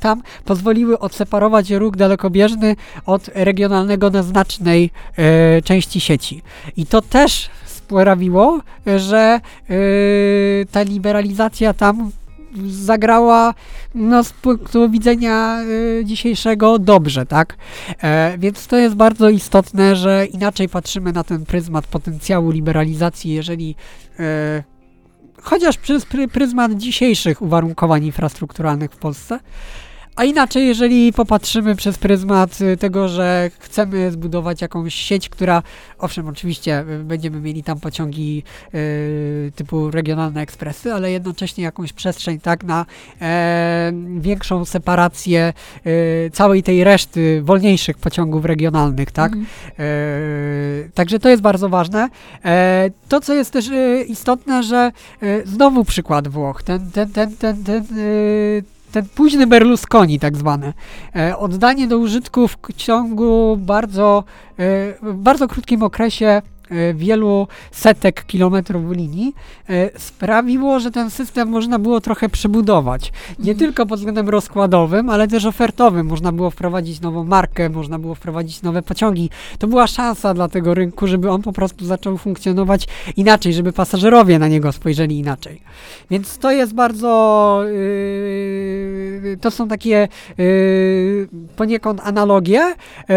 tam 0.00 0.22
pozwoliły 0.44 0.98
odseparować 0.98 1.70
ruch 1.70 1.96
dalekobieżny 1.96 2.76
od 3.06 3.30
regionalnego 3.34 4.10
na 4.10 4.22
znacznej 4.22 4.90
części 5.64 6.00
sieci. 6.00 6.42
I 6.76 6.86
to 6.86 7.02
też 7.02 7.50
sprawiło, 7.84 8.60
że 8.96 9.40
y, 9.70 10.66
ta 10.72 10.82
liberalizacja 10.82 11.74
tam 11.74 12.10
zagrała 12.66 13.54
no, 13.94 14.24
z 14.24 14.32
punktu 14.32 14.90
widzenia 14.90 15.62
y, 15.62 16.02
dzisiejszego 16.04 16.78
dobrze, 16.78 17.26
tak? 17.26 17.56
E, 18.02 18.38
więc 18.38 18.66
to 18.66 18.76
jest 18.76 18.94
bardzo 18.94 19.28
istotne, 19.28 19.96
że 19.96 20.26
inaczej 20.26 20.68
patrzymy 20.68 21.12
na 21.12 21.24
ten 21.24 21.46
pryzmat 21.46 21.86
potencjału 21.86 22.50
liberalizacji, 22.50 23.32
jeżeli 23.32 23.76
e, 24.18 24.62
chociaż 25.42 25.78
przez 25.78 26.04
pry, 26.04 26.28
pryzmat 26.28 26.72
dzisiejszych 26.72 27.42
uwarunkowań 27.42 28.04
infrastrukturalnych 28.04 28.90
w 28.90 28.96
Polsce, 28.96 29.40
a 30.16 30.24
inaczej, 30.24 30.66
jeżeli 30.66 31.12
popatrzymy 31.12 31.76
przez 31.76 31.98
pryzmat 31.98 32.60
y, 32.60 32.76
tego, 32.76 33.08
że 33.08 33.50
chcemy 33.58 34.10
zbudować 34.10 34.62
jakąś 34.62 34.94
sieć, 34.94 35.28
która, 35.28 35.62
owszem, 35.98 36.28
oczywiście 36.28 36.84
y, 37.00 37.04
będziemy 37.04 37.40
mieli 37.40 37.62
tam 37.62 37.80
pociągi 37.80 38.42
y, 38.74 39.52
typu 39.56 39.90
regionalne 39.90 40.40
ekspresy, 40.40 40.92
ale 40.92 41.10
jednocześnie 41.10 41.64
jakąś 41.64 41.92
przestrzeń, 41.92 42.40
tak, 42.40 42.64
na 42.64 42.86
e, 43.20 43.92
większą 44.18 44.64
separację 44.64 45.52
y, 45.86 46.30
całej 46.32 46.62
tej 46.62 46.84
reszty 46.84 47.42
wolniejszych 47.42 47.98
pociągów 47.98 48.44
regionalnych, 48.44 49.10
tak. 49.10 49.32
Mhm. 49.32 49.46
E, 49.78 50.88
także 50.94 51.18
to 51.18 51.28
jest 51.28 51.42
bardzo 51.42 51.68
ważne. 51.68 52.08
E, 52.44 52.90
to, 53.08 53.20
co 53.20 53.34
jest 53.34 53.50
też 53.50 53.70
istotne, 54.08 54.62
że 54.62 54.92
znowu 55.44 55.84
przykład 55.84 56.28
Włoch, 56.28 56.62
ten, 56.62 56.90
ten, 56.90 57.12
ten, 57.12 57.36
ten, 57.36 57.64
ten, 57.64 57.84
ten 58.94 59.04
późny 59.14 59.46
Berlusconi 59.46 60.18
tak 60.18 60.36
zwany, 60.36 60.72
e, 61.16 61.38
oddanie 61.38 61.86
do 61.86 61.98
użytku 61.98 62.48
w 62.48 62.56
ciągu 62.76 63.56
bardzo, 63.60 64.24
e, 64.58 65.12
bardzo 65.14 65.48
krótkim 65.48 65.82
okresie 65.82 66.42
wielu 66.94 67.48
setek 67.72 68.24
kilometrów 68.26 68.90
linii 68.90 69.34
e, 69.68 69.98
sprawiło, 69.98 70.80
że 70.80 70.90
ten 70.90 71.10
system 71.10 71.48
można 71.48 71.78
było 71.78 72.00
trochę 72.00 72.28
przebudować. 72.28 73.12
Nie 73.38 73.52
Mhm. 73.52 73.58
tylko 73.58 73.86
pod 73.86 73.98
względem 73.98 74.28
rozkładowym, 74.28 75.10
ale 75.10 75.28
też 75.28 75.44
ofertowym. 75.44 76.06
Można 76.06 76.32
było 76.32 76.50
wprowadzić 76.50 77.00
nową 77.00 77.24
markę, 77.24 77.68
można 77.68 77.98
było 77.98 78.14
wprowadzić 78.14 78.62
nowe 78.62 78.82
pociągi. 78.82 79.30
To 79.58 79.66
była 79.66 79.86
szansa 79.86 80.34
dla 80.34 80.48
tego 80.48 80.74
rynku, 80.74 81.06
żeby 81.06 81.30
on 81.30 81.42
po 81.42 81.52
prostu 81.52 81.84
zaczął 81.84 82.18
funkcjonować 82.18 82.86
inaczej, 83.16 83.52
żeby 83.52 83.72
pasażerowie 83.72 84.38
na 84.38 84.48
niego 84.48 84.72
spojrzeli 84.72 85.18
inaczej. 85.18 85.60
Więc 86.10 86.38
to 86.38 86.50
jest 86.52 86.74
bardzo. 86.74 87.60
Yy, 89.22 89.36
to 89.40 89.50
są 89.50 89.68
takie 89.68 90.08
yy, 90.38 91.28
poniekąd 91.56 92.00
analogie, 92.04 92.60
yy, 93.08 93.14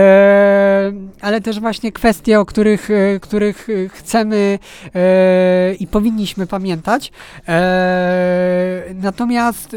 ale 1.22 1.42
też 1.42 1.60
właśnie 1.60 1.92
kwestie, 1.92 2.40
o 2.40 2.46
których, 2.46 2.90
yy, 2.90 3.20
których 3.54 3.68
yy, 3.68 3.90
chcemy 3.90 4.60
yy, 4.86 5.76
i 5.76 5.88
powinniśmy 5.88 6.48
pamiętać. 6.48 7.12
Yy, 7.38 7.54
natomiast 8.96 9.76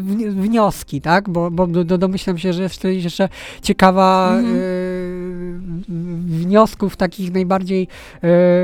wni- 0.00 0.30
wnioski, 0.30 1.00
tak? 1.00 1.28
Bo, 1.28 1.50
bo 1.50 1.66
do, 1.66 1.84
do, 1.84 1.98
domyślam 1.98 2.38
się, 2.38 2.52
że 2.52 2.62
jest 2.62 2.84
jeszcze 2.84 3.28
ciekawa 3.62 4.30
Mhm. 4.30 4.54
Wniosków 6.28 6.96
takich 6.96 7.32
najbardziej 7.32 7.80
yy, 7.80 7.88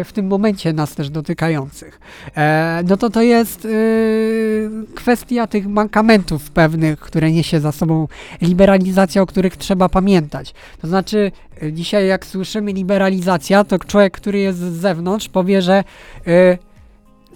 w 0.05 0.11
tym 0.15 0.27
momencie 0.27 0.73
nas 0.73 0.95
też 0.95 1.11
dotykających. 1.11 2.01
E, 2.37 2.83
no 2.89 2.97
to 2.97 3.11
to 3.11 3.23
jest 3.23 3.65
y, 3.65 4.71
kwestia 4.95 5.47
tych 5.47 5.67
mankamentów 5.67 6.51
pewnych, 6.51 6.99
które 7.01 7.33
niesie 7.33 7.61
za 7.61 7.73
sobą 7.73 8.09
liberalizacja, 8.43 9.23
o 9.23 9.27
których 9.27 9.57
trzeba 9.57 9.89
pamiętać. 9.89 10.55
To 10.81 10.89
znaczy, 10.89 11.33
dzisiaj 11.73 12.07
jak 12.07 12.27
słyszymy 12.27 12.73
liberalizacja, 12.73 13.65
to 13.65 13.79
człowiek, 13.79 14.13
który 14.13 14.39
jest 14.39 14.59
z 14.59 14.73
zewnątrz, 14.73 15.29
powie, 15.29 15.63
że 15.63 15.85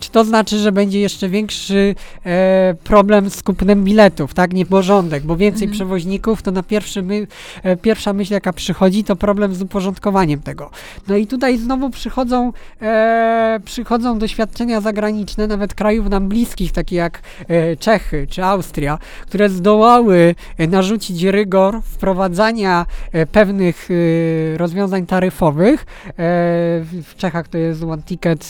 czy 0.00 0.10
to 0.10 0.24
znaczy, 0.24 0.58
że 0.58 0.72
będzie 0.72 1.00
jeszcze 1.00 1.28
większy 1.28 1.94
e, 2.26 2.74
problem 2.84 3.30
z 3.30 3.42
kupnem 3.42 3.84
biletów, 3.84 4.34
tak? 4.34 4.52
Nieporządek, 4.52 5.22
bo 5.22 5.36
więcej 5.36 5.64
Mhm. 5.64 5.72
przewoźników, 5.72 6.42
to 6.42 6.50
na 6.50 6.62
pierwszy 6.62 7.02
my, 7.02 7.26
e, 7.62 7.76
pierwsza 7.76 8.12
myśl, 8.12 8.32
jaka 8.32 8.52
przychodzi, 8.52 9.04
to 9.04 9.16
problem 9.16 9.54
z 9.54 9.62
uporządkowaniem 9.62 10.40
tego. 10.42 10.70
No 11.08 11.16
i 11.16 11.26
tutaj 11.26 11.58
znowu 11.58 11.90
przychodzą, 11.90 12.52
e, 12.82 13.60
przychodzą 13.64 14.18
doświadczenia 14.18 14.80
zagraniczne, 14.80 15.46
nawet 15.46 15.74
krajów 15.74 16.08
nam 16.08 16.28
bliskich, 16.28 16.72
takie 16.72 16.96
jak 16.96 17.20
e, 17.48 17.76
Czechy 17.76 18.26
czy 18.30 18.44
Austria, 18.44 18.98
które 19.22 19.48
zdołały 19.48 20.34
e, 20.58 20.66
narzucić 20.66 21.22
rygor 21.22 21.82
wprowadzania 21.82 22.86
e, 23.12 23.26
pewnych 23.26 23.88
e, 23.90 24.58
rozwiązań 24.58 25.06
taryfowych. 25.06 25.80
E, 25.80 26.14
w, 26.16 27.02
w 27.04 27.16
Czechach 27.16 27.48
to 27.48 27.58
jest 27.58 27.82
one 27.82 28.02
ticket, 28.02 28.44
e, 28.44 28.46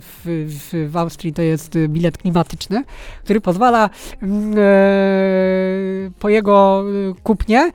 w, 0.00 0.37
w, 0.46 0.90
w 0.90 0.96
Austrii 0.96 1.32
to 1.32 1.42
jest 1.42 1.78
bilet 1.88 2.18
klimatyczny, 2.18 2.84
który 3.24 3.40
pozwala 3.40 3.90
mm, 4.22 4.54
e, 4.58 6.10
po 6.18 6.28
jego 6.28 6.84
e, 7.10 7.14
kupnie 7.22 7.60
e, 7.60 7.70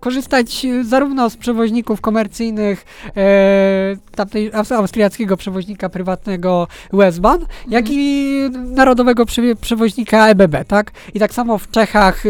korzystać 0.00 0.66
zarówno 0.82 1.30
z 1.30 1.36
przewoźników 1.36 2.00
komercyjnych 2.00 2.84
tamtej 4.14 4.50
aus- 4.52 4.72
austriackiego 4.72 5.36
przewoźnika 5.36 5.88
prywatnego 5.88 6.68
Westbahn, 6.92 7.44
jak 7.68 7.86
i 7.90 8.40
narodowego 8.64 9.26
prze, 9.26 9.42
przewoźnika 9.60 10.28
EBB, 10.28 10.64
tak? 10.68 10.90
I 11.14 11.20
tak 11.20 11.34
samo 11.34 11.58
w 11.58 11.70
Czechach 11.70 12.24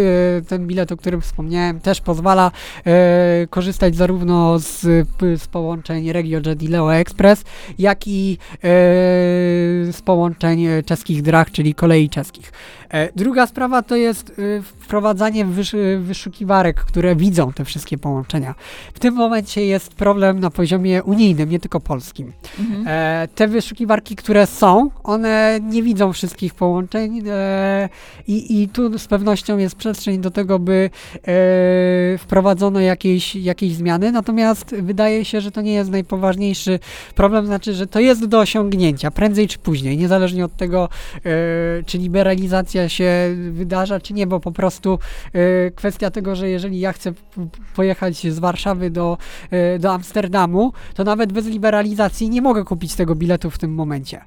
ten 0.49 0.67
bilet, 0.67 0.93
o 0.93 0.97
którym 0.97 1.21
wspomniałem, 1.21 1.81
też 1.81 2.01
pozwala 2.01 2.51
korzystać 3.51 3.97
zarówno 3.97 4.59
z, 4.59 4.81
z 5.21 5.47
połączeń 5.47 6.13
RegioJet 6.13 6.63
i 6.63 6.69
Leo 6.69 6.95
Express, 6.95 7.45
jak 7.79 8.09
i 8.09 8.39
z 9.93 10.03
połączeń 10.05 10.67
czeskich 10.87 11.23
drag, 11.23 11.51
czyli 11.51 11.75
kolei 11.75 12.09
czeskich. 12.09 12.53
E, 12.91 13.09
druga 13.17 13.47
sprawa 13.47 13.83
to 13.83 13.97
jest 13.97 14.31
e, 14.31 14.63
wprowadzanie 14.63 15.45
wysz, 15.45 15.75
wyszukiwarek, 15.99 16.85
które 16.85 17.17
widzą 17.17 17.53
te 17.53 17.65
wszystkie 17.65 17.99
połączenia. 17.99 18.55
W 18.95 18.99
tym 18.99 19.15
momencie 19.15 19.67
jest 19.67 19.95
problem 19.95 20.41
na 20.41 20.51
poziomie 20.51 21.03
unijnym, 21.03 21.51
nie 21.51 21.61
tylko 21.61 21.81
polskim. 21.81 22.33
Mhm. 22.59 22.85
E, 22.87 23.29
te 23.35 23.49
wyszukiwarki, 23.49 24.17
które 24.17 24.47
są, 24.47 24.91
one 25.05 25.59
nie 25.63 25.83
widzą 25.83 26.13
wszystkich 26.13 26.55
połączeń 26.55 27.23
e, 27.29 27.89
i, 28.27 28.63
i 28.63 28.69
tu 28.69 28.99
z 28.99 29.07
pewnością 29.07 29.59
jest 29.59 29.77
przestrzeń 29.77 30.21
do 30.21 30.31
tego, 30.31 30.59
by 30.59 30.91
wprowadzono 32.19 32.81
jakieś, 32.81 33.37
jakieś 33.37 33.75
zmiany, 33.75 34.13
natomiast 34.13 34.75
wydaje 34.83 35.25
się, 35.25 35.41
że 35.41 35.51
to 35.51 35.61
nie 35.61 35.73
jest 35.73 35.91
najpoważniejszy 35.91 36.79
problem, 37.15 37.47
znaczy, 37.47 37.75
że 37.75 37.87
to 37.87 38.01
jest 38.01 38.27
do 38.27 38.39
osiągnięcia, 38.39 39.11
prędzej 39.11 39.49
czy 39.49 39.59
później, 39.59 39.97
niezależnie 39.97 40.45
od 40.45 40.57
tego, 40.57 40.89
czy 41.87 41.99
liberalizacja 41.99 42.80
się 42.89 43.37
wydarza, 43.51 44.01
czy 44.01 44.15
nie, 44.15 44.27
bo 44.27 44.41
po 44.41 44.53
prostu 44.53 44.99
e, 45.33 45.71
kwestia 45.71 46.11
tego, 46.11 46.37
że 46.37 46.49
jeżeli 46.49 46.81
ja 46.81 46.93
chcę 46.93 47.13
pojechać 47.77 48.27
z 48.27 48.39
Warszawy 48.39 48.91
do, 48.91 49.19
e, 49.51 49.79
do 49.79 49.93
Amsterdamu, 49.93 50.73
to 50.95 51.05
nawet 51.05 51.33
bez 51.33 51.47
liberalizacji 51.47 52.31
nie 52.31 52.43
mogę 52.43 52.65
kupić 52.65 52.95
tego 52.95 53.15
biletu 53.15 53.51
w 53.51 53.59
tym 53.59 53.75
momencie. 53.75 54.21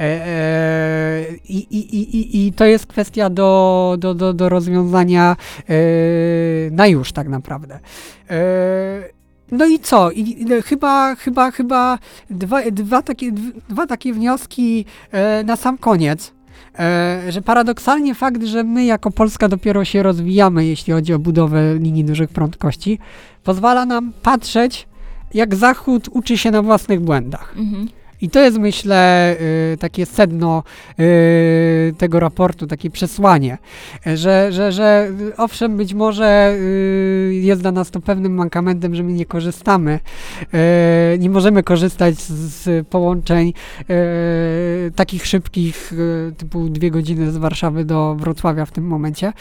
e, 0.00 1.24
i, 1.48 1.56
i, 1.56 1.96
i, 1.96 2.46
i, 2.46 2.52
to 2.52 2.64
jest 2.64 2.86
kwestia 2.86 3.30
do, 3.30 3.96
do, 3.98 4.14
do, 4.14 4.32
do 4.32 4.48
rozwiązania 4.48 5.36
e, 5.68 5.74
na 6.70 6.86
już 6.86 7.12
tak 7.12 7.28
naprawdę. 7.28 7.78
No 9.52 9.66
i 9.66 9.78
co? 9.78 10.10
I, 10.10 10.20
i, 10.20 10.62
chyba, 10.62 11.14
chyba, 11.14 11.50
chyba 11.50 11.98
dwa, 12.30 12.70
dwa, 12.72 13.02
takie, 13.02 13.32
dwa 13.68 13.86
takie 13.86 14.12
wnioski 14.12 14.84
na 15.44 15.56
sam 15.56 15.78
koniec. 15.78 16.37
E, 16.78 17.22
że 17.32 17.42
paradoksalnie 17.42 18.14
fakt, 18.14 18.42
że 18.42 18.64
my 18.64 18.84
jako 18.84 19.10
Polska 19.10 19.48
dopiero 19.48 19.84
się 19.84 20.02
rozwijamy, 20.02 20.66
jeśli 20.66 20.92
chodzi 20.92 21.14
o 21.14 21.18
budowę 21.18 21.74
linii 21.74 22.04
dużych 22.04 22.30
prędkości, 22.30 22.98
pozwala 23.44 23.86
nam 23.86 24.12
patrzeć, 24.22 24.88
jak 25.34 25.54
Zachód 25.54 26.08
uczy 26.12 26.38
się 26.38 26.50
na 26.50 26.62
własnych 26.62 27.00
błędach. 27.00 27.54
Mhm. 27.56 27.88
I 28.20 28.30
to 28.30 28.40
jest, 28.40 28.58
myślę, 28.58 29.36
y, 29.72 29.76
takie 29.76 30.06
sedno 30.06 30.62
y, 31.00 31.94
tego 31.98 32.20
raportu, 32.20 32.66
takie 32.66 32.90
przesłanie, 32.90 33.58
że, 34.14 34.52
że, 34.52 34.72
że 34.72 35.10
owszem, 35.36 35.76
być 35.76 35.94
może 35.94 36.56
y, 36.60 37.34
jest 37.34 37.62
dla 37.62 37.72
nas 37.72 37.90
to 37.90 38.00
pewnym 38.00 38.34
mankamentem, 38.34 38.94
że 38.94 39.02
my 39.02 39.12
nie 39.12 39.26
korzystamy, 39.26 40.00
nie 41.18 41.30
możemy 41.30 41.62
korzystać 41.62 42.18
z, 42.18 42.88
połączeń 42.88 43.52
takich 44.96 45.26
szybkich, 45.26 45.92
typu 46.36 46.68
dwie 46.68 46.90
godziny 46.90 47.32
z 47.32 47.36
Warszawy 47.36 47.84
do 47.84 48.14
Wrocławia 48.14 48.64
w 48.66 48.70
tym 48.70 48.86
momencie, 48.86 49.32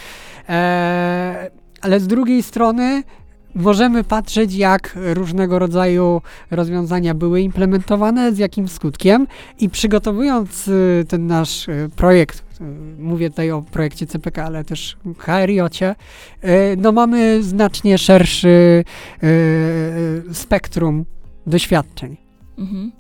e, 0.50 1.52
ale 1.82 2.00
z 2.00 2.08
drugiej 2.08 2.44
strony 2.44 3.04
możemy 3.58 4.04
patrzeć, 4.04 4.54
jak 4.54 4.98
różnego 5.14 5.60
rodzaju 5.60 6.22
rozwiązania 6.52 7.14
były 7.14 7.42
implementowane, 7.42 8.34
z 8.34 8.38
jakim 8.38 8.68
skutkiem 8.68 9.28
i 9.60 9.70
przygotowując 9.70 10.68
y, 10.68 11.06
ten 11.08 11.28
nasz 11.28 11.68
y, 11.68 11.90
projekt, 11.96 12.44
y, 12.62 12.64
mówię 13.00 13.30
tutaj 13.30 13.52
o 13.52 13.62
projekcie 13.62 14.08
CPK, 14.08 14.46
ale 14.46 14.64
też 14.64 14.98
HRJ-cie, 15.18 15.96
y, 16.44 16.78
no 16.78 16.92
mamy 16.92 17.44
znacznie 17.44 17.98
szerszy 17.98 18.84
spektrum 20.34 21.06
doświadczeń. 21.48 22.18
Mhm. 22.58 22.92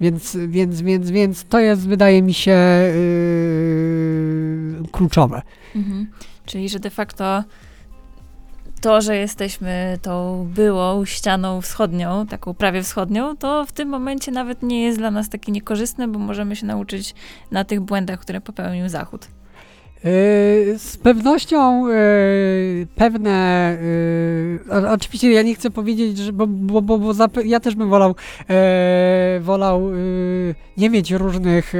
Więc, 0.00 0.36
więc, 0.48 0.82
więc, 0.82 1.10
więc 1.10 1.44
to 1.44 1.60
jest, 1.60 1.88
wydaje 1.88 2.22
mi 2.22 2.34
się, 2.34 2.58
kluczowe. 4.92 5.42
Mhm. 5.76 6.06
Czyli, 6.46 6.68
że 6.68 6.78
de 6.80 6.90
facto 6.90 7.44
to, 8.84 9.00
że 9.00 9.16
jesteśmy 9.16 9.98
tą 10.02 10.46
byłą 10.54 11.04
ścianą 11.04 11.60
wschodnią, 11.60 12.26
taką 12.26 12.54
prawie 12.54 12.82
wschodnią, 12.82 13.36
to 13.36 13.64
w 13.66 13.72
tym 13.72 13.88
momencie 13.88 14.32
nawet 14.32 14.62
nie 14.62 14.82
jest 14.84 14.98
dla 14.98 15.10
nas 15.10 15.28
takie 15.28 15.52
niekorzystne, 15.52 16.08
bo 16.08 16.18
możemy 16.18 16.56
się 16.56 16.66
nauczyć 16.66 17.14
na 17.50 17.64
tych 17.64 17.80
błędach, 17.80 18.20
które 18.20 18.40
popełnił 18.40 18.88
Zachód. 18.88 19.28
Yy, 20.04 20.78
Z 20.78 20.96
pewnością 21.02 21.88
yy, 21.88 22.86
pewne. 22.94 23.78
o- 24.70 24.90
Oczywiście 24.92 25.32
ja 25.32 25.42
nie 25.42 25.54
chcę 25.54 25.70
powiedzieć, 25.70 26.18
że, 26.18 26.32
bo, 26.32 26.46
bo, 26.46 26.82
bo, 26.82 26.98
bo 26.98 27.12
ja 27.44 27.60
też 27.60 27.74
bym 27.74 27.88
wolał, 27.90 28.14
e, 28.50 29.40
wolał 29.40 29.82
nie 30.76 30.90
mieć 30.90 31.10
różnych, 31.12 31.72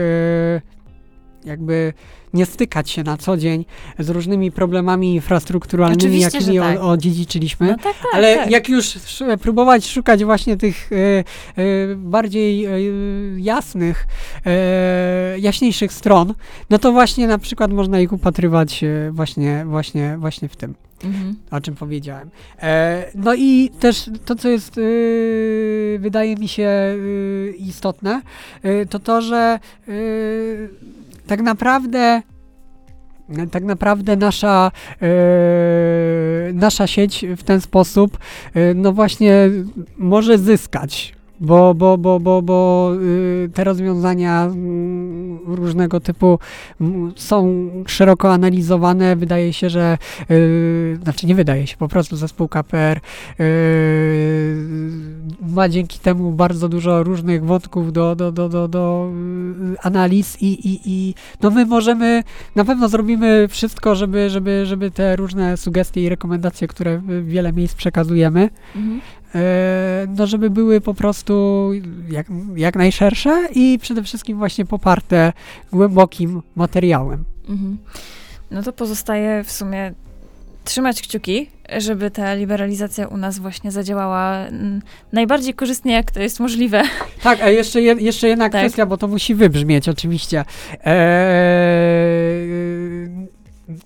jakby 1.44 1.92
nie 2.34 2.46
stykać 2.46 2.90
się 2.90 3.02
na 3.02 3.16
co 3.16 3.36
dzień 3.36 3.64
z 3.98 4.08
różnymi 4.08 4.52
problemami 4.52 5.14
infrastrukturalnymi, 5.14 6.02
Oczywiście, 6.02 6.38
jakimi 6.38 6.58
tak. 6.58 6.78
odziedziczyliśmy. 6.80 7.66
No 7.66 7.74
tak, 7.74 7.82
tak. 7.82 8.14
Ale 8.14 8.36
tak. 8.36 8.50
jak 8.50 8.68
już 8.68 8.96
sz- 8.96 9.40
próbować 9.40 9.86
szukać 9.90 10.24
właśnie 10.24 10.56
tych 10.56 10.90
e, 10.92 10.96
e, 10.96 11.24
bardziej 11.96 12.64
e, 12.64 12.70
jasnych, 13.38 14.06
jaśniejszych 15.38 15.92
stron, 15.92 16.34
no 16.70 16.78
to 16.78 16.92
właśnie 16.92 17.26
na 17.26 17.38
przykład 17.38 17.72
można 17.72 18.00
ich 18.00 18.12
upatrywać 18.12 18.84
właśnie, 19.10 19.64
właśnie, 19.66 20.16
właśnie 20.18 20.48
w 20.48 20.56
tym, 20.56 20.74
Mhm. 21.04 21.36
o 21.50 21.60
czym 21.60 21.74
powiedziałem. 21.74 22.30
E, 22.62 23.04
no 23.14 23.34
i 23.34 23.70
też 23.80 24.10
to, 24.24 24.34
co 24.36 24.48
jest, 24.48 24.78
e, 24.78 24.82
wydaje 25.98 26.36
mi 26.36 26.48
się 26.48 26.62
e, 26.62 26.96
istotne, 27.58 28.22
e, 28.62 28.86
to 28.86 28.98
to, 28.98 29.22
że 29.22 29.58
tak 31.26 31.40
naprawdę 31.40 32.22
tak 33.50 33.64
naprawdę 33.64 34.16
nasza, 34.16 34.70
e, 35.02 35.08
nasza 36.52 36.86
sieć 36.86 37.26
w 37.36 37.42
ten 37.42 37.60
sposób 37.60 38.18
e, 38.54 38.74
no 38.74 38.92
właśnie 38.92 39.50
może 39.96 40.38
zyskać. 40.38 41.13
Bo, 41.40 41.74
bo, 41.74 41.98
bo, 41.98 42.20
bo, 42.20 42.42
bo 42.42 42.90
y, 43.02 43.50
te 43.54 43.64
rozwiązania 43.64 44.44
mm, 44.44 45.38
różnego 45.46 46.00
typu 46.00 46.38
mm, 46.80 47.12
są 47.16 47.68
szeroko 47.86 48.32
analizowane. 48.32 49.16
Wydaje 49.16 49.52
się, 49.52 49.70
że 49.70 49.98
y, 50.30 50.98
znaczy 51.02 51.26
nie 51.26 51.34
wydaje 51.34 51.66
się, 51.66 51.76
po 51.76 51.88
prostu 51.88 52.16
zespół 52.16 52.48
KPR 52.48 53.00
y, 53.40 54.56
ma 55.40 55.68
dzięki 55.68 55.98
temu 55.98 56.32
bardzo 56.32 56.68
dużo 56.68 57.02
różnych 57.02 57.44
wątków 57.44 57.92
do, 57.92 58.16
do, 58.16 58.32
do, 58.32 58.48
do, 58.48 58.68
do 58.68 59.10
analiz 59.82 60.42
i, 60.42 60.46
i, 60.46 60.80
i 60.84 61.14
no 61.42 61.50
my 61.50 61.66
możemy 61.66 62.22
na 62.54 62.64
pewno 62.64 62.88
zrobimy 62.88 63.48
wszystko, 63.48 63.94
żeby, 63.94 64.30
żeby, 64.30 64.66
żeby 64.66 64.90
te 64.90 65.16
różne 65.16 65.56
sugestie 65.56 66.04
i 66.04 66.08
rekomendacje, 66.08 66.68
które 66.68 67.02
wiele 67.24 67.52
miejsc 67.52 67.74
przekazujemy, 67.74 68.50
Mhm. 68.76 69.00
E, 69.34 70.06
no 70.16 70.26
żeby 70.26 70.50
były 70.50 70.80
po 70.80 70.94
prostu 70.94 71.70
jak, 72.10 72.26
jak 72.56 72.76
najszersze 72.76 73.48
i 73.54 73.78
przede 73.82 74.02
wszystkim 74.02 74.38
właśnie 74.38 74.64
poparte 74.64 75.32
głębokim 75.72 76.42
materiałem. 76.56 77.24
Mhm. 77.48 77.78
No 78.50 78.62
to 78.62 78.72
pozostaje 78.72 79.44
w 79.44 79.52
sumie 79.52 79.92
trzymać 80.64 81.02
kciuki, 81.02 81.50
żeby 81.78 82.10
ta 82.10 82.34
liberalizacja 82.34 83.08
u 83.08 83.16
nas 83.16 83.38
właśnie 83.38 83.70
zadziałała 83.70 84.36
mm, 84.36 84.82
najbardziej 85.12 85.54
korzystnie, 85.54 85.92
jak 85.92 86.10
to 86.10 86.20
jest 86.20 86.40
możliwe. 86.40 86.82
Tak, 87.22 87.40
a 87.42 87.50
jeszcze, 87.50 87.82
je, 87.82 87.94
jeszcze 87.98 88.28
jedna 88.28 88.50
Tak. 88.50 88.60
kwestia, 88.60 88.86
bo 88.86 88.96
to 88.96 89.08
musi 89.08 89.34
wybrzmieć 89.34 89.88
oczywiście. 89.88 90.44
Eee, 90.84 90.84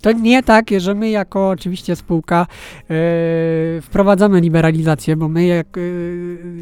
to 0.01 0.12
nie 0.12 0.43
tak, 0.43 0.66
że 0.79 0.95
my 0.95 1.11
jako 1.11 1.49
oczywiście 1.49 1.97
spółka 1.97 2.47
e, 2.83 2.87
wprowadzamy 3.81 4.41
liberalizację, 4.41 5.16
bo 5.16 5.29
my 5.29 5.47
jak, 5.47 5.79
e, 5.79 5.81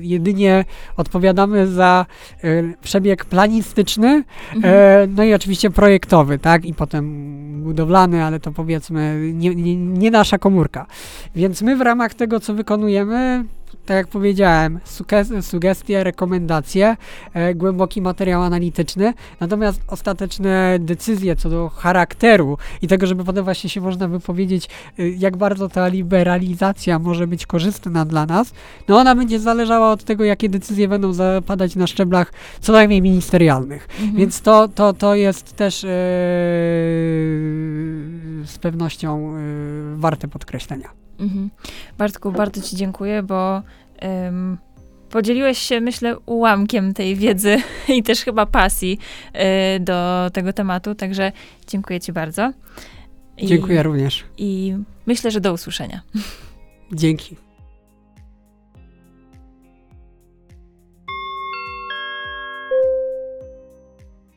jedynie 0.00 0.64
odpowiadamy 0.96 1.66
za 1.66 2.06
e, 2.44 2.62
przebieg 2.82 3.24
planistyczny, 3.24 4.24
Mhm. 4.54 5.14
No 5.14 5.24
i 5.24 5.34
oczywiście 5.34 5.70
projektowy, 5.70 6.38
tak? 6.38 6.64
I 6.64 6.74
potem 6.74 7.36
budowlany, 7.62 8.24
ale 8.24 8.40
to 8.40 8.52
powiedzmy 8.52 9.30
nie, 9.34 9.54
nie, 9.54 9.76
nie 9.76 10.10
nasza 10.10 10.38
komórka. 10.38 10.86
Więc 11.34 11.62
my 11.62 11.76
w 11.76 11.80
ramach 11.80 12.14
tego, 12.14 12.40
co 12.40 12.54
wykonujemy, 12.54 13.44
tak 13.86 13.96
jak 13.96 14.08
powiedziałem, 14.08 14.80
suge- 14.86 15.42
sugestie, 15.42 16.04
rekomendacje, 16.04 16.96
e, 17.34 17.54
głęboki 17.54 18.02
materiał 18.02 18.42
analityczny, 18.42 19.14
natomiast 19.40 19.80
ostateczne 19.88 20.78
decyzje 20.80 21.36
co 21.36 21.50
do 21.50 21.68
charakteru 21.68 22.58
i 22.82 22.88
tego, 22.88 23.06
żeby 23.06 23.24
potem 23.24 23.44
właśnie 23.44 23.70
się 23.70 23.80
można 23.80 24.08
wypowiedzieć, 24.08 24.68
y, 24.98 25.10
jak 25.18 25.36
bardzo 25.36 25.68
ta 25.68 25.88
liberalizacja 25.88 26.98
może 26.98 27.26
być 27.26 27.46
korzystna 27.46 28.04
dla 28.04 28.26
nas, 28.26 28.52
no 28.88 28.98
ona 28.98 29.14
będzie 29.14 29.40
zależała 29.40 29.92
od 29.92 30.04
tego, 30.04 30.24
jakie 30.24 30.48
decyzje 30.48 30.88
będą 30.88 31.12
zapadać 31.12 31.76
na 31.76 31.86
szczeblach 31.86 32.32
co 32.60 32.72
najmniej 32.72 33.02
ministerialnych. 33.02 33.88
Mhm. 34.00 34.16
Więc 34.16 34.40
to, 34.40 34.68
to, 34.68 34.92
to 34.92 35.14
jest 35.14 35.56
też 35.56 35.84
e, 35.84 35.88
z 38.44 38.58
pewnością 38.60 39.36
e, 39.36 39.40
warte 39.96 40.28
podkreślenia. 40.28 41.05
Mhm. 41.18 41.50
Bartku, 41.98 42.32
bardzo 42.32 42.62
Ci 42.62 42.76
dziękuję, 42.76 43.22
bo 43.22 43.62
podzieliłeś 45.10 45.58
się, 45.58 45.80
myślę, 45.80 46.18
ułamkiem 46.18 46.94
tej 46.94 47.16
wiedzy 47.16 47.56
i 47.88 48.02
też 48.02 48.20
chyba 48.24 48.46
pasji 48.46 48.98
e, 49.32 49.80
do 49.80 50.30
tego 50.32 50.52
tematu, 50.52 50.94
także 50.94 51.32
dziękuję 51.68 52.00
Ci 52.00 52.12
bardzo. 52.12 52.52
I, 53.38 53.46
Dziękuję 53.46 53.82
również. 53.82 54.24
I 54.38 54.76
myślę, 55.06 55.30
że 55.30 55.40
do 55.40 55.52
usłyszenia. 55.52 56.00
Dzięki. 56.92 57.36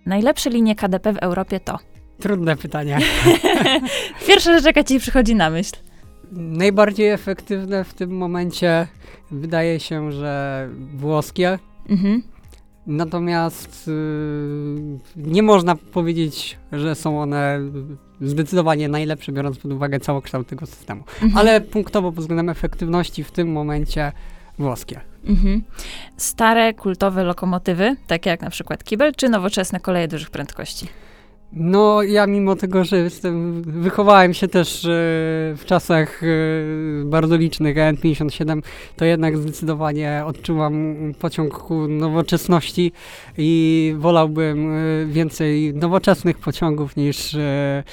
Najlepsze 0.06 0.50
linie 0.50 0.76
KDP 0.76 1.14
w 1.14 1.18
Europie 1.18 1.60
to. 1.60 1.80
Trudne 2.20 2.56
pytanie. 2.56 3.00
Pierwsza 4.28 4.54
rzecz, 4.54 4.66
jaka 4.66 4.84
Ci 4.84 5.00
przychodzi 5.00 5.36
na 5.36 5.50
myśl. 5.50 5.76
Najbardziej 6.32 7.10
efektywne 7.10 7.84
w 7.84 7.94
tym 7.94 8.18
momencie 8.18 8.88
wydaje 9.32 9.80
się, 9.80 10.12
że 10.12 10.70
włoskie. 10.96 11.60
Mhm. 11.90 12.24
Natomiast 12.88 13.88
y, 13.88 15.00
nie 15.16 15.44
można 15.44 15.76
powiedzieć, 15.76 16.58
że 16.72 16.96
są 16.96 17.22
one 17.22 17.60
zdecydowanie 18.22 18.90
najlepsze, 18.90 19.32
biorąc 19.32 19.58
pod 19.58 19.72
uwagę 19.72 20.00
całokształt 20.00 20.48
tego 20.48 20.66
systemu. 20.66 21.04
Mhm. 21.14 21.38
Ale 21.38 21.62
punktowo 21.62 22.12
pod 22.12 22.20
względem 22.20 22.50
efektywności 22.50 23.24
w 23.24 23.32
tym 23.32 23.52
momencie 23.52 24.12
włoskie. 24.60 25.02
Mhm. 25.26 25.64
Stare, 26.18 26.74
kultowe 26.74 27.24
lokomotywy, 27.24 27.96
takie 28.08 28.30
jak 28.30 28.42
na 28.42 28.50
przykład 28.50 28.84
kibel, 28.84 29.14
czy 29.16 29.30
nowoczesne 29.30 29.80
koleje 29.80 30.08
dużych 30.08 30.30
prędkości? 30.30 30.88
No, 31.54 32.04
ja 32.04 32.28
mimo 32.28 32.56
tego, 32.56 32.84
że 32.84 32.98
jestem, 32.98 33.62
wychowałem 33.62 34.34
się 34.34 34.48
też 34.48 34.86
e, 34.86 34.88
w 35.58 35.62
czasach 35.66 36.24
e, 36.24 36.28
bardzo 37.06 37.38
licznych 37.38 37.78
EN57, 37.78 38.62
to 38.96 39.06
jednak 39.06 39.38
zdecydowanie 39.38 40.24
odczuwam 40.26 40.96
pociąg 41.20 41.58
ku 41.58 41.88
nowoczesności 41.88 42.92
i 43.38 43.96
wolałbym 43.98 44.74
e, 44.74 45.06
więcej 45.06 45.74
nowoczesnych 45.74 46.38
pociągów 46.38 46.96
niż 46.96 47.36
e, 47.36 47.84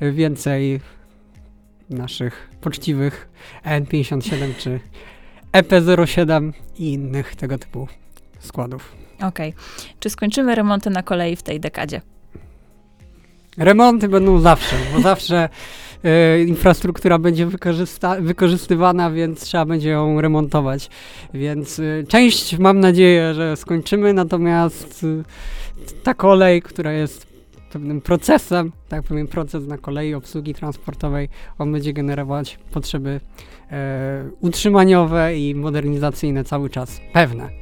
więcej 0.00 0.80
naszych 1.90 2.48
poczciwych 2.60 3.28
EN57 3.64 4.54
czy 4.58 4.80
EP07 5.52 6.52
i 6.78 6.92
innych 6.92 7.36
tego 7.36 7.58
typu 7.58 7.88
składów. 8.38 8.92
Okej. 9.22 9.54
Czy 10.00 10.10
skończymy 10.10 10.54
remonty 10.54 10.90
na 10.90 11.02
kolei 11.02 11.36
w 11.36 11.42
tej 11.42 11.60
dekadzie? 11.60 12.00
Remonty 13.58 14.08
będą 14.08 14.40
zawsze, 14.40 14.76
bo 14.94 15.00
zawsze 15.00 15.48
e, 16.04 16.42
infrastruktura 16.42 17.18
będzie 17.18 17.48
wykorzystywana, 18.20 19.10
więc 19.10 19.40
trzeba 19.40 19.64
będzie 19.64 19.90
ją 19.90 20.20
remontować. 20.20 20.90
Więc 21.34 21.78
e, 21.78 22.04
część 22.08 22.58
mam 22.58 22.80
nadzieję, 22.80 23.34
że 23.34 23.56
skończymy, 23.56 24.14
natomiast 24.14 25.04
e, 25.04 25.92
ta 26.02 26.14
kolej, 26.14 26.62
która 26.62 26.92
jest 26.92 27.32
pewnym 27.72 28.00
procesem, 28.00 28.72
tak 28.88 29.02
pewien 29.02 29.26
proces 29.26 29.66
na 29.66 29.78
kolei 29.78 30.14
obsługi 30.14 30.54
transportowej, 30.54 31.28
on 31.58 31.72
będzie 31.72 31.92
generować 31.92 32.58
potrzeby 32.72 33.20
e, 33.70 34.24
utrzymaniowe 34.40 35.38
i 35.38 35.54
modernizacyjne 35.54 36.44
cały 36.44 36.70
czas. 36.70 37.00
Pewne. 37.12 37.61